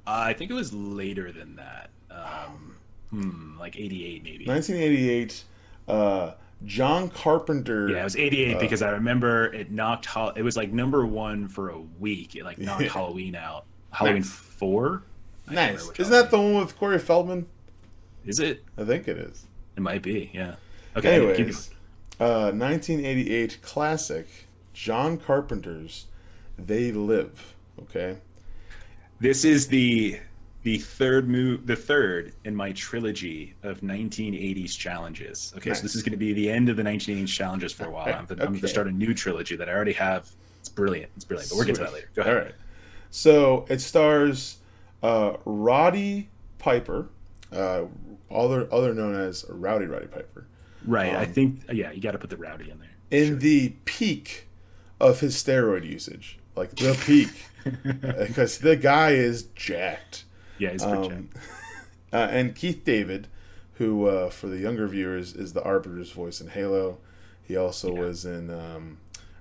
[0.10, 1.92] Uh, I think it was later than that.
[2.10, 2.76] Um,
[3.12, 4.46] hmm, like 88 maybe.
[4.48, 5.44] 1988.
[5.88, 6.32] Uh,
[6.66, 7.90] John Carpenter.
[7.90, 10.08] Yeah, it was 88 uh, because I remember it knocked.
[10.36, 12.36] It was like number one for a week.
[12.36, 12.90] It like knocked Yeah.
[12.94, 13.66] Halloween out.
[13.92, 14.32] Halloween Nice.
[14.32, 15.04] four.
[15.48, 15.90] I Nice.
[15.98, 17.46] Isn't that the one with Corey Feldman?
[18.26, 18.64] Is it?
[18.78, 19.46] I think it is.
[19.78, 20.32] It might be.
[20.34, 20.56] Yeah.
[20.96, 21.20] Okay.
[21.36, 21.70] keep Anyways,
[22.20, 24.28] uh, 1988 classic
[24.74, 26.08] John Carpenter's
[26.58, 27.54] They Live.
[27.84, 28.18] Okay.
[29.20, 30.20] This is the
[30.64, 35.54] the third move, the third in my trilogy of 1980s challenges.
[35.58, 35.78] Okay, Nice.
[35.80, 38.08] so this is going to be the end of the 1980s challenges for a while.
[38.14, 40.30] I'm, I'm going to start a new trilogy that I already have.
[40.60, 41.12] It's brilliant.
[41.16, 41.50] It's brilliant.
[41.50, 42.10] But we'll get to that later.
[42.14, 42.34] Go ahead.
[42.36, 42.56] All right.
[43.10, 44.58] So it stars
[45.02, 47.08] uh, Roddy Piper,
[47.54, 47.84] uh,
[48.30, 50.46] other other known as Rowdy Roddy Piper,
[50.86, 51.14] Right.
[51.16, 52.90] I Um, think yeah, you got to put the rowdy in there.
[53.12, 54.48] in the peak
[55.00, 57.30] of his steroid usage, like the peak,
[58.28, 60.26] because the guy is jacked.
[60.58, 61.30] Yeah, he's pretty Um,
[62.14, 63.28] uh, and Keith David,
[63.76, 66.98] who uh, for the younger viewers is the Arbiter's voice in Halo.
[67.44, 68.00] He also Yeah.
[68.02, 68.98] was in um,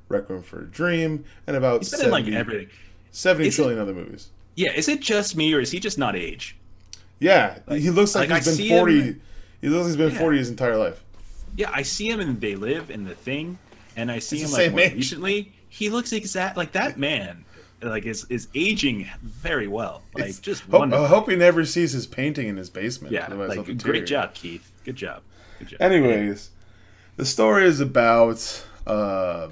[0.09, 2.69] Requiem for a Dream and about He's been in 70, like everything.
[3.11, 4.28] 70 Is trillion other movies.
[4.55, 6.57] Yeah, is it just me or is he just not age?
[7.19, 9.01] Yeah, he looks like, like, I he's see been forty.
[9.03, 9.20] him-
[9.61, 10.19] He looks like he's been Yeah.
[10.19, 11.03] forty his entire life.
[11.57, 13.59] Yeah, I see him in They Live in the Thing,
[13.97, 14.95] and I see It's him like more age.
[14.95, 15.53] recently.
[15.69, 17.45] He looks exact like that man.
[17.81, 20.03] Like is is aging very well.
[20.15, 21.05] Like It's- just Hope, wonderful.
[21.05, 23.12] I hope he never sees his painting in his basement.
[23.12, 24.70] yeah, like great job, Keith.
[24.85, 25.23] Good job.
[25.61, 25.81] Good job.
[25.81, 26.51] Anyways,
[27.16, 29.49] the story is about uh,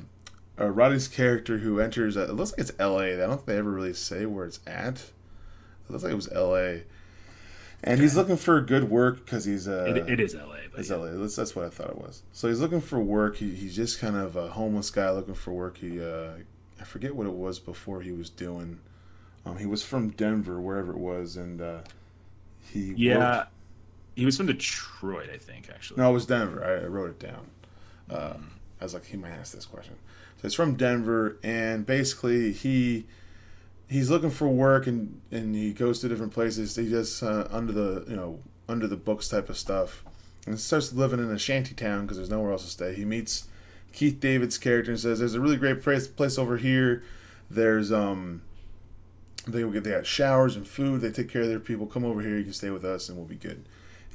[0.58, 2.16] uh, Roddy's character who enters.
[2.16, 3.14] It looks like it's L.A.
[3.14, 4.94] I don't think they ever really say where it's at.
[4.96, 6.82] It looks like it was L.A.
[7.84, 10.60] And he's looking for good work because he's uh, it, it is L.A.
[10.70, 10.96] But It's yeah.
[10.96, 11.10] LA.
[11.12, 12.22] That's, that's what I thought it was.
[12.32, 13.36] So he's looking for work.
[13.36, 15.78] He, he's just kind of a homeless guy looking for work.
[15.78, 16.30] He uh,
[16.80, 18.80] I forget what it was before he was doing.
[19.44, 21.78] Um, he was from Denver, wherever it was, and uh,
[22.72, 23.50] he yeah, worked-
[24.16, 25.68] he was from Detroit, I think.
[25.72, 26.64] Actually, no, it was Denver.
[26.64, 27.46] I, I wrote it down.
[28.10, 28.34] Uh,
[28.80, 29.94] I was like, he might ask this question.
[30.40, 33.06] So it's from Denver, and basically he
[33.88, 36.76] he's looking for work, and and he goes to different places.
[36.76, 40.04] He does uh, under the you know under the books type of stuff,
[40.46, 42.94] and starts living in a shanty town because there's nowhere else to stay.
[42.94, 43.48] He meets
[43.92, 47.02] Keith David's character and says, "There's a really great place place over here.
[47.50, 48.42] There's um."
[49.48, 51.02] They will get they got showers and food.
[51.02, 51.86] They take care of their people.
[51.86, 52.36] Come over here.
[52.36, 53.64] You can stay with us, and we'll be good.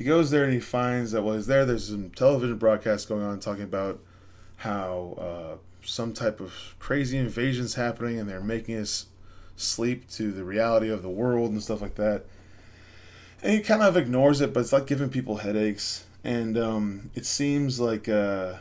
[0.02, 3.22] He goes there and he finds that while he's there, there's some television broadcasts going
[3.22, 4.00] on talking about
[4.56, 9.06] how uh, some type of crazy invasion's happening and they're making us
[9.56, 12.26] sleep to the reality of the world and stuff like that.
[13.44, 16.06] And he kind of ignores it, but it's like giving people headaches.
[16.24, 18.56] And um, it seems like uh,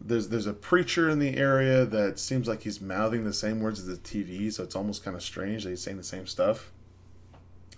[0.00, 3.80] there's there's a preacher in the area that seems like he's mouthing the same words
[3.80, 6.70] as the TV, so it's almost kind of strange that he's saying the same stuff.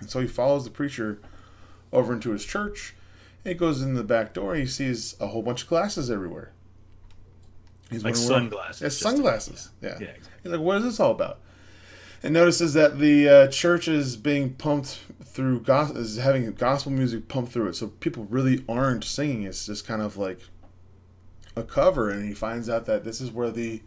[0.01, 1.21] And so he follows the preacher
[1.93, 2.95] over into his church.
[3.45, 6.11] And he goes in the back door and he sees a whole bunch of glasses
[6.11, 6.53] everywhere.
[7.91, 8.83] He's like sunglasses.
[8.83, 9.71] Yeah, sunglasses.
[9.83, 9.89] Yeah.
[10.01, 10.33] Yeah, exactly.
[10.43, 11.39] He's like, what is this all about?
[12.23, 17.29] And notices that the uh, church is being pumped through, gos- is having gospel music
[17.29, 17.77] pumped through it.
[17.77, 19.45] So people really aren't singing.
[19.45, 20.41] It's just kind of like
[21.57, 22.11] a cover.
[22.11, 23.81] And he finds out that this is where the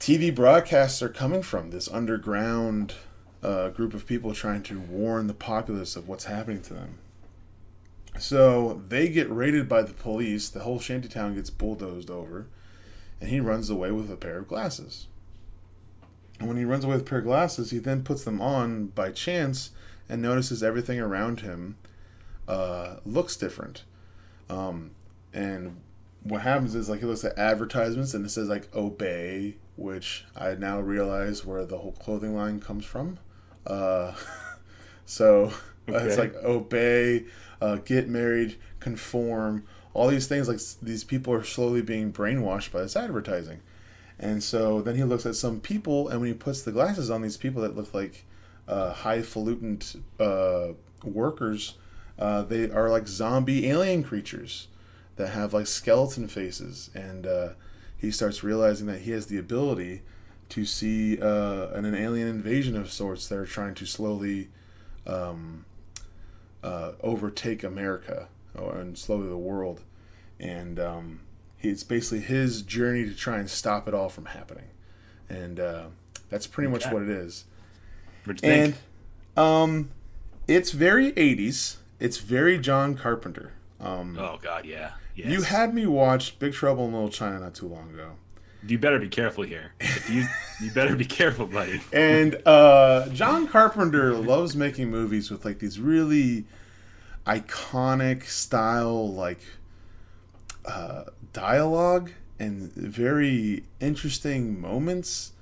[0.00, 2.94] TV broadcasts are coming from this underground
[3.42, 6.98] uh, group of people trying to warn the populace of what's happening to them.
[8.18, 10.48] So they get raided by the police.
[10.48, 12.46] The whole shantytown gets bulldozed over,
[13.20, 15.06] and he runs away with a pair of glasses.
[16.42, 18.86] And when he runs away with a pair of glasses, he then puts them on
[18.86, 19.70] by chance
[20.08, 21.76] and notices everything around him
[22.48, 23.84] uh, looks different.
[24.50, 24.90] Um,
[25.32, 25.76] and
[26.24, 30.54] what happens is like he looks at advertisements and it says like obey, which I
[30.54, 33.20] now realize where the whole clothing line comes from.
[33.64, 34.12] Uh,
[35.06, 35.52] so
[35.88, 37.26] uh, it's like obey,
[37.60, 39.64] uh, get married, conform,
[39.94, 40.48] all these things.
[40.48, 43.60] Like these people are slowly being brainwashed by this advertising.
[44.22, 47.22] And so then he looks at some people, and when he puts the glasses on,
[47.22, 48.24] these people that look like
[48.68, 49.82] uh, highfalutin
[50.20, 50.68] uh,
[51.02, 51.74] workers,
[52.20, 54.68] uh, they are like zombie alien creatures
[55.16, 56.88] that have like skeleton faces.
[56.94, 57.48] And uh,
[57.98, 60.02] he starts realizing that he has the ability
[60.50, 64.50] to see uh, an, an alien invasion of sorts that are trying to slowly
[65.04, 65.64] um,
[66.62, 69.80] uh, overtake America or, and slowly the world.
[70.38, 71.20] And um,
[71.62, 74.66] it's basically his journey to try and stop it all from happening.
[75.28, 75.84] And uh,
[76.28, 77.44] that's pretty much what it is.
[78.24, 78.84] What'd you And think?
[79.36, 79.90] um,
[80.48, 81.76] it's very 80s.
[82.00, 83.52] It's very John Carpenter.
[83.80, 84.92] Um, oh God, yeah.
[85.14, 85.30] Yes.
[85.30, 88.12] You had me watch Big Trouble in Little China not too long ago.
[88.66, 89.72] You better be careful here.
[90.08, 90.24] You
[90.60, 91.80] you better be careful, buddy.
[91.92, 96.44] And uh, John Carpenter loves making movies with like these really
[97.26, 99.40] iconic style, like
[100.64, 105.32] uh, dialogue and very interesting moments.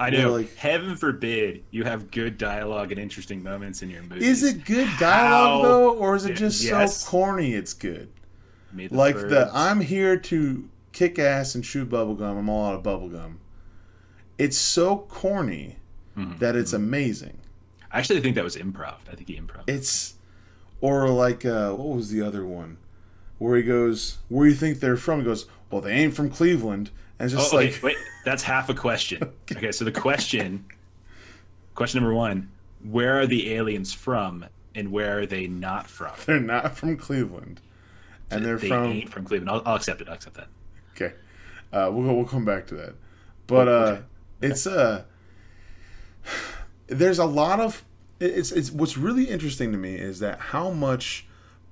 [0.00, 0.32] I know.
[0.34, 4.24] like- heaven forbid you have good dialogue and interesting moments in your movie.
[4.24, 6.98] Is it good dialogue How- though, or is it just yes.
[7.02, 7.54] so corny?
[7.54, 8.08] It's good.
[8.72, 12.38] May Like the I'm here to kick ass and chew bubblegum.
[12.38, 13.36] I'm all out of bubblegum.
[14.38, 15.76] it's so corny
[16.16, 16.38] Mhm.
[16.38, 17.38] that it's amazing.
[17.90, 18.96] I actually think that was improv.
[19.10, 19.62] I think he improv.
[19.66, 20.14] It's
[20.80, 22.76] or like uh, what was the other one
[23.38, 26.30] where he goes, "Where do you think they're from?" He goes, "Well, they ain't from
[26.30, 29.22] Cleveland." And it's Oh, just okay, like wait, that's half a question.
[29.52, 30.66] Okay, so the question,
[31.74, 32.50] question number one:
[32.84, 36.12] Where are the aliens from, and where are they not from?
[36.26, 37.60] they're not from Cleveland,
[38.30, 39.50] and they're they from ain't from Cleveland.
[39.50, 40.08] I'll, I'll accept it.
[40.08, 40.48] I'll accept that.
[40.94, 41.14] Okay,
[41.72, 42.94] uh, we'll we'll come back to that,
[43.46, 44.02] but uh, Okay.
[44.42, 45.02] it's uh,
[46.86, 47.84] there's a lot of
[48.20, 51.26] it's it's what's really interesting to me is that how much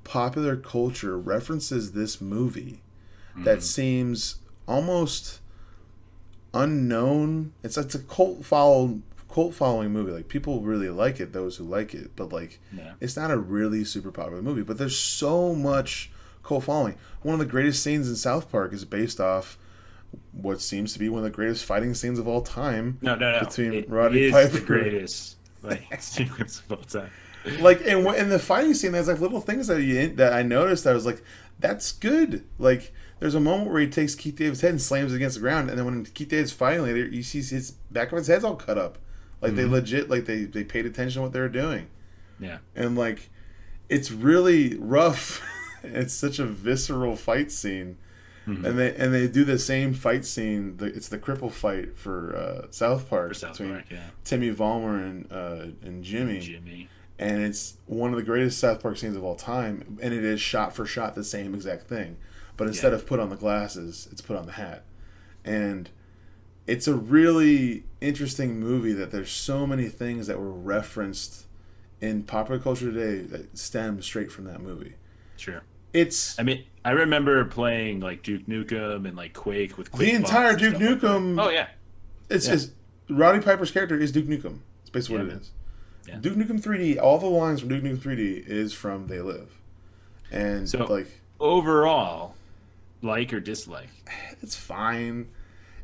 [0.07, 2.81] popular culture references this movie
[3.35, 3.43] hmm.
[3.43, 4.37] that seems
[4.69, 5.41] almost
[6.55, 7.53] unknown.
[7.63, 10.13] It's it's a cult follow cult following movie.
[10.13, 12.93] Like people really like it, those who like it, but like Yeah.
[13.01, 14.63] it's not a really super popular movie.
[14.63, 16.11] But there's so much
[16.43, 16.97] cult following.
[17.23, 19.59] One of the greatest scenes in South Park is based off
[20.33, 22.99] what seems to be one of the greatest fighting scenes of all time.
[23.03, 23.41] No, no, no.
[23.41, 27.11] Between it Roddy is Piper- the greatest like sequence of all time.
[27.61, 30.85] Like and in the fighting scene, there's like little things that you that I noticed.
[30.85, 31.23] that I was like,
[31.59, 32.45] that's good.
[32.59, 35.41] Like there's a moment where he takes Keith David's head and slams it against the
[35.41, 38.45] ground, and then when Keith David's fighting later, you see his back of his head's
[38.45, 38.99] all cut up.
[39.41, 41.89] Like they legit like they they paid attention to what they were doing.
[42.41, 42.59] Yeah.
[42.75, 43.31] and like
[43.89, 45.43] it's really rough
[45.83, 47.97] it's such a visceral fight scene
[48.47, 48.65] Mm-hmm.
[48.65, 52.37] and they and they do the same fight scene the, it's the cripple fight for
[52.37, 54.05] uh, south park For South between Park, yeah.
[54.23, 56.89] timmy Valmer and uh, and jimmy Jimmy.
[57.19, 60.41] And it's one of the greatest south park scenes of all time and it is
[60.41, 62.17] shot for shot the same exact thing
[62.57, 62.97] but instead Yeah.
[62.97, 64.85] of put on the glasses it's put on the hat
[65.45, 65.89] and
[66.67, 71.47] it's a really interesting movie that there's so many things that were referenced
[72.01, 74.95] in popular culture today that stem straight from that movie.
[75.37, 75.63] Sure.
[75.93, 80.15] It's I mean, I remember playing like Duke Nukem and like Quake with Quake the
[80.17, 81.01] entire Duke stuff like.
[81.01, 81.41] Nukem.
[81.43, 81.69] Oh yeah.
[82.29, 82.55] it's, yeah.
[82.55, 82.71] it's
[83.09, 84.59] Roddy Piper's character is Duke Nukem.
[84.83, 85.41] It's basically Yeah, what it man.
[85.43, 85.51] is.
[86.09, 86.17] Yeah.
[86.21, 87.01] Duke Nukem 3D.
[87.01, 89.49] All the lines from Duke Nukem 3D is from They Live,
[90.31, 91.09] and So- like
[91.39, 92.35] Overall,
[93.03, 93.91] like or dislike,
[94.41, 95.29] it's fine.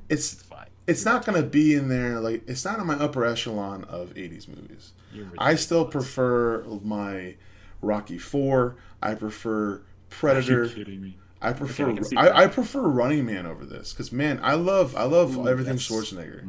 [0.08, 0.66] It's it's fine.
[0.86, 4.48] it's not gonna be in there like it's not in my upper echelon of 80s
[4.48, 4.92] movies.
[5.38, 7.34] I still prefer my
[7.82, 8.76] Rocky Four.
[9.02, 10.64] I prefer Predator.
[10.64, 11.16] you kidding me?
[11.42, 12.44] I prefer I I.
[12.44, 16.44] I prefer Running Man over this because man, I love I love Ooh, everything Schwarzenegger.
[16.44, 16.46] I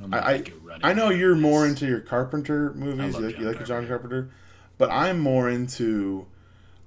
[0.00, 0.32] don't know if I,
[0.86, 3.14] I, I know you're more into your Carpenter movies.
[3.16, 4.30] You like, John you like John Carpenter.
[4.78, 6.26] But I'm more into.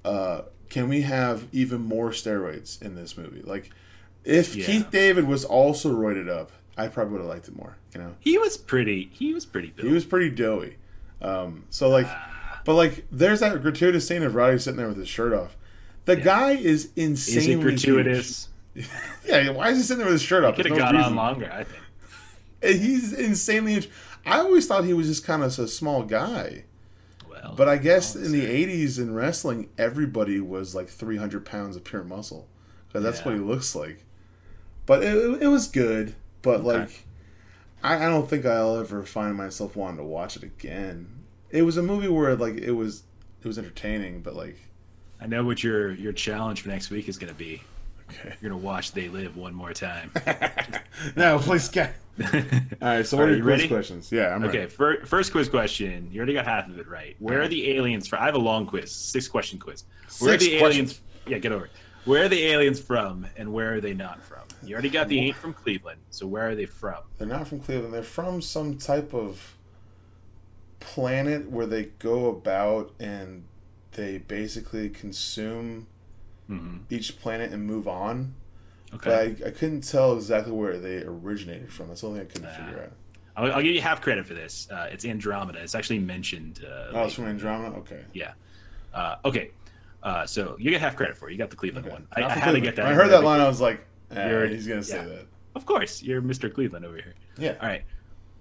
[0.04, 3.42] Uh, can we have even more steroids in this movie?
[3.44, 3.70] Like,
[4.24, 4.66] if Yeah.
[4.66, 7.78] Keith David was also roided up, I probably would have liked it more.
[7.94, 9.10] You know, He was pretty.
[9.14, 9.88] He was pretty built.
[9.88, 10.78] he was pretty doughy.
[11.22, 12.62] Um, so like, Ah.
[12.66, 15.56] but like, there's that gratuitous scene of Roddy sitting there with his shirt off.
[16.06, 18.50] The guy is insanely Is it gratuitous?
[19.26, 20.56] Yeah, why is he sitting there with his shirt off?
[20.56, 21.12] Could have no got reason.
[21.12, 21.50] on longer.
[21.54, 21.83] I think.
[22.64, 23.90] And He's insanely.
[24.26, 26.64] I always thought he was just kind of a small guy.
[27.30, 31.84] Well, But I guess in the 80s in wrestling, everybody was like 300 pounds of
[31.84, 32.48] pure muscle.
[32.88, 34.06] Because that's what he looks like.
[34.86, 36.16] But it, it was good.
[36.42, 36.64] But Okay.
[36.80, 37.06] like,
[37.84, 41.08] I, I don't think I'll ever find myself wanting to watch it again.
[41.50, 43.04] It was a movie where like it was
[43.42, 44.58] it was entertaining, but like
[45.20, 47.62] I know what your your challenge for next week is going to be.
[48.10, 48.36] Okay.
[48.42, 50.12] You're going to watch They Live one more time.
[51.16, 51.96] no, please get.
[52.22, 52.30] All
[52.82, 53.68] right, so what Are are you your quiz ready?
[53.68, 54.12] questions?
[54.12, 54.70] Yeah, I'm Okay, ready.
[54.70, 56.10] fir- first quiz question.
[56.12, 57.16] You already got half of it right.
[57.20, 58.22] Where are the aliens from?
[58.22, 59.84] I have a long quiz, six question quiz.
[60.20, 60.92] Where Six are the questions.
[60.92, 61.02] aliens?
[61.26, 61.72] Yeah, get over it.
[62.06, 64.42] Where are the aliens from, and where are they not from?
[64.62, 66.02] You already got the ain't from Cleveland.
[66.10, 66.98] So where are they from?
[67.18, 67.94] They're not from Cleveland.
[67.94, 69.56] They're from some type of
[70.80, 73.46] planet where they go about and
[73.94, 75.88] they basically consume
[76.48, 78.34] hmm each planet and move on.
[78.94, 81.88] Okay, But I, I couldn't tell exactly where they originated from.
[81.88, 82.66] That's the only thing I couldn't Ah.
[82.66, 82.92] figure out.
[83.36, 84.68] I'll, I'll give you half credit for this.
[84.70, 85.60] Uh, it's Andromeda.
[85.60, 86.64] It's actually mentioned.
[86.64, 87.76] Uh, Oh, it's from Andromeda?
[87.78, 88.02] Okay.
[88.14, 88.34] yeah.
[88.94, 89.50] Uh, okay.
[90.04, 91.32] Uh, so you get half credit for it.
[91.32, 91.94] You got the Cleveland okay.
[91.96, 92.08] one.
[92.16, 92.84] I, I had to get that.
[92.84, 95.06] When I heard that line, I was like, eh, You're- he's going to say yeah.
[95.06, 95.26] that.
[95.56, 96.54] Of course, you're Mr.
[96.54, 97.14] Cleveland over here.
[97.38, 97.56] Yeah.
[97.62, 97.84] All right.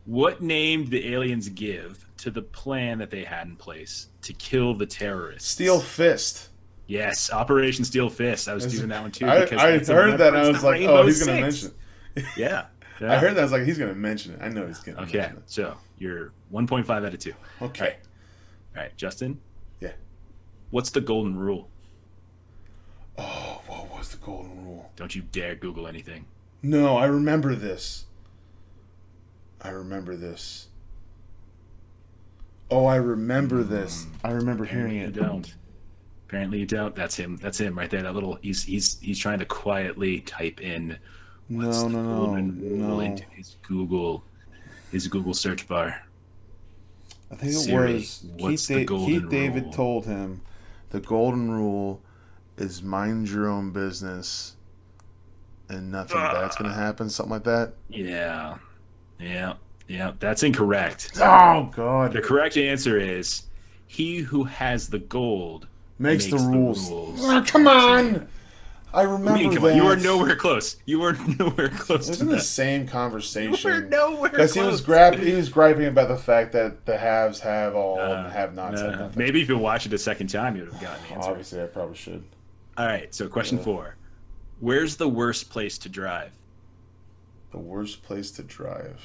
[0.04, 4.32] What name did the aliens give to the plan that they had in place to
[4.34, 5.48] kill the terrorists?
[5.48, 6.48] Steel Fist.
[6.92, 8.50] Yes, Operation Steel Fist.
[8.50, 9.26] I was doing that one too.
[9.26, 11.42] I, because I a heard that and I was like, Rainbow oh, he's going to
[11.42, 11.72] mention
[12.16, 12.24] it.
[12.36, 12.66] Yeah.
[13.00, 13.40] I heard that.
[13.40, 14.40] I was like, he's going to mention it.
[14.42, 15.42] I know he's going to Okay, mention it.
[15.50, 17.32] so you're 1.5 out of 2.
[17.62, 17.96] Okay.
[18.76, 19.40] All right, Justin.
[19.80, 19.92] Yeah.
[20.70, 21.70] What's the golden rule?
[23.16, 24.90] Oh, what was the golden rule?
[24.94, 26.26] Don't you dare Google anything.
[26.62, 28.04] No, I remember this.
[29.62, 30.68] I remember this.
[32.70, 34.04] Oh, I remember this.
[34.04, 34.26] Hmm.
[34.26, 35.14] I remember hearing it.
[35.16, 35.54] you don't.
[36.32, 36.96] Apparently you don't.
[36.96, 37.36] That's him.
[37.42, 38.00] That's him right there.
[38.00, 38.38] That little.
[38.40, 40.96] He's he's he's trying to quietly type in
[41.50, 43.00] No, What's the no, no, rule no.
[43.00, 44.24] into his Google,
[44.90, 45.94] his Google search bar.
[47.30, 49.72] I think it Siri, was what's Keith, the Da- golden Keith David rule?
[49.74, 50.40] told him
[50.88, 52.00] the golden rule
[52.56, 54.56] is mind your own business
[55.68, 56.74] and nothing bad's gonna ah.
[56.74, 57.74] happen, something like that.
[57.90, 58.56] Yeah,
[59.20, 59.56] yeah,
[59.86, 60.12] yeah.
[60.18, 61.10] That's incorrect.
[61.16, 62.14] Oh God!
[62.14, 63.42] The correct answer is
[63.86, 65.68] he who has the gold
[66.02, 66.90] Makes, the rules.
[66.90, 67.20] rules.
[67.22, 68.28] Oh, come on!
[68.94, 69.62] I remember I mean, that.
[69.64, 70.76] on, you were nowhere close.
[70.84, 72.42] You were nowhere close It was to in the that.
[72.42, 73.70] same You conversation.
[73.70, 77.40] were nowhere Because he was grab he was griping about the fact that the haves
[77.40, 79.18] have all Uh, and have nots have uh, nothing.
[79.18, 81.30] maybe if you watch it a second time, you would have gotten the answer.
[81.30, 82.22] Obviously, I probably should.
[82.76, 83.64] All right, so question Yeah.
[83.64, 83.96] four:
[84.60, 86.32] Where's the worst place to drive?
[87.50, 89.00] The worst place to drive.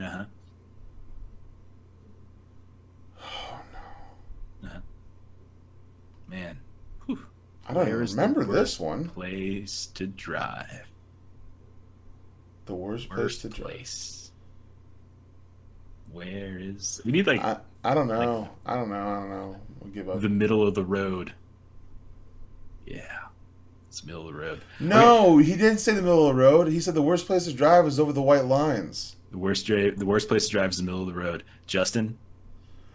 [0.00, 0.24] Uh huh.
[3.24, 3.60] Oh
[4.62, 4.70] no!
[6.32, 6.58] Man,
[7.06, 7.18] Whew.
[7.68, 9.04] I don't even Where's the remember worst this one.
[9.08, 10.88] place to drive.
[12.66, 13.66] The worst place Worst to drive.
[13.66, 14.30] place.
[16.12, 17.00] Where is?
[17.04, 18.48] We need like I, I don't know.
[18.66, 18.96] I don't know.
[18.96, 19.56] I don't know.
[19.80, 20.20] We'll give up.
[20.20, 21.32] the middle of the road.
[22.86, 23.18] Yeah,
[23.88, 24.60] it's the middle of the road.
[24.80, 26.68] no, he didn't say the middle of the road.
[26.68, 29.16] He said the worst place to drive is over the white lines.
[29.30, 31.44] The worst drive, the worst place to drive is the middle of the road.
[31.66, 32.18] Justin,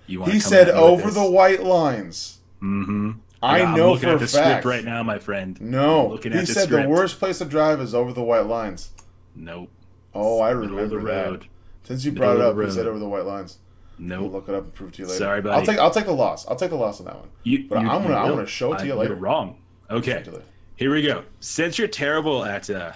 [0.08, 0.34] you want?
[0.34, 1.32] He said over the the.
[1.32, 2.40] white lines.
[2.62, 3.12] Mm-hmm.
[3.42, 4.62] I I'm know looking for at the fact.
[4.62, 5.60] script right now, my friend.
[5.62, 6.90] No, Looking he at the said the script.
[6.90, 8.90] worst place to drive is over the white lines.
[9.36, 9.70] Nope.
[10.16, 11.26] Oh, I Middle of the remember that.
[11.30, 11.48] road.
[11.84, 12.90] Since you Middle brought it of up, the he said road.
[12.92, 13.60] over the white lines.
[14.00, 14.22] No.
[14.22, 15.18] We'll look it up and prove it to you later.
[15.20, 16.48] Sorry, I'll take I'll take the loss.
[16.48, 17.30] I'll take the loss on that one.
[17.44, 19.14] You, But you- I'm gonna- I'm gonna show it to you later.
[19.14, 19.58] You're wrong.
[19.90, 20.12] Okay.
[20.12, 20.46] Show it to you later.
[20.76, 21.24] Here we go.
[21.40, 22.92] Since you're terrible at uh,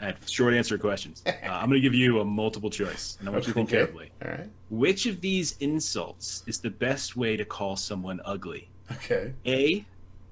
[0.00, 3.32] at short answer questions, uh, I'm going to give you a multiple choice, and I
[3.32, 3.76] want you to think Okay.
[3.76, 4.10] carefully.
[4.24, 4.48] All right.
[4.70, 8.69] Which of these insults is the best way to call someone ugly?
[8.92, 9.32] Okay.
[9.46, 9.84] A,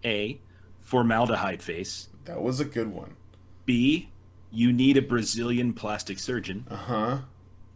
[0.05, 0.41] A,
[0.81, 2.09] formaldehyde face.
[2.25, 3.17] That was a good one.
[3.65, 4.11] B,
[4.51, 6.67] you need a Brazilian plastic surgeon.
[6.71, 7.19] Uh huh.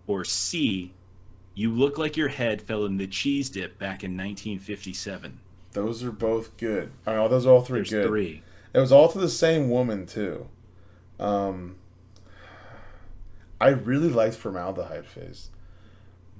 [0.06, 0.92] Or C,
[1.54, 5.38] you look like your head fell in the cheese dip back in 1957.
[5.72, 6.90] Those are both good.
[7.06, 8.06] All right, those are all three There's good.
[8.06, 8.42] three.
[8.74, 10.48] It was all to the same woman too.
[11.20, 11.76] Um,
[13.60, 15.50] I really liked formaldehyde face,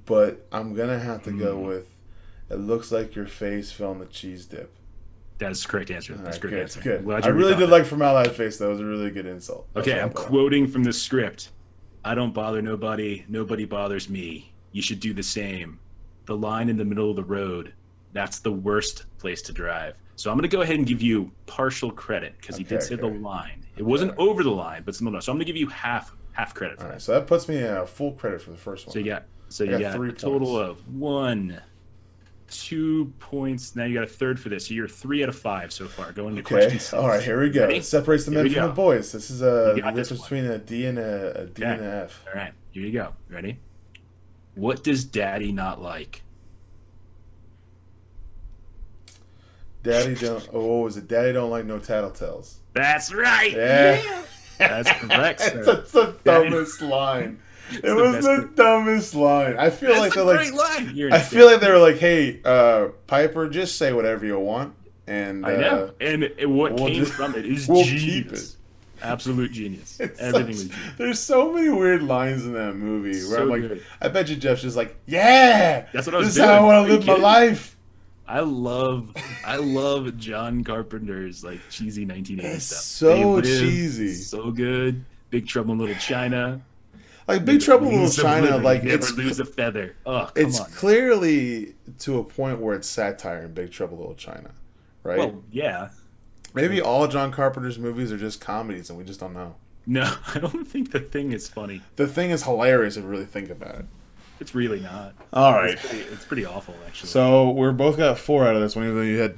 [0.06, 1.66] but I'm gonna have to go Hmm.
[1.66, 1.88] with.
[2.52, 4.72] It looks like your face fell in the cheese dip.
[5.38, 6.14] That's the correct answer.
[6.14, 6.80] That's a right, great good, answer.
[6.80, 7.24] good.
[7.24, 7.70] I really did that.
[7.70, 8.58] like formaldehyde face.
[8.58, 9.66] That was a really good insult.
[9.74, 10.14] That's Okay, I'm about.
[10.26, 11.50] quoting from the script.
[12.04, 13.24] I don't bother nobody.
[13.28, 14.52] Nobody bothers me.
[14.72, 15.80] You should do the same.
[16.26, 17.72] The line in the middle of the road,
[18.12, 19.96] that's the worst place to drive.
[20.16, 22.84] So I'm going to go ahead and give you partial credit because he did Okay,
[22.86, 23.08] say okay.
[23.10, 23.66] the line.
[23.76, 25.22] It wasn't over the line, but it's in the middle.
[25.22, 27.02] So I'm going to give you half half credit for All that.
[27.02, 28.92] so that puts me in a full credit for the first one.
[28.92, 31.60] So you got so you got got, three a total of one,
[32.52, 33.74] two points.
[33.76, 34.66] Now you got a third for this.
[34.68, 36.12] So you're three out of five so far.
[36.12, 36.54] Going to Okay.
[36.54, 36.92] question six.
[36.94, 37.62] All right, here we go.
[37.62, 37.76] Ready?
[37.78, 38.66] It separates the Here men from go.
[38.68, 39.12] the boys.
[39.12, 41.72] This is a difference between a D and a, a D Okay.
[41.72, 42.24] and a F.
[42.28, 43.14] All right, here you go.
[43.28, 43.58] Ready?
[44.54, 46.22] What does Daddy not like?
[49.82, 50.48] Daddy don't.
[50.52, 51.08] Oh, what was it?
[51.08, 52.54] Daddy don't like no tattletales.
[52.72, 53.52] That's right.
[53.52, 54.22] Yeah.
[54.58, 55.40] That's correct.
[55.40, 55.62] sir.
[55.64, 57.40] That's the dumbest line.
[57.82, 59.56] It was best the dumbest line.
[59.58, 60.52] I feel like they're like.
[60.52, 61.12] line.
[61.12, 64.74] I feel like they were like, "Hey, uh, Piper, just say whatever you want."
[65.06, 65.90] And uh, I know.
[66.00, 68.02] And it, what we'll came just- from it is we'll genius.
[68.04, 68.56] keep it.
[69.02, 69.96] Absolute genius.
[70.00, 70.96] It's Everything such- was genius.
[70.96, 73.82] There's so many weird lines in that movie where So I'm like, good.
[74.00, 76.60] I bet you Jeff's just like, yeah, That's what I was this is how I
[76.60, 77.76] want to live my life.
[78.28, 79.12] I love
[79.44, 82.78] I love John Carpenter's like cheesy 1980s stuff.
[82.78, 84.14] so cheesy.
[84.14, 85.04] So good.
[85.30, 86.60] Big Trouble in Little China.
[87.28, 89.96] Like Big Trouble in Little China, Liberty, like never it's lose a feather.
[90.06, 90.70] Oh, come it's on.
[90.70, 94.50] clearly to a point where it's satire in Big Trouble in Little China,
[95.02, 95.18] right?
[95.18, 95.90] Well, yeah.
[96.54, 99.54] Maybe all John Carpenter's movies are just comedies and we just don't know.
[99.86, 100.02] No,
[100.34, 101.82] I don't think the thing is funny.
[101.96, 103.86] The thing is hilarious if you really think about it.
[104.40, 105.14] It's really not.
[105.32, 107.08] All right, It's pretty, it's pretty awful, actually.
[107.10, 109.36] So we're both got four out of this one, even though you had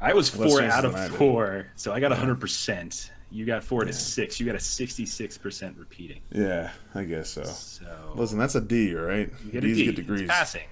[0.00, 1.16] I was four out of than I did.
[1.16, 3.10] four, so I got 100%.
[3.34, 4.38] You got four to six.
[4.38, 6.20] You got a 66% repeating.
[6.30, 7.42] Yeah, I guess so.
[7.42, 9.28] So Listen, that's a D, right?
[9.44, 9.84] you get a D's D.
[9.86, 10.20] get degrees.
[10.22, 10.62] It's passing.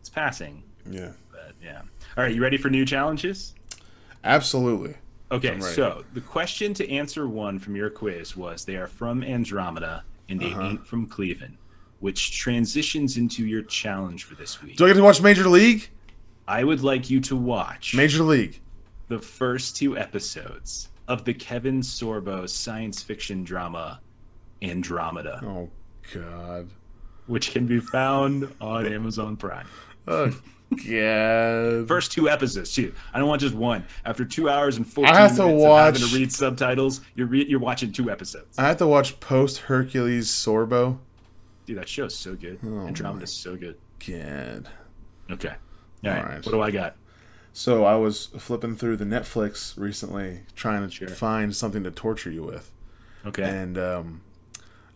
[0.00, 0.62] It's passing.
[0.88, 1.10] Yeah.
[1.32, 1.82] But yeah.
[2.16, 3.54] All right, you ready for new challenges?
[4.24, 4.94] Absolutely.
[5.32, 10.04] Okay, so the question to answer one from your quiz was they are from Andromeda
[10.28, 10.62] and they Uh-huh.
[10.62, 11.56] ain't from Cleveland,
[12.00, 14.76] which transitions into your challenge for this week.
[14.76, 15.88] Do I get to watch Major League?
[16.46, 18.60] I would like you to watch Major League.
[19.08, 24.00] the first two episodes of the Kevin Sorbo science fiction drama
[24.62, 25.68] Andromeda, Oh
[26.14, 26.68] God.
[27.26, 29.66] which can be found on Amazon Prime.
[30.08, 30.32] Oh,
[30.84, 31.84] yeah.
[31.84, 32.94] First two episodes too.
[33.12, 33.84] I don't want just one.
[34.04, 37.00] After two hours and fourteen I have to minutes watch- of having to read subtitles,
[37.14, 38.58] you're re- you're watching two episodes.
[38.58, 40.98] I have to watch post Hercules Sorbo.
[41.66, 42.58] Dude, that show's so good.
[42.64, 43.76] Oh Andromeda is so good.
[44.06, 44.68] God.
[45.30, 45.48] Okay.
[46.04, 46.18] All right.
[46.18, 46.46] Alright.
[46.46, 46.96] What do I got?
[47.52, 51.08] So I was flipping through the Netflix recently, trying to Sure.
[51.08, 52.70] find something to torture you with,
[53.26, 53.42] Okay.
[53.42, 54.20] and um,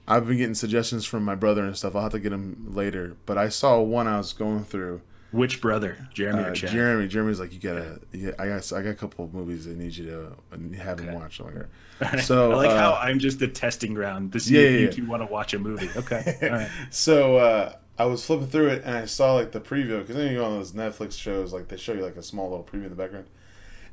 [0.09, 1.95] I've been getting suggestions from my brother and stuff.
[1.95, 5.03] I'll have to get them later, but I saw one I was going through.
[5.33, 5.99] Which brother?
[6.15, 6.71] Jeremy Uh, or Chad?
[6.71, 8.01] Jeremy, Jeremy's like, you gotta.
[8.13, 11.13] Yeah, I got, I got a couple of movies I need you to have him
[11.15, 11.41] watch.
[11.41, 11.55] I'm like,
[12.03, 12.21] All right.
[12.21, 14.79] So, I like uh, how I'm just a testing ground to see Yeah, if yeah,
[14.79, 14.91] you yeah.
[14.93, 15.91] two want to watch a movie.
[15.97, 16.39] Okay.
[16.45, 16.71] All right.
[16.91, 20.31] So uh, I was flipping through it and I saw like the preview because then
[20.33, 22.85] you go on those Netflix shows like they show you like a small little preview
[22.85, 23.27] in the background,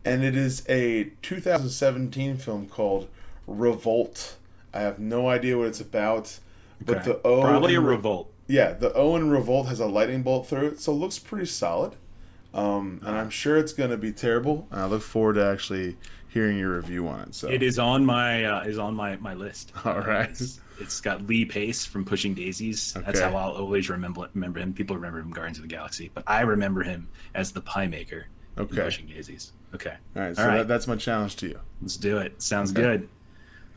[0.03, 3.07] and it is a 2017 film called
[3.47, 4.35] Revolt.
[4.73, 6.39] I have no idea what it's about,
[6.83, 7.05] but Okay.
[7.11, 8.31] the O Probably a in Re- revolt.
[8.47, 11.45] yeah the O in Revolt has a lightning bolt through it, so it looks pretty
[11.45, 11.95] solid.
[12.53, 14.67] Um, and I'm sure it's gonna be terrible.
[14.69, 15.95] And I look forward to actually
[16.33, 17.35] hearing your review on it.
[17.35, 19.71] So It is on my uh, is on my my list.
[19.85, 20.29] All right.
[20.29, 22.93] It's, it's got Lee Pace from Pushing Daisies.
[23.05, 24.73] That's how I'll always remember remember him.
[24.73, 28.25] People remember him Guardians of the Galaxy, but I remember him as the pie maker
[28.57, 28.81] in Okay.
[28.83, 29.53] Pushing Daisies.
[29.73, 29.93] Okay.
[30.15, 30.57] all right, so All right.
[30.57, 31.59] That, that's my challenge to you.
[31.81, 32.41] Let's do it.
[32.41, 32.81] Sounds Okay.
[32.81, 33.09] good.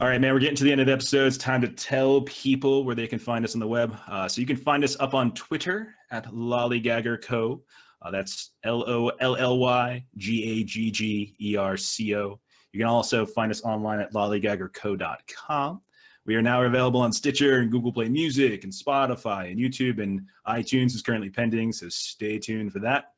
[0.01, 0.35] All right, man.
[0.35, 1.27] We're getting to the end of the episode.
[1.27, 3.97] It's time to tell people where they can find us on the web.
[4.07, 7.63] Uh, so you can find us up on Twitter at Lollygagger Co.
[8.03, 12.39] Uh, that's L O L L Y G A G G E R C O.
[12.77, 15.81] You can also find us online at lollygaggerco.com.
[16.27, 20.27] We are now available on Stitcher and Google Play Music and Spotify and YouTube and
[20.47, 23.13] iTunes is currently pending, so stay tuned for that.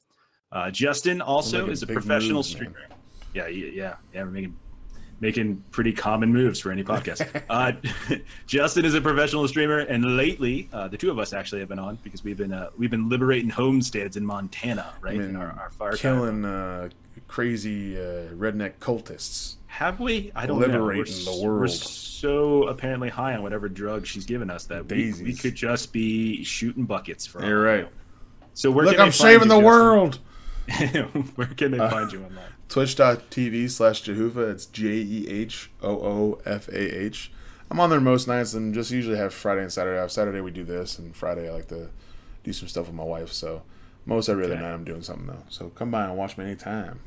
[0.52, 2.86] Uh, Justin also is a professional moves, streamer.
[3.34, 4.22] Yeah, yeah, yeah, yeah.
[4.22, 4.56] We're making
[5.18, 7.42] making pretty common moves for any podcast.
[7.50, 7.72] uh,
[8.46, 11.80] Justin is a professional streamer, and lately, uh, the two of us actually have been
[11.80, 15.16] on because we've been uh, we've been liberating homesteads in Montana, right?
[15.16, 16.90] in our, our fire Killing uh,
[17.28, 19.54] crazy uh, redneck cultists.
[19.66, 20.32] Have we?
[20.34, 20.66] I don't know.
[20.66, 21.60] We're, Liberating the world.
[21.60, 25.92] We're so apparently high on whatever drug she's given us that we, we could just
[25.92, 27.44] be shooting buckets for.
[27.44, 27.88] You're right.
[28.54, 29.64] So where Look, I'm saving you, the Justin?
[29.64, 30.18] world.
[31.36, 32.44] where can they find you online?
[32.68, 34.50] Twitch.tv slash Jehoofah.
[34.50, 37.30] It's J E H O O F A H.
[37.70, 40.10] I'm on there most nights and just usually have Friday and Saturday off.
[40.10, 41.90] Saturday we do this, and Friday I like to
[42.42, 43.32] do some stuff with my wife.
[43.32, 43.62] So
[44.06, 45.44] most every other night I'm doing something though.
[45.48, 47.00] So come by and watch me anytime.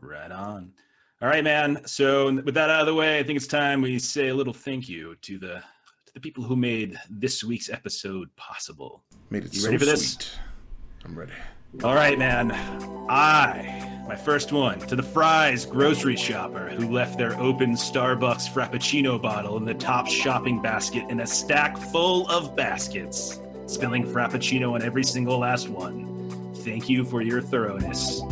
[0.00, 0.72] Right on.
[1.20, 1.80] All right, man.
[1.84, 4.52] So with that out of the way, I think it's time we say a little
[4.52, 5.62] thank you to the
[6.06, 9.02] to the people who made this week's episode possible.
[9.30, 10.12] Made it You so ready for this?
[10.12, 10.30] sweet.
[11.04, 11.32] I'm ready.
[11.84, 12.52] All right, man.
[13.10, 19.20] I, my first one, to the Fry's grocery shopper who left their open Starbucks Frappuccino
[19.20, 24.82] bottle in the top shopping basket in a stack full of baskets, spilling Frappuccino on
[24.82, 26.52] every single last one.
[26.64, 28.22] Thank you for your thoroughness.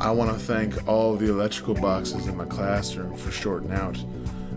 [0.00, 3.96] I want to thank all the electrical boxes in my classroom for shorting out.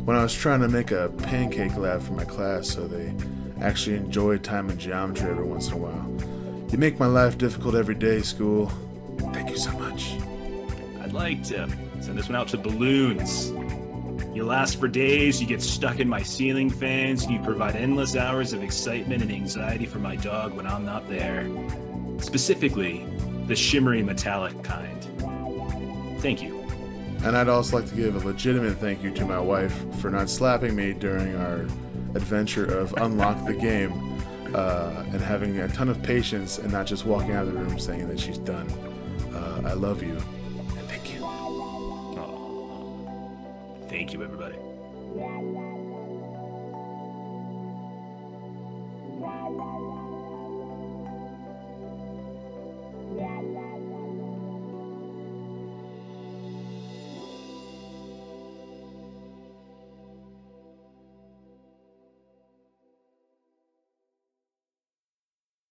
[0.04, 3.14] When I was trying to make a pancake lab for my class so they
[3.62, 6.72] actually enjoy time in geometry every once in a while.
[6.72, 8.72] You make my life difficult every day, school.
[9.32, 10.14] Thank you so much.
[11.02, 11.70] I'd like to
[12.02, 13.52] send this one out to balloons.
[14.36, 18.16] You last for days, you get stuck in my ceiling fans, and you provide endless
[18.16, 21.48] hours of excitement and anxiety for my dog when I'm not there.
[22.20, 23.06] Specifically,
[23.46, 24.94] the shimmery metallic kind.
[26.20, 26.58] Thank you.
[27.24, 30.30] And I'd also like to give a legitimate thank you to my wife for not
[30.30, 31.62] slapping me during our
[32.16, 34.22] adventure of Unlock the Game
[34.54, 37.80] uh, and having a ton of patience and not just walking out of the room
[37.80, 38.70] saying that she's done.
[39.34, 40.14] Uh, I love you.
[40.14, 41.24] And thank you.
[41.24, 42.58] Aw.
[43.90, 44.56] Thank you, everybody.